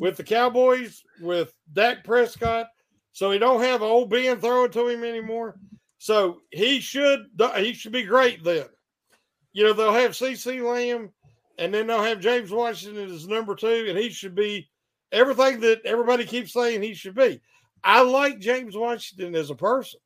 with 0.00 0.16
the 0.16 0.24
Cowboys 0.24 1.02
with 1.20 1.52
Dak 1.72 2.04
Prescott, 2.04 2.66
so 3.12 3.30
he 3.30 3.38
don't 3.38 3.62
have 3.62 3.82
old 3.82 4.10
Ben 4.10 4.40
throwing 4.40 4.70
to 4.72 4.88
him 4.88 5.04
anymore. 5.04 5.58
So 5.98 6.40
he 6.50 6.80
should 6.80 7.26
he 7.56 7.72
should 7.72 7.92
be 7.92 8.02
great 8.02 8.44
then. 8.44 8.66
You 9.52 9.64
know 9.64 9.72
they'll 9.72 9.92
have 9.92 10.12
CeeDee 10.12 10.62
Lamb, 10.62 11.10
and 11.58 11.72
then 11.72 11.86
they'll 11.86 12.02
have 12.02 12.20
James 12.20 12.50
Washington 12.50 13.10
as 13.10 13.26
number 13.26 13.54
two, 13.54 13.86
and 13.88 13.96
he 13.96 14.10
should 14.10 14.34
be 14.34 14.68
everything 15.12 15.60
that 15.60 15.80
everybody 15.86 16.24
keeps 16.26 16.52
saying 16.52 16.82
he 16.82 16.92
should 16.92 17.14
be. 17.14 17.40
I 17.82 18.02
like 18.02 18.40
James 18.40 18.76
Washington 18.76 19.34
as 19.34 19.50
a 19.50 19.54
person, 19.54 20.00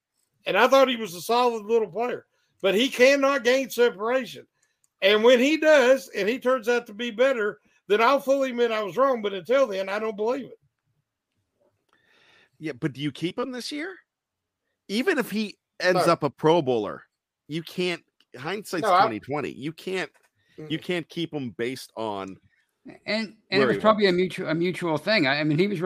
and 0.46 0.56
I 0.56 0.68
thought 0.68 0.88
he 0.88 0.96
was 0.96 1.14
a 1.14 1.20
solid 1.20 1.64
little 1.64 1.90
player, 1.90 2.26
but 2.62 2.74
he 2.74 2.88
cannot 2.88 3.44
gain 3.44 3.70
separation. 3.70 4.46
And 5.00 5.22
when 5.22 5.38
he 5.38 5.56
does, 5.56 6.08
and 6.16 6.28
he 6.28 6.38
turns 6.38 6.68
out 6.68 6.86
to 6.86 6.94
be 6.94 7.10
better, 7.10 7.60
then 7.86 8.00
I'll 8.00 8.20
fully 8.20 8.50
admit 8.50 8.70
I 8.70 8.82
was 8.82 8.96
wrong. 8.96 9.22
But 9.22 9.32
until 9.32 9.66
then, 9.66 9.88
I 9.88 9.98
don't 9.98 10.16
believe 10.16 10.46
it. 10.46 10.58
Yeah, 12.58 12.72
but 12.72 12.92
do 12.92 13.00
you 13.00 13.12
keep 13.12 13.38
him 13.38 13.52
this 13.52 13.70
year? 13.70 13.94
Even 14.88 15.18
if 15.18 15.30
he 15.30 15.56
ends 15.80 16.06
no. 16.06 16.12
up 16.12 16.22
a 16.22 16.30
Pro 16.30 16.60
Bowler, 16.62 17.02
you 17.46 17.62
can't. 17.62 18.02
Hindsight's 18.36 18.82
no, 18.82 19.00
twenty 19.00 19.20
twenty. 19.20 19.52
You 19.52 19.72
can't. 19.72 20.10
You 20.56 20.78
mm. 20.78 20.82
can't 20.82 21.08
keep 21.08 21.32
him 21.32 21.54
based 21.56 21.92
on. 21.96 22.36
And 23.06 23.34
and 23.50 23.62
it 23.62 23.66
was 23.66 23.78
probably 23.78 24.06
was. 24.06 24.14
a 24.14 24.16
mutual 24.16 24.48
a 24.48 24.54
mutual 24.54 24.98
thing. 24.98 25.26
I, 25.26 25.40
I 25.40 25.44
mean, 25.44 25.58
he 25.58 25.68
was 25.68 25.80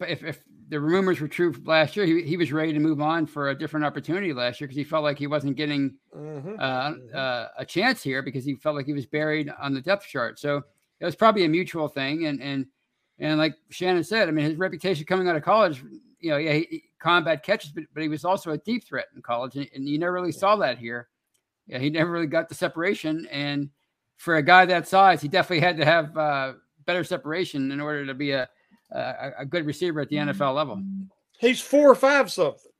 if 0.00 0.22
if 0.22 0.40
the 0.74 0.80
rumors 0.80 1.20
were 1.20 1.28
true 1.28 1.54
last 1.64 1.94
year, 1.94 2.04
he, 2.04 2.22
he 2.22 2.36
was 2.36 2.52
ready 2.52 2.72
to 2.72 2.80
move 2.80 3.00
on 3.00 3.26
for 3.26 3.50
a 3.50 3.54
different 3.54 3.86
opportunity 3.86 4.32
last 4.32 4.60
year 4.60 4.66
because 4.66 4.76
he 4.76 4.82
felt 4.82 5.04
like 5.04 5.16
he 5.16 5.28
wasn't 5.28 5.54
getting 5.54 5.94
mm-hmm. 6.12 6.56
uh, 6.58 6.90
mm-hmm. 6.90 7.16
uh, 7.16 7.46
a 7.56 7.64
chance 7.64 8.02
here 8.02 8.22
because 8.22 8.44
he 8.44 8.56
felt 8.56 8.74
like 8.74 8.84
he 8.84 8.92
was 8.92 9.06
buried 9.06 9.52
on 9.60 9.72
the 9.72 9.80
depth 9.80 10.08
chart. 10.08 10.36
So 10.36 10.64
it 10.98 11.04
was 11.04 11.14
probably 11.14 11.44
a 11.44 11.48
mutual 11.48 11.86
thing. 11.86 12.26
And 12.26 12.42
and 12.42 12.66
and 13.20 13.38
like 13.38 13.54
Shannon 13.70 14.02
said, 14.02 14.28
I 14.28 14.32
mean, 14.32 14.46
his 14.46 14.56
reputation 14.56 15.06
coming 15.06 15.28
out 15.28 15.36
of 15.36 15.44
college, 15.44 15.80
you 16.18 16.30
know, 16.30 16.38
yeah, 16.38 16.54
he, 16.54 16.66
he, 16.68 16.82
combat 16.98 17.44
catches, 17.44 17.70
but, 17.70 17.84
but 17.94 18.02
he 18.02 18.08
was 18.08 18.24
also 18.24 18.50
a 18.50 18.58
deep 18.58 18.82
threat 18.82 19.06
in 19.14 19.22
college, 19.22 19.54
and, 19.54 19.70
and 19.76 19.88
you 19.88 19.96
never 19.96 20.14
really 20.14 20.32
saw 20.32 20.56
that 20.56 20.76
here. 20.76 21.06
Yeah, 21.68 21.78
he 21.78 21.88
never 21.88 22.10
really 22.10 22.26
got 22.26 22.48
the 22.48 22.56
separation, 22.56 23.28
and 23.30 23.70
for 24.16 24.34
a 24.36 24.42
guy 24.42 24.64
that 24.66 24.88
size, 24.88 25.22
he 25.22 25.28
definitely 25.28 25.60
had 25.60 25.76
to 25.76 25.84
have 25.84 26.16
uh, 26.16 26.54
better 26.84 27.04
separation 27.04 27.70
in 27.70 27.80
order 27.80 28.04
to 28.06 28.14
be 28.14 28.32
a 28.32 28.48
a, 28.94 29.30
a 29.40 29.46
good 29.46 29.66
receiver 29.66 30.00
at 30.00 30.08
the 30.08 30.16
mm-hmm. 30.16 30.30
NFL 30.30 30.54
level. 30.54 30.82
He's 31.38 31.60
four 31.60 31.90
or 31.90 31.94
five 31.94 32.30
something. 32.30 32.70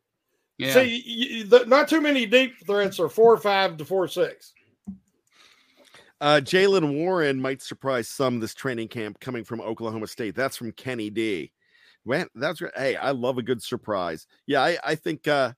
Yeah. 0.59 0.73
See, 0.73 1.03
you, 1.05 1.45
the, 1.45 1.67
not 1.67 1.89
too 1.89 2.01
many 2.01 2.27
deep 2.27 2.55
threats 2.65 3.01
are 3.01 3.09
four 3.09 3.33
or 3.33 3.39
five 3.39 3.77
to 3.77 3.85
four 3.85 4.07
six. 4.07 4.53
Uh, 6.21 6.41
Jaylen 6.43 6.95
Warren 6.95 7.41
might 7.41 7.61
surprise 7.61 8.09
some 8.09 8.39
this 8.39 8.55
training 8.55 8.89
camp 8.89 9.19
coming 9.21 9.45
from 9.45 9.61
Oklahoma 9.61 10.07
State. 10.07 10.37
That's 10.37 10.57
from 10.57 10.73
Kenny 10.73 11.11
D. 11.11 11.51
Man, 12.07 12.29
that's 12.35 12.63
hey, 12.77 12.97
I 12.97 13.11
love 13.11 13.39
a 13.39 13.43
good 13.43 13.63
surprise. 13.63 14.27
Yeah, 14.47 14.63
I, 14.63 14.79
I 14.85 14.95
think 14.95 15.27
uh 15.27 15.53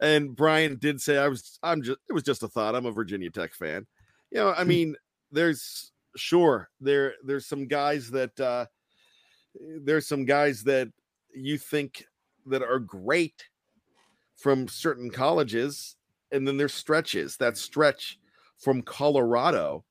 and 0.00 0.34
Brian 0.34 0.76
did 0.76 1.00
say 1.00 1.18
I 1.18 1.28
was 1.28 1.58
I'm 1.62 1.82
just 1.82 1.98
it 2.08 2.12
was 2.12 2.22
just 2.22 2.42
a 2.42 2.48
thought. 2.48 2.74
I'm 2.74 2.86
a 2.86 2.92
Virginia 2.92 3.30
Tech 3.30 3.54
fan. 3.54 3.86
You 4.30 4.38
know, 4.38 4.50
I 4.50 4.62
hmm. 4.62 4.68
mean, 4.68 4.96
there's 5.30 5.92
sure 6.16 6.68
there 6.80 7.14
there's 7.24 7.46
some 7.46 7.66
guys 7.66 8.10
that 8.10 8.38
uh 8.38 8.66
there's 9.60 10.06
some 10.06 10.24
guys 10.24 10.62
that 10.64 10.90
you 11.34 11.58
think 11.58 12.06
that 12.46 12.62
are 12.62 12.78
great 12.78 13.44
from 14.36 14.68
certain 14.68 15.10
colleges, 15.10 15.96
and 16.32 16.46
then 16.46 16.56
there's 16.56 16.74
stretches. 16.74 17.36
That 17.36 17.56
stretch 17.56 18.18
from 18.58 18.82
Colorado, 18.82 19.84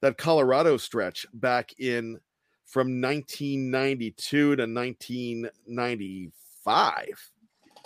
that 0.00 0.18
Colorado 0.18 0.76
stretch 0.76 1.26
back 1.32 1.72
in 1.78 2.18
from 2.64 3.00
1992 3.00 4.56
to 4.56 4.62
1995. 4.62 7.30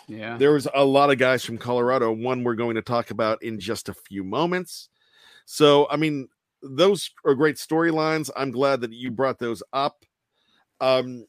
Yeah. 0.09 0.39
There 0.39 0.53
was 0.53 0.69
a 0.73 0.85
lot 0.85 1.11
of 1.11 1.19
guys 1.19 1.45
from 1.45 1.59
Colorado, 1.59 2.13
one 2.13 2.45
we're 2.45 2.55
going 2.55 2.77
to 2.77 2.83
talk 2.83 3.11
about 3.11 3.43
in 3.43 3.59
just 3.59 3.89
a 3.89 3.95
few 3.95 4.23
moments. 4.23 4.89
So, 5.45 5.89
I 5.91 5.97
mean, 5.97 6.29
those 6.63 7.11
are 7.25 7.35
great 7.35 7.57
storylines. 7.57 8.31
I'm 8.37 8.53
glad 8.53 8.81
that 8.83 8.93
you 8.93 9.11
brought 9.11 9.39
those 9.39 9.63
up. 9.73 10.05
Um, 10.81 11.27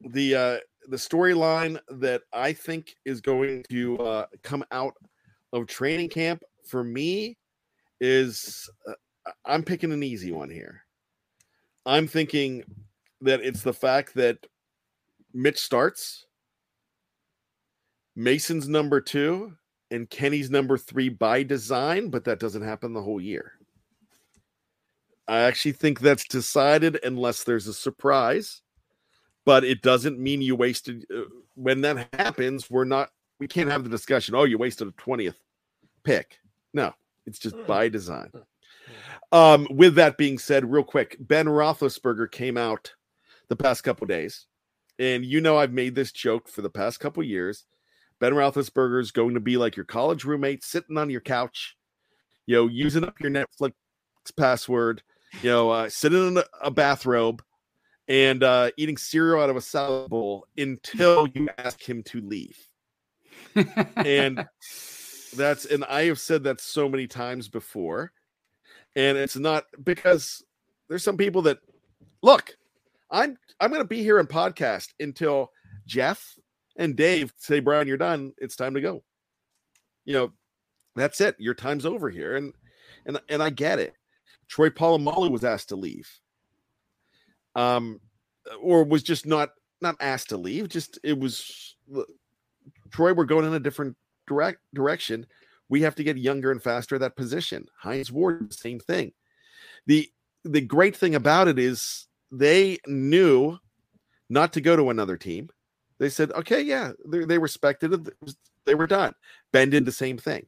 the 0.00 0.34
uh, 0.34 0.56
the 0.88 0.96
storyline 0.96 1.78
that 1.90 2.22
I 2.32 2.52
think 2.52 2.96
is 3.04 3.20
going 3.20 3.64
to 3.70 3.98
uh, 3.98 4.26
come 4.42 4.64
out 4.72 4.94
of 5.52 5.66
training 5.66 6.08
camp 6.08 6.42
for 6.64 6.82
me 6.82 7.36
is 8.00 8.68
uh, 8.88 8.94
I'm 9.44 9.62
picking 9.62 9.92
an 9.92 10.02
easy 10.02 10.32
one 10.32 10.50
here. 10.50 10.82
I'm 11.86 12.06
thinking 12.06 12.64
that 13.20 13.40
it's 13.40 13.62
the 13.62 13.72
fact 13.72 14.14
that 14.14 14.38
Mitch 15.34 15.58
starts, 15.58 16.26
Mason's 18.16 18.68
number 18.68 19.00
two, 19.00 19.52
and 19.90 20.08
Kenny's 20.08 20.50
number 20.50 20.78
three 20.78 21.08
by 21.08 21.42
design, 21.42 22.08
but 22.08 22.24
that 22.24 22.40
doesn't 22.40 22.62
happen 22.62 22.92
the 22.92 23.02
whole 23.02 23.20
year. 23.20 23.52
I 25.28 25.40
actually 25.40 25.72
think 25.72 26.00
that's 26.00 26.26
decided 26.26 26.98
unless 27.04 27.44
there's 27.44 27.68
a 27.68 27.74
surprise, 27.74 28.62
but 29.44 29.64
it 29.64 29.82
doesn't 29.82 30.18
mean 30.18 30.42
you 30.42 30.56
wasted. 30.56 31.06
Uh, 31.14 31.22
when 31.54 31.80
that 31.82 32.08
happens, 32.14 32.70
we're 32.70 32.84
not. 32.84 33.10
We 33.38 33.48
can't 33.48 33.70
have 33.70 33.84
the 33.84 33.90
discussion. 33.90 34.34
Oh, 34.34 34.44
you 34.44 34.58
wasted 34.58 34.88
a 34.88 34.92
twentieth 34.92 35.38
pick. 36.04 36.38
No, 36.74 36.92
it's 37.26 37.38
just 37.38 37.56
mm. 37.56 37.66
by 37.66 37.88
design. 37.88 38.30
Um, 39.30 39.66
with 39.70 39.94
that 39.94 40.18
being 40.18 40.38
said, 40.38 40.70
real 40.70 40.84
quick, 40.84 41.16
Ben 41.20 41.46
Roethlisberger 41.46 42.30
came 42.30 42.56
out 42.56 42.92
the 43.48 43.56
past 43.56 43.84
couple 43.84 44.06
days, 44.06 44.46
and 44.98 45.24
you 45.24 45.40
know 45.40 45.56
I've 45.56 45.72
made 45.72 45.94
this 45.94 46.12
joke 46.12 46.48
for 46.48 46.62
the 46.62 46.70
past 46.70 47.00
couple 47.00 47.22
years 47.22 47.64
Ben 48.22 48.34
Roethlisberger 48.34 49.00
is 49.00 49.10
going 49.10 49.34
to 49.34 49.40
be 49.40 49.56
like 49.56 49.74
your 49.74 49.84
college 49.84 50.24
roommate 50.24 50.62
sitting 50.62 50.96
on 50.96 51.10
your 51.10 51.20
couch, 51.20 51.76
you 52.46 52.54
know, 52.54 52.68
using 52.68 53.02
up 53.02 53.18
your 53.18 53.32
Netflix 53.32 53.72
password, 54.36 55.02
you 55.40 55.50
know, 55.50 55.70
uh, 55.70 55.88
sitting 55.88 56.28
in 56.28 56.38
a, 56.38 56.44
a 56.62 56.70
bathrobe 56.70 57.42
and 58.08 58.42
uh, 58.42 58.70
eating 58.76 58.96
cereal 58.96 59.42
out 59.42 59.50
of 59.50 59.56
a 59.56 59.60
salad 59.60 60.10
bowl 60.10 60.46
until 60.56 61.26
you 61.34 61.48
ask 61.58 61.80
him 61.80 62.02
to 62.02 62.20
leave. 62.20 62.58
and 63.96 64.46
that's, 65.36 65.64
and 65.64 65.84
I 65.84 66.04
have 66.04 66.20
said 66.20 66.44
that 66.44 66.60
so 66.60 66.88
many 66.88 67.06
times 67.06 67.48
before. 67.48 68.12
And 68.94 69.16
it's 69.16 69.36
not 69.36 69.64
because 69.82 70.44
there's 70.88 71.04
some 71.04 71.16
people 71.16 71.42
that 71.42 71.58
look, 72.22 72.54
I'm 73.10 73.38
I'm 73.60 73.70
going 73.70 73.82
to 73.82 73.88
be 73.88 74.02
here 74.02 74.18
in 74.18 74.26
podcast 74.26 74.88
until 75.00 75.50
Jeff 75.86 76.34
and 76.76 76.96
Dave 76.96 77.32
say, 77.36 77.60
Brian, 77.60 77.88
you're 77.88 77.96
done. 77.96 78.32
It's 78.38 78.56
time 78.56 78.74
to 78.74 78.80
go. 78.80 79.02
You 80.04 80.14
know, 80.14 80.32
that's 80.96 81.20
it. 81.20 81.36
Your 81.38 81.54
time's 81.54 81.86
over 81.86 82.10
here. 82.10 82.36
And 82.36 82.52
and 83.06 83.20
and 83.28 83.42
I 83.42 83.50
get 83.50 83.78
it. 83.78 83.94
Troy 84.52 84.68
Polamalu 84.68 85.30
was 85.30 85.44
asked 85.44 85.70
to 85.70 85.76
leave. 85.76 86.10
Um, 87.54 88.00
or 88.60 88.84
was 88.84 89.02
just 89.02 89.24
not 89.24 89.48
not 89.80 89.96
asked 89.98 90.28
to 90.28 90.36
leave. 90.36 90.68
Just 90.68 90.98
it 91.02 91.18
was 91.18 91.74
Troy. 92.90 93.14
We're 93.14 93.24
going 93.24 93.46
in 93.46 93.54
a 93.54 93.60
different 93.60 93.96
direct 94.26 94.58
direction. 94.74 95.26
We 95.70 95.80
have 95.82 95.94
to 95.94 96.04
get 96.04 96.18
younger 96.18 96.50
and 96.50 96.62
faster 96.62 96.96
at 96.96 97.00
that 97.00 97.16
position. 97.16 97.66
Hines 97.78 98.12
Ward, 98.12 98.52
same 98.52 98.78
thing. 98.78 99.12
The 99.86 100.10
the 100.44 100.60
great 100.60 100.96
thing 100.96 101.14
about 101.14 101.48
it 101.48 101.58
is 101.58 102.06
they 102.30 102.78
knew 102.86 103.56
not 104.28 104.52
to 104.52 104.60
go 104.60 104.76
to 104.76 104.90
another 104.90 105.16
team. 105.16 105.48
They 105.98 106.10
said, 106.10 106.30
okay, 106.32 106.60
yeah, 106.60 106.92
they, 107.06 107.24
they 107.24 107.38
respected 107.38 107.94
it. 107.94 108.34
They 108.66 108.74
were 108.74 108.86
done. 108.86 109.14
Ben 109.50 109.70
did 109.70 109.86
the 109.86 109.92
same 109.92 110.18
thing. 110.18 110.44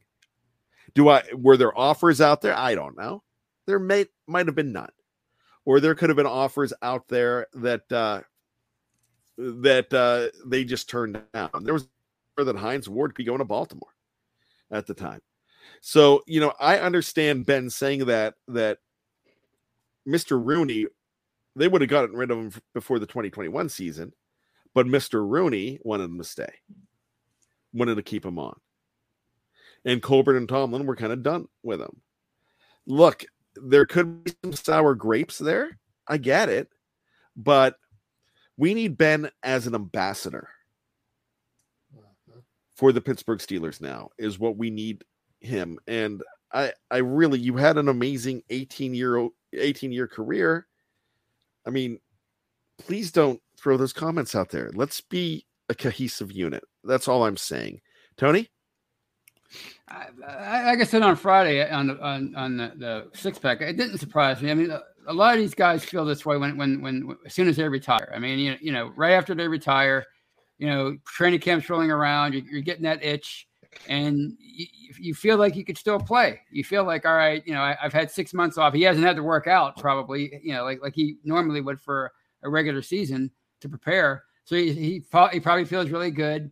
Do 0.93 1.09
I 1.09 1.23
were 1.33 1.57
there 1.57 1.75
offers 1.75 2.21
out 2.21 2.41
there? 2.41 2.55
I 2.55 2.75
don't 2.75 2.95
know. 2.95 3.23
There 3.65 3.79
may 3.79 4.05
might 4.27 4.45
have 4.45 4.55
been 4.55 4.71
none, 4.71 4.91
or 5.65 5.79
there 5.79 5.95
could 5.95 6.09
have 6.09 6.17
been 6.17 6.25
offers 6.25 6.73
out 6.81 7.07
there 7.07 7.47
that 7.53 7.91
uh, 7.91 8.21
that 9.37 9.93
uh, 9.93 10.27
they 10.45 10.63
just 10.63 10.89
turned 10.89 11.21
down. 11.33 11.49
There 11.61 11.73
was 11.73 11.87
that 12.37 12.55
Hines 12.55 12.89
Ward 12.89 13.15
could 13.15 13.25
go 13.25 13.33
into 13.33 13.45
Baltimore 13.45 13.93
at 14.71 14.85
the 14.85 14.93
time. 14.93 15.21
So 15.81 16.23
you 16.27 16.39
know, 16.39 16.53
I 16.59 16.79
understand 16.79 17.45
Ben 17.45 17.69
saying 17.69 18.05
that 18.05 18.35
that 18.47 18.79
Mr. 20.07 20.43
Rooney, 20.43 20.87
they 21.55 21.67
would 21.67 21.81
have 21.81 21.89
gotten 21.89 22.15
rid 22.15 22.31
of 22.31 22.37
him 22.37 22.51
before 22.73 22.99
the 22.99 23.07
2021 23.07 23.69
season, 23.69 24.13
but 24.73 24.85
Mr. 24.85 25.27
Rooney 25.27 25.79
wanted 25.83 26.05
him 26.05 26.17
to 26.17 26.23
stay, 26.23 26.53
wanted 27.73 27.95
to 27.95 28.03
keep 28.03 28.25
him 28.25 28.37
on. 28.37 28.59
And 29.83 30.01
Colbert 30.01 30.37
and 30.37 30.49
Tomlin 30.49 30.85
were 30.85 30.95
kind 30.95 31.13
of 31.13 31.23
done 31.23 31.47
with 31.63 31.79
him. 31.79 32.01
Look, 32.87 33.25
there 33.55 33.85
could 33.85 34.23
be 34.23 34.33
some 34.43 34.53
sour 34.53 34.95
grapes 34.95 35.37
there. 35.37 35.77
I 36.07 36.17
get 36.17 36.49
it. 36.49 36.69
But 37.35 37.75
we 38.57 38.73
need 38.73 38.97
Ben 38.97 39.29
as 39.43 39.67
an 39.67 39.75
ambassador 39.75 40.49
for 42.75 42.91
the 42.91 43.01
Pittsburgh 43.01 43.39
Steelers 43.39 43.81
now, 43.81 44.09
is 44.17 44.39
what 44.39 44.57
we 44.57 44.69
need 44.69 45.03
him. 45.39 45.79
And 45.87 46.21
I, 46.53 46.73
I 46.91 46.97
really, 46.97 47.39
you 47.39 47.55
had 47.55 47.77
an 47.77 47.87
amazing 47.87 48.43
18 48.49 48.93
year 48.93 49.29
18 49.53 49.91
year 49.91 50.07
career. 50.07 50.67
I 51.65 51.69
mean, 51.69 51.99
please 52.77 53.11
don't 53.11 53.41
throw 53.57 53.77
those 53.77 53.93
comments 53.93 54.35
out 54.35 54.49
there. 54.49 54.71
Let's 54.73 55.01
be 55.01 55.45
a 55.69 55.75
cohesive 55.75 56.31
unit. 56.31 56.63
That's 56.83 57.07
all 57.07 57.25
I'm 57.25 57.37
saying. 57.37 57.81
Tony? 58.17 58.49
I, 59.87 60.65
like 60.65 60.81
I 60.81 60.83
said 60.83 61.01
on 61.01 61.15
Friday 61.15 61.67
on 61.69 61.99
on 61.99 62.35
on 62.35 62.57
the, 62.57 62.73
the, 62.77 63.07
six 63.13 63.37
pack, 63.37 63.61
it 63.61 63.77
didn't 63.77 63.99
surprise 63.99 64.41
me. 64.41 64.51
I 64.51 64.53
mean, 64.53 64.71
a, 65.07 65.13
lot 65.13 65.35
of 65.35 65.39
these 65.39 65.53
guys 65.53 65.85
feel 65.85 66.05
this 66.05 66.25
way 66.25 66.37
when, 66.37 66.57
when 66.57 66.81
when 66.81 67.07
when 67.07 67.17
as 67.25 67.33
soon 67.33 67.47
as 67.47 67.57
they 67.57 67.67
retire. 67.67 68.11
I 68.15 68.19
mean, 68.19 68.39
you 68.39 68.55
you 68.61 68.71
know, 68.71 68.91
right 68.95 69.13
after 69.13 69.35
they 69.35 69.47
retire, 69.47 70.05
you 70.57 70.67
know, 70.67 70.97
training 71.05 71.39
camps 71.39 71.69
rolling 71.69 71.91
around, 71.91 72.33
you're, 72.33 72.43
you're 72.43 72.61
getting 72.61 72.83
that 72.83 73.03
itch, 73.03 73.47
and 73.87 74.35
you, 74.39 74.65
you, 74.99 75.13
feel 75.13 75.37
like 75.37 75.55
you 75.55 75.65
could 75.65 75.77
still 75.77 75.99
play. 75.99 76.41
You 76.51 76.63
feel 76.63 76.83
like, 76.83 77.05
all 77.05 77.15
right, 77.15 77.43
you 77.45 77.53
know, 77.53 77.61
I, 77.61 77.77
have 77.79 77.93
had 77.93 78.09
six 78.09 78.33
months 78.33 78.57
off. 78.57 78.73
He 78.73 78.81
hasn't 78.83 79.05
had 79.05 79.15
to 79.17 79.23
work 79.23 79.47
out 79.47 79.77
probably, 79.77 80.39
you 80.43 80.53
know, 80.53 80.63
like 80.63 80.81
like 80.81 80.95
he 80.95 81.17
normally 81.23 81.61
would 81.61 81.79
for 81.79 82.11
a 82.43 82.49
regular 82.49 82.81
season 82.81 83.31
to 83.61 83.69
prepare. 83.69 84.23
So 84.45 84.55
he 84.55 84.73
he, 84.73 85.03
he 85.31 85.39
probably 85.39 85.65
feels 85.65 85.89
really 85.89 86.11
good. 86.11 86.51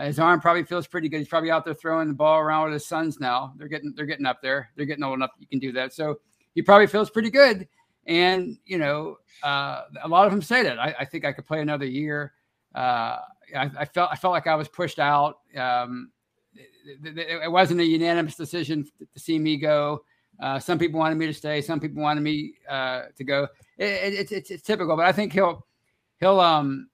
His 0.00 0.18
arm 0.18 0.40
probably 0.40 0.64
feels 0.64 0.88
pretty 0.88 1.08
good. 1.08 1.18
He's 1.18 1.28
probably 1.28 1.52
out 1.52 1.64
there 1.64 1.74
throwing 1.74 2.08
the 2.08 2.14
ball 2.14 2.40
around 2.40 2.64
with 2.64 2.72
his 2.74 2.86
sons 2.86 3.20
now. 3.20 3.52
They're 3.56 3.68
getting 3.68 3.92
they're 3.94 4.06
getting 4.06 4.26
up 4.26 4.42
there. 4.42 4.70
They're 4.74 4.86
getting 4.86 5.04
old 5.04 5.14
enough 5.14 5.30
you 5.38 5.46
can 5.46 5.60
do 5.60 5.70
that. 5.72 5.92
So 5.92 6.18
he 6.54 6.62
probably 6.62 6.88
feels 6.88 7.10
pretty 7.10 7.30
good. 7.30 7.68
And 8.06 8.58
you 8.64 8.78
know, 8.78 9.18
uh, 9.42 9.82
a 10.02 10.08
lot 10.08 10.26
of 10.26 10.32
them 10.32 10.42
say 10.42 10.64
that. 10.64 10.80
I, 10.80 10.94
I, 11.00 11.04
think 11.04 11.24
I 11.24 11.32
could 11.32 11.46
play 11.46 11.60
another 11.60 11.86
year. 11.86 12.32
Uh, 12.74 13.18
I, 13.56 13.70
I, 13.78 13.84
felt 13.84 14.10
I 14.12 14.16
felt 14.16 14.32
like 14.32 14.48
I 14.48 14.56
was 14.56 14.68
pushed 14.68 14.98
out. 14.98 15.38
Um, 15.56 16.10
it, 16.54 17.16
it, 17.16 17.42
it, 17.44 17.50
wasn't 17.50 17.80
a 17.80 17.84
unanimous 17.84 18.34
decision 18.34 18.84
to 19.12 19.18
see 19.18 19.38
me 19.38 19.56
go. 19.56 20.04
Uh, 20.40 20.58
some 20.58 20.78
people 20.78 20.98
wanted 20.98 21.16
me 21.16 21.26
to 21.26 21.32
stay. 21.32 21.60
Some 21.60 21.78
people 21.78 22.02
wanted 22.02 22.22
me 22.22 22.54
uh, 22.68 23.04
to 23.16 23.24
go. 23.24 23.48
It, 23.78 24.32
it's 24.32 24.50
it's 24.50 24.62
typical, 24.62 24.96
but 24.96 25.06
I 25.06 25.12
think 25.12 25.32
he'll 25.32 25.64
he'll 26.18 26.40
um 26.40 26.88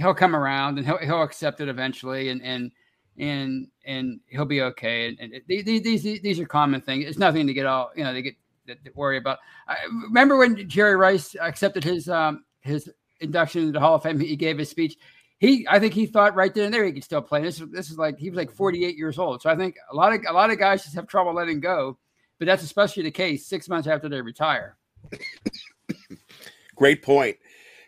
he'll 0.00 0.14
come 0.14 0.34
around 0.34 0.78
and 0.78 0.86
he'll 0.86 0.98
he'll 0.98 1.22
accept 1.22 1.60
it 1.60 1.68
eventually, 1.68 2.30
and 2.30 2.42
and 2.42 2.72
and 3.18 3.68
and 3.84 4.20
he'll 4.26 4.44
be 4.44 4.62
okay. 4.62 5.08
And, 5.08 5.18
and 5.20 5.42
these 5.46 5.64
these 5.82 6.02
these 6.02 6.40
are 6.40 6.46
common 6.46 6.80
things. 6.80 7.04
It's 7.06 7.18
nothing 7.18 7.46
to 7.46 7.54
get 7.54 7.66
all 7.66 7.90
you 7.94 8.04
know 8.04 8.12
they 8.12 8.22
get 8.22 8.36
to 8.66 8.76
worry 8.94 9.18
about. 9.18 9.38
I 9.68 9.76
remember 10.04 10.36
when 10.36 10.68
Jerry 10.68 10.96
Rice 10.96 11.36
accepted 11.40 11.84
his 11.84 12.08
um 12.08 12.44
his 12.60 12.90
induction 13.20 13.62
into 13.62 13.72
the 13.72 13.80
Hall 13.80 13.94
of 13.94 14.02
Fame. 14.02 14.18
He 14.18 14.36
gave 14.36 14.58
his 14.58 14.70
speech. 14.70 14.96
He, 15.38 15.66
I 15.70 15.78
think 15.78 15.94
he 15.94 16.04
thought 16.04 16.34
right 16.34 16.52
then 16.52 16.66
and 16.66 16.74
there 16.74 16.84
he 16.84 16.92
could 16.92 17.04
still 17.04 17.22
play. 17.22 17.42
This, 17.42 17.62
this 17.70 17.90
is 17.90 17.96
like 17.96 18.18
he 18.18 18.28
was 18.28 18.36
like 18.36 18.52
48 18.52 18.96
years 18.96 19.18
old. 19.18 19.40
So 19.40 19.48
I 19.48 19.56
think 19.56 19.76
a 19.90 19.94
lot 19.94 20.12
of 20.12 20.20
a 20.28 20.32
lot 20.32 20.50
of 20.50 20.58
guys 20.58 20.82
just 20.82 20.94
have 20.94 21.06
trouble 21.06 21.34
letting 21.34 21.60
go, 21.60 21.98
but 22.38 22.46
that's 22.46 22.62
especially 22.62 23.04
the 23.04 23.10
case 23.10 23.46
six 23.46 23.68
months 23.68 23.88
after 23.88 24.08
they 24.08 24.20
retire. 24.20 24.76
Great 26.76 27.02
point, 27.02 27.36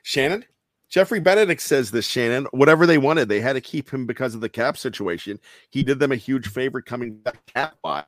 Shannon. 0.02 0.44
Geoffrey 0.93 1.20
Benedict 1.20 1.62
says 1.62 1.90
this, 1.90 2.07
Shannon. 2.07 2.47
Whatever 2.51 2.84
they 2.84 2.99
wanted, 2.99 3.30
they 3.30 3.40
had 3.40 3.55
to 3.55 3.62
keep 3.62 3.88
him 3.88 4.05
because 4.05 4.34
of 4.34 4.43
the 4.43 4.49
cap 4.51 4.76
situation. 4.76 5.40
He 5.70 5.82
did 5.82 5.99
them 5.99 6.12
a 6.12 6.16
huge 6.16 6.49
favor 6.49 6.82
coming 6.82 7.14
back 7.14 7.45
cap 7.47 7.76
wise. 7.82 8.05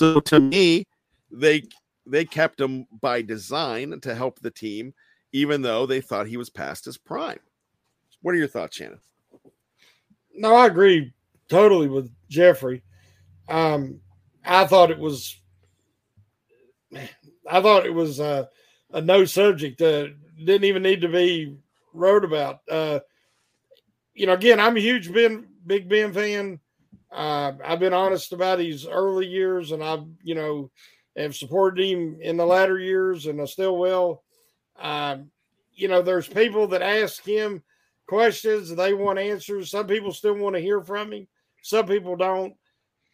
So 0.00 0.20
to 0.20 0.40
me, 0.40 0.86
they 1.30 1.64
they 2.06 2.24
kept 2.24 2.58
him 2.58 2.86
by 3.02 3.20
design 3.20 4.00
to 4.00 4.14
help 4.14 4.40
the 4.40 4.50
team, 4.50 4.94
even 5.32 5.60
though 5.60 5.84
they 5.84 6.00
thought 6.00 6.26
he 6.26 6.38
was 6.38 6.48
past 6.48 6.86
his 6.86 6.96
prime. 6.96 7.40
What 8.22 8.34
are 8.34 8.38
your 8.38 8.48
thoughts, 8.48 8.78
Shannon? 8.78 9.00
No, 10.34 10.56
I 10.56 10.66
agree 10.66 11.12
totally 11.50 11.88
with 11.88 12.10
Geoffrey. 12.30 12.82
Um, 13.50 14.00
I 14.42 14.66
thought 14.66 14.90
it 14.90 14.98
was, 14.98 15.38
I 16.94 17.60
thought 17.60 17.84
it 17.84 17.92
was 17.92 18.18
a, 18.18 18.48
a 18.94 19.02
no 19.02 19.26
subject. 19.26 19.82
Uh, 19.82 20.06
didn't 20.42 20.64
even 20.64 20.82
need 20.82 21.02
to 21.02 21.08
be 21.08 21.58
wrote 21.94 22.24
about. 22.24 22.60
Uh, 22.70 23.00
you 24.12 24.26
know, 24.26 24.34
again, 24.34 24.60
I'm 24.60 24.76
a 24.76 24.80
huge 24.80 25.12
Ben, 25.12 25.46
Big 25.66 25.88
Ben 25.88 26.12
fan. 26.12 26.60
Uh, 27.10 27.52
I've 27.64 27.80
been 27.80 27.94
honest 27.94 28.32
about 28.32 28.58
his 28.58 28.86
early 28.86 29.26
years, 29.26 29.72
and 29.72 29.82
I've, 29.82 30.04
you 30.22 30.34
know, 30.34 30.70
have 31.16 31.36
supported 31.36 31.84
him 31.84 32.18
in 32.20 32.36
the 32.36 32.44
latter 32.44 32.78
years, 32.78 33.26
and 33.26 33.40
I 33.40 33.44
still 33.44 33.78
will. 33.78 34.22
Uh, 34.78 35.18
you 35.74 35.88
know, 35.88 36.02
there's 36.02 36.26
people 36.26 36.66
that 36.68 36.82
ask 36.82 37.24
him 37.24 37.62
questions, 38.06 38.74
they 38.74 38.92
want 38.92 39.18
answers. 39.18 39.70
Some 39.70 39.86
people 39.86 40.12
still 40.12 40.34
want 40.34 40.56
to 40.56 40.62
hear 40.62 40.80
from 40.80 41.12
him. 41.12 41.26
Some 41.62 41.86
people 41.86 42.16
don't. 42.16 42.54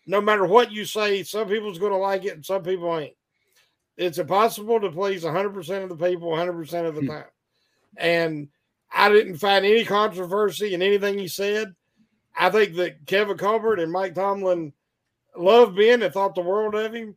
No 0.06 0.20
matter 0.20 0.46
what 0.46 0.72
you 0.72 0.84
say, 0.84 1.22
some 1.22 1.46
people's 1.46 1.78
going 1.78 1.92
to 1.92 1.98
like 1.98 2.24
it, 2.24 2.34
and 2.34 2.44
some 2.44 2.62
people 2.62 2.98
ain't. 2.98 3.14
It's 3.96 4.18
impossible 4.18 4.80
to 4.80 4.90
please 4.90 5.24
100% 5.24 5.82
of 5.82 5.88
the 5.90 6.08
people 6.08 6.30
100% 6.30 6.88
of 6.88 6.94
the 6.94 7.00
hmm. 7.02 7.06
time. 7.06 7.24
And 7.96 8.48
I 8.93 9.09
didn't 9.09 9.36
find 9.36 9.64
any 9.64 9.84
controversy 9.84 10.74
in 10.74 10.82
anything 10.82 11.18
he 11.18 11.28
said. 11.28 11.74
I 12.36 12.51
think 12.51 12.76
that 12.76 13.07
Kevin 13.07 13.36
Colbert 13.36 13.80
and 13.80 13.93
Mike 13.93 14.14
Tomlin 14.14 14.72
loved 15.36 15.76
Ben 15.76 16.03
and 16.03 16.12
thought 16.12 16.34
the 16.34 16.41
world 16.41 16.74
of 16.74 16.95
him. 16.95 17.16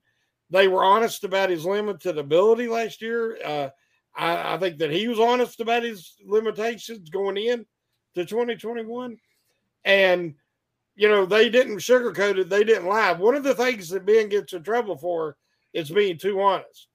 They 0.50 0.68
were 0.68 0.84
honest 0.84 1.24
about 1.24 1.50
his 1.50 1.66
limited 1.66 2.18
ability 2.18 2.68
last 2.68 3.02
year. 3.02 3.38
Uh, 3.44 3.70
I, 4.16 4.54
I, 4.54 4.58
think 4.60 4.78
that 4.78 4.92
he 4.92 5.08
was 5.08 5.20
honest 5.20 5.60
about 5.62 5.82
his 5.82 6.16
limitations 6.24 7.10
going 7.10 7.38
in 7.38 7.66
to 8.14 8.26
2021. 8.26 9.18
And, 9.86 10.36
you 10.96 11.08
know, 11.08 11.26
they 11.26 11.50
didn't 11.50 11.78
sugarcoat 11.78 12.38
it, 12.38 12.50
they 12.50 12.64
didn't 12.64 12.88
lie. 12.88 13.14
One 13.14 13.34
of 13.34 13.44
the 13.44 13.56
things 13.56 13.90
that 13.90 14.06
Ben 14.06 14.30
gets 14.30 14.54
in 14.54 14.62
trouble 14.62 14.98
for 14.98 15.38
is 15.74 15.90
being 15.90 16.20
too 16.20 16.40
honest. 16.40 16.88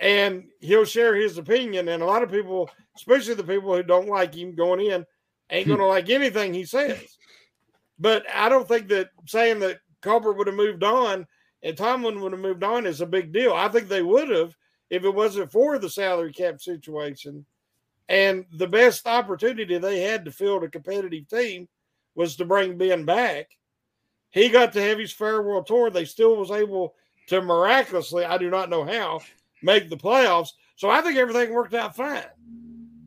And 0.00 0.44
he'll 0.60 0.86
share 0.86 1.14
his 1.14 1.36
opinion. 1.36 1.88
And 1.88 2.02
a 2.02 2.06
lot 2.06 2.22
of 2.22 2.30
people– 2.30 2.70
especially 2.96 3.34
the 3.34 3.44
people 3.44 3.74
who 3.74 3.82
don't 3.82 4.08
like 4.08 4.34
him 4.34 4.54
going 4.54 4.80
in, 4.80 5.06
ain't 5.50 5.66
going 5.66 5.78
to 5.80 5.86
like 5.86 6.10
anything 6.10 6.54
he 6.54 6.64
says. 6.64 7.18
But 7.98 8.24
I 8.32 8.48
don't 8.48 8.66
think 8.66 8.88
that 8.88 9.10
saying 9.26 9.60
that 9.60 9.78
Colbert 10.00 10.34
would 10.34 10.46
have 10.46 10.56
moved 10.56 10.82
on 10.82 11.26
and 11.62 11.76
Tomlin 11.76 12.20
would 12.20 12.32
have 12.32 12.40
moved 12.40 12.62
on 12.62 12.86
is 12.86 13.00
a 13.00 13.06
big 13.06 13.32
deal. 13.32 13.54
I 13.54 13.68
think 13.68 13.88
they 13.88 14.02
would 14.02 14.28
have 14.28 14.54
if 14.90 15.04
it 15.04 15.14
wasn't 15.14 15.50
for 15.50 15.78
the 15.78 15.88
salary 15.88 16.32
cap 16.32 16.60
situation. 16.60 17.46
And 18.08 18.44
the 18.52 18.66
best 18.66 19.06
opportunity 19.06 19.78
they 19.78 20.02
had 20.02 20.26
to 20.26 20.30
field 20.30 20.62
a 20.62 20.68
competitive 20.68 21.26
team 21.26 21.68
was 22.14 22.36
to 22.36 22.44
bring 22.44 22.76
Ben 22.76 23.04
back. 23.04 23.48
He 24.30 24.50
got 24.50 24.72
to 24.74 24.82
have 24.82 24.98
his 24.98 25.12
farewell 25.12 25.64
tour. 25.64 25.88
They 25.88 26.04
still 26.04 26.36
was 26.36 26.50
able 26.50 26.94
to 27.28 27.40
miraculously, 27.40 28.24
I 28.24 28.36
do 28.36 28.50
not 28.50 28.68
know 28.68 28.84
how, 28.84 29.20
make 29.62 29.88
the 29.88 29.96
playoffs. 29.96 30.50
So 30.76 30.90
I 30.90 31.00
think 31.00 31.16
everything 31.16 31.52
worked 31.52 31.72
out 31.72 31.96
fine. 31.96 32.24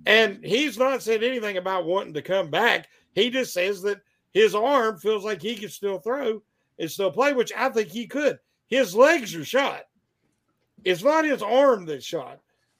And 0.07 0.41
he's 0.41 0.77
not 0.77 1.03
said 1.03 1.21
anything 1.21 1.57
about 1.57 1.85
wanting 1.85 2.13
to 2.13 2.21
come 2.21 2.49
back. 2.49 2.87
He 3.13 3.29
just 3.29 3.53
says 3.53 3.81
that 3.81 3.99
his 4.31 4.55
arm 4.55 4.97
feels 4.97 5.25
like 5.25 5.41
he 5.41 5.53
can 5.53 5.67
still 5.67 5.99
throw 5.99 6.41
and 6.79 6.89
still 6.89 7.11
play, 7.11 7.33
which 7.33 7.51
I 7.57 7.67
think 7.67 7.89
he 7.89 8.07
could. 8.07 8.39
His 8.67 8.95
legs 8.95 9.35
are 9.35 9.43
shot. 9.43 9.81
It's 10.85 11.03
not 11.03 11.25
his 11.25 11.41
arm 11.43 11.85
that's 11.85 12.05
shot. 12.05 12.39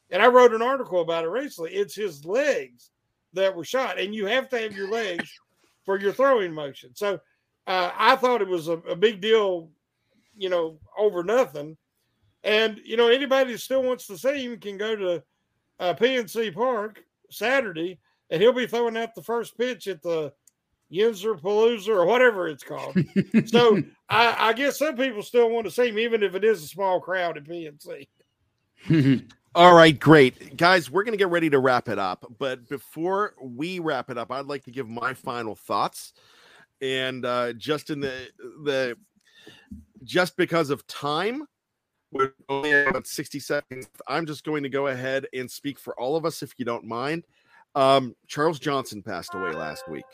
And 0.09 0.23
I 0.23 0.28
wrote 0.28 0.53
an 0.53 0.61
article 0.61 1.01
about 1.01 1.25
it 1.25 1.30
recently. 1.30 1.73
It's 1.73 1.93
his 1.93 2.23
legs 2.23 2.91
that 3.34 3.53
were 3.53 3.65
shot. 3.65 3.99
And 3.99 4.15
you 4.15 4.25
have 4.28 4.47
to 4.49 4.59
have 4.59 4.71
your 4.71 4.89
legs 4.89 5.30
for 5.84 5.99
your 5.99 6.13
throwing 6.13 6.53
motion. 6.53 6.95
So 6.95 7.19
uh, 7.67 7.91
I 7.93 8.15
thought 8.15 8.41
it 8.41 8.47
was 8.47 8.69
a, 8.69 8.78
a 8.89 8.95
big 8.95 9.19
deal, 9.19 9.69
you 10.38 10.47
know, 10.47 10.80
over 10.97 11.25
nothing. 11.25 11.75
And, 12.45 12.80
you 12.86 12.95
know, 12.95 13.09
anybody 13.09 13.51
that 13.51 13.59
still 13.59 13.84
wants 13.84 14.07
to 14.07 14.17
see 14.17 14.45
him 14.45 14.57
can 14.61 14.78
go 14.78 14.95
to 14.95 15.23
uh, 15.82 15.93
PNC 15.93 16.53
Park 16.53 17.03
Saturday 17.30 17.99
and 18.30 18.41
he'll 18.41 18.53
be 18.53 18.67
throwing 18.67 18.97
out 18.97 19.15
the 19.15 19.23
first 19.23 19.57
pitch 19.57 19.88
at 19.88 20.01
the 20.01 20.34
Yinzer 20.91 21.39
Palooza 21.39 21.89
or 21.89 22.05
whatever 22.05 22.47
it's 22.47 22.63
called. 22.63 22.97
so 23.45 23.82
I, 24.09 24.49
I, 24.49 24.53
guess 24.53 24.80
some 24.80 24.95
people 24.95 25.21
still 25.21 25.49
want 25.49 25.65
to 25.65 25.71
see 25.71 25.89
him, 25.89 25.99
even 25.99 26.23
if 26.23 26.36
it 26.36 26.43
is 26.43 26.63
a 26.63 26.67
small 26.67 26.99
crowd 26.99 27.38
at 27.38 27.43
PNC. 27.43 28.07
All 29.55 29.73
right, 29.73 29.97
great. 29.97 30.55
Guys, 30.55 30.89
we're 30.89 31.03
going 31.03 31.13
to 31.13 31.17
get 31.17 31.30
ready 31.30 31.49
to 31.49 31.59
wrap 31.59 31.89
it 31.89 31.99
up. 31.99 32.25
But 32.38 32.69
before 32.69 33.34
we 33.41 33.80
wrap 33.80 34.09
it 34.09 34.17
up, 34.17 34.32
I'd 34.32 34.45
like 34.45 34.63
to 34.65 34.71
give 34.71 34.88
my 34.88 35.13
final 35.13 35.55
thoughts. 35.55 36.13
And 36.80 37.25
uh, 37.25 37.53
just 37.53 37.89
in 37.89 37.99
the, 37.99 38.28
the, 38.63 38.95
just 40.03 40.38
because 40.38 40.69
of 40.69 40.86
time, 40.86 41.43
we're 42.12 42.34
only 42.49 42.72
about 42.72 43.08
60 43.08 43.39
seconds. 43.39 43.89
I'm 44.08 44.26
just 44.26 44.43
going 44.43 44.64
to 44.64 44.70
go 44.70 44.88
ahead 44.88 45.28
and 45.34 45.49
speak 45.49 45.80
for 45.80 45.99
all 45.99 46.16
of 46.16 46.26
us, 46.26 46.41
if 46.41 46.53
you 46.58 46.66
don't 46.66 46.86
mind. 46.86 47.26
Um, 47.76 48.16
Charles 48.28 48.60
Johnson 48.60 49.03
passed 49.03 49.34
away 49.34 49.51
last 49.51 49.88
week. 49.89 50.05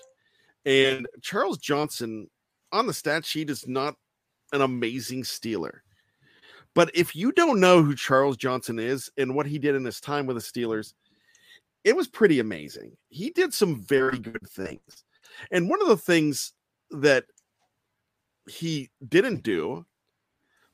And 0.66 1.08
Charles 1.22 1.58
Johnson 1.58 2.30
on 2.72 2.88
the 2.88 2.94
stat 2.94 3.26
sheet 3.26 3.50
is 3.50 3.68
not 3.68 3.96
an 4.54 4.62
amazing 4.62 5.24
Steeler. 5.24 5.80
But 6.76 6.90
if 6.96 7.16
you 7.16 7.32
don't 7.32 7.60
know 7.60 7.84
who 7.84 7.96
Charles 7.96 8.38
Johnson 8.38 8.80
is 8.80 9.12
and 9.18 9.36
what 9.36 9.46
he 9.46 9.60
did 9.60 9.76
in 9.76 9.86
his 9.86 10.02
time 10.02 10.26
with 10.26 10.38
the 10.38 10.42
Steelers, 10.42 10.94
it 11.84 11.96
was 11.96 12.08
pretty 12.08 12.40
amazing. 12.40 12.98
He 13.10 13.30
did 13.30 13.54
some 13.54 13.82
very 13.82 14.18
good 14.18 14.48
things. 14.50 15.04
And 15.52 15.70
one 15.70 15.82
of 15.82 15.88
the 15.88 15.98
things 15.98 16.54
that 16.92 17.26
he 18.50 18.90
didn't 19.08 19.44
do 19.44 19.86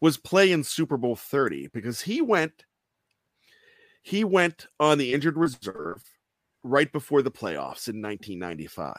was 0.02 0.18
play 0.18 0.52
in 0.52 0.64
Super 0.64 0.98
Bowl 0.98 1.16
30 1.16 1.68
because 1.74 2.02
he 2.02 2.22
went 2.22 2.66
he 4.02 4.24
went 4.24 4.68
on 4.80 4.98
the 4.98 5.14
injured 5.14 5.38
reserve 5.38 6.04
right 6.64 6.92
before 6.92 7.22
the 7.22 7.32
playoffs 7.32 7.88
in 7.88 8.02
1995 8.02 8.96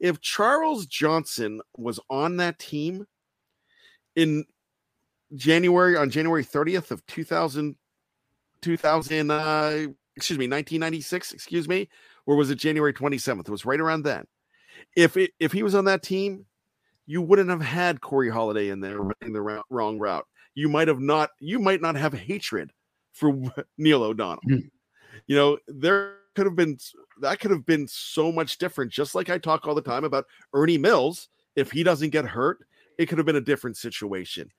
if 0.00 0.20
Charles 0.20 0.86
Johnson 0.86 1.60
was 1.76 2.00
on 2.10 2.36
that 2.38 2.58
team 2.58 3.06
in 4.16 4.44
January 5.34 5.96
on 5.96 6.10
January 6.10 6.44
30th 6.44 6.90
of 6.90 7.04
2000 7.06 7.76
2000 8.60 9.30
uh, 9.30 9.86
excuse 10.16 10.38
me 10.38 10.44
1996 10.44 11.32
excuse 11.32 11.68
me 11.68 11.88
or 12.26 12.36
was 12.36 12.50
it 12.50 12.56
January 12.56 12.92
27th 12.92 13.40
it 13.40 13.48
was 13.48 13.64
right 13.64 13.80
around 13.80 14.02
then. 14.02 14.26
If 14.96 15.16
it, 15.16 15.32
if 15.38 15.52
he 15.52 15.62
was 15.62 15.74
on 15.74 15.84
that 15.86 16.02
team 16.02 16.46
you 17.06 17.22
wouldn't 17.22 17.50
have 17.50 17.62
had 17.62 18.00
Corey 18.00 18.30
Holliday 18.30 18.68
in 18.68 18.80
there 18.80 19.00
running 19.00 19.32
the 19.32 19.62
wrong 19.70 19.98
route 19.98 20.26
you 20.54 20.68
might 20.68 20.88
have 20.88 21.00
not 21.00 21.30
you 21.40 21.58
might 21.58 21.80
not 21.80 21.96
have 21.96 22.12
hatred 22.12 22.70
for 23.12 23.34
Neil 23.78 24.02
O'Donnell 24.02 24.42
mm. 24.48 24.70
you 25.26 25.36
know 25.36 25.58
there 25.68 26.16
could 26.34 26.46
have 26.46 26.56
been 26.56 26.78
that 27.20 27.40
could 27.40 27.50
have 27.50 27.66
been 27.66 27.86
so 27.88 28.32
much 28.32 28.58
different. 28.58 28.92
Just 28.92 29.14
like 29.14 29.30
I 29.30 29.38
talk 29.38 29.66
all 29.66 29.74
the 29.74 29.82
time 29.82 30.04
about 30.04 30.26
Ernie 30.54 30.78
Mills, 30.78 31.28
if 31.56 31.70
he 31.70 31.82
doesn't 31.82 32.10
get 32.10 32.24
hurt, 32.24 32.66
it 32.98 33.06
could 33.06 33.18
have 33.18 33.26
been 33.26 33.36
a 33.36 33.40
different 33.40 33.76
situation. 33.76 34.50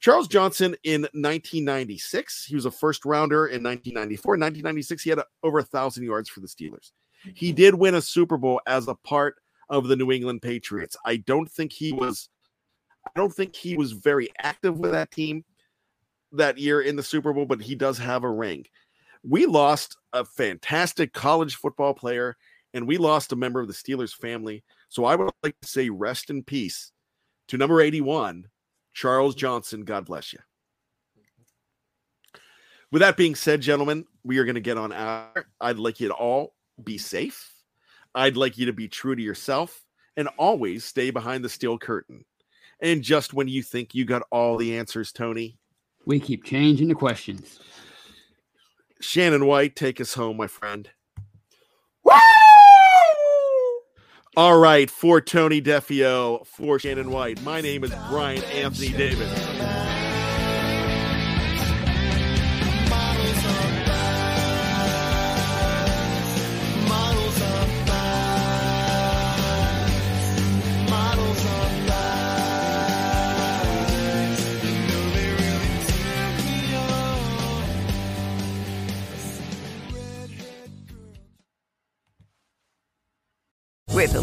Charles 0.00 0.28
Johnson 0.28 0.76
in 0.84 1.02
1996, 1.02 2.44
he 2.44 2.54
was 2.54 2.66
a 2.66 2.70
first 2.70 3.04
rounder 3.04 3.46
in 3.46 3.62
1994. 3.62 4.34
In 4.34 4.40
1996, 4.40 5.02
he 5.02 5.10
had 5.10 5.20
over 5.42 5.58
a 5.58 5.64
thousand 5.64 6.04
yards 6.04 6.28
for 6.28 6.40
the 6.40 6.46
Steelers. 6.46 6.92
He 7.34 7.52
did 7.52 7.74
win 7.74 7.96
a 7.96 8.02
Super 8.02 8.36
Bowl 8.36 8.60
as 8.66 8.86
a 8.86 8.94
part 8.94 9.36
of 9.68 9.88
the 9.88 9.96
New 9.96 10.12
England 10.12 10.42
Patriots. 10.42 10.96
I 11.04 11.16
don't 11.16 11.50
think 11.50 11.72
he 11.72 11.92
was. 11.92 12.28
I 13.06 13.10
don't 13.16 13.32
think 13.32 13.56
he 13.56 13.76
was 13.76 13.92
very 13.92 14.28
active 14.38 14.78
with 14.78 14.92
that 14.92 15.10
team 15.10 15.44
that 16.32 16.58
year 16.58 16.82
in 16.82 16.96
the 16.96 17.02
Super 17.02 17.32
Bowl, 17.32 17.46
but 17.46 17.62
he 17.62 17.74
does 17.74 17.96
have 17.98 18.22
a 18.22 18.30
ring 18.30 18.66
we 19.22 19.46
lost 19.46 19.96
a 20.12 20.24
fantastic 20.24 21.12
college 21.12 21.56
football 21.56 21.94
player 21.94 22.36
and 22.74 22.86
we 22.86 22.98
lost 22.98 23.32
a 23.32 23.36
member 23.36 23.60
of 23.60 23.68
the 23.68 23.74
Steelers 23.74 24.14
family. 24.14 24.64
So 24.88 25.04
I 25.04 25.16
would 25.16 25.30
like 25.42 25.58
to 25.60 25.68
say 25.68 25.90
rest 25.90 26.30
in 26.30 26.42
peace 26.42 26.92
to 27.48 27.56
number 27.56 27.80
81, 27.80 28.46
Charles 28.92 29.34
Johnson. 29.34 29.84
God 29.84 30.04
bless 30.04 30.32
you. 30.32 30.38
With 32.90 33.00
that 33.00 33.16
being 33.16 33.34
said, 33.34 33.60
gentlemen, 33.60 34.06
we 34.24 34.38
are 34.38 34.44
going 34.44 34.54
to 34.54 34.60
get 34.60 34.78
on 34.78 34.92
out. 34.92 35.36
I'd 35.60 35.78
like 35.78 36.00
you 36.00 36.08
to 36.08 36.14
all 36.14 36.54
be 36.82 36.96
safe. 36.96 37.52
I'd 38.18 38.36
like 38.36 38.58
you 38.58 38.66
to 38.66 38.72
be 38.72 38.88
true 38.88 39.14
to 39.14 39.22
yourself 39.22 39.84
and 40.16 40.28
always 40.36 40.84
stay 40.84 41.12
behind 41.12 41.44
the 41.44 41.48
steel 41.48 41.78
curtain. 41.78 42.24
And 42.82 43.00
just 43.00 43.32
when 43.32 43.46
you 43.46 43.62
think 43.62 43.94
you 43.94 44.04
got 44.04 44.24
all 44.32 44.56
the 44.56 44.76
answers, 44.76 45.12
Tony, 45.12 45.56
we 46.04 46.18
keep 46.18 46.42
changing 46.42 46.88
the 46.88 46.96
questions. 46.96 47.60
Shannon 49.00 49.46
White, 49.46 49.76
take 49.76 50.00
us 50.00 50.14
home, 50.14 50.36
my 50.36 50.48
friend. 50.48 50.90
Woo! 52.02 52.12
All 54.36 54.58
right, 54.58 54.90
for 54.90 55.20
Tony 55.20 55.62
Defeo, 55.62 56.44
for 56.44 56.80
Shannon 56.80 57.12
White, 57.12 57.40
my 57.44 57.60
name 57.60 57.84
is 57.84 57.94
Brian 58.10 58.42
Anthony 58.44 58.88
Davis. 58.88 59.67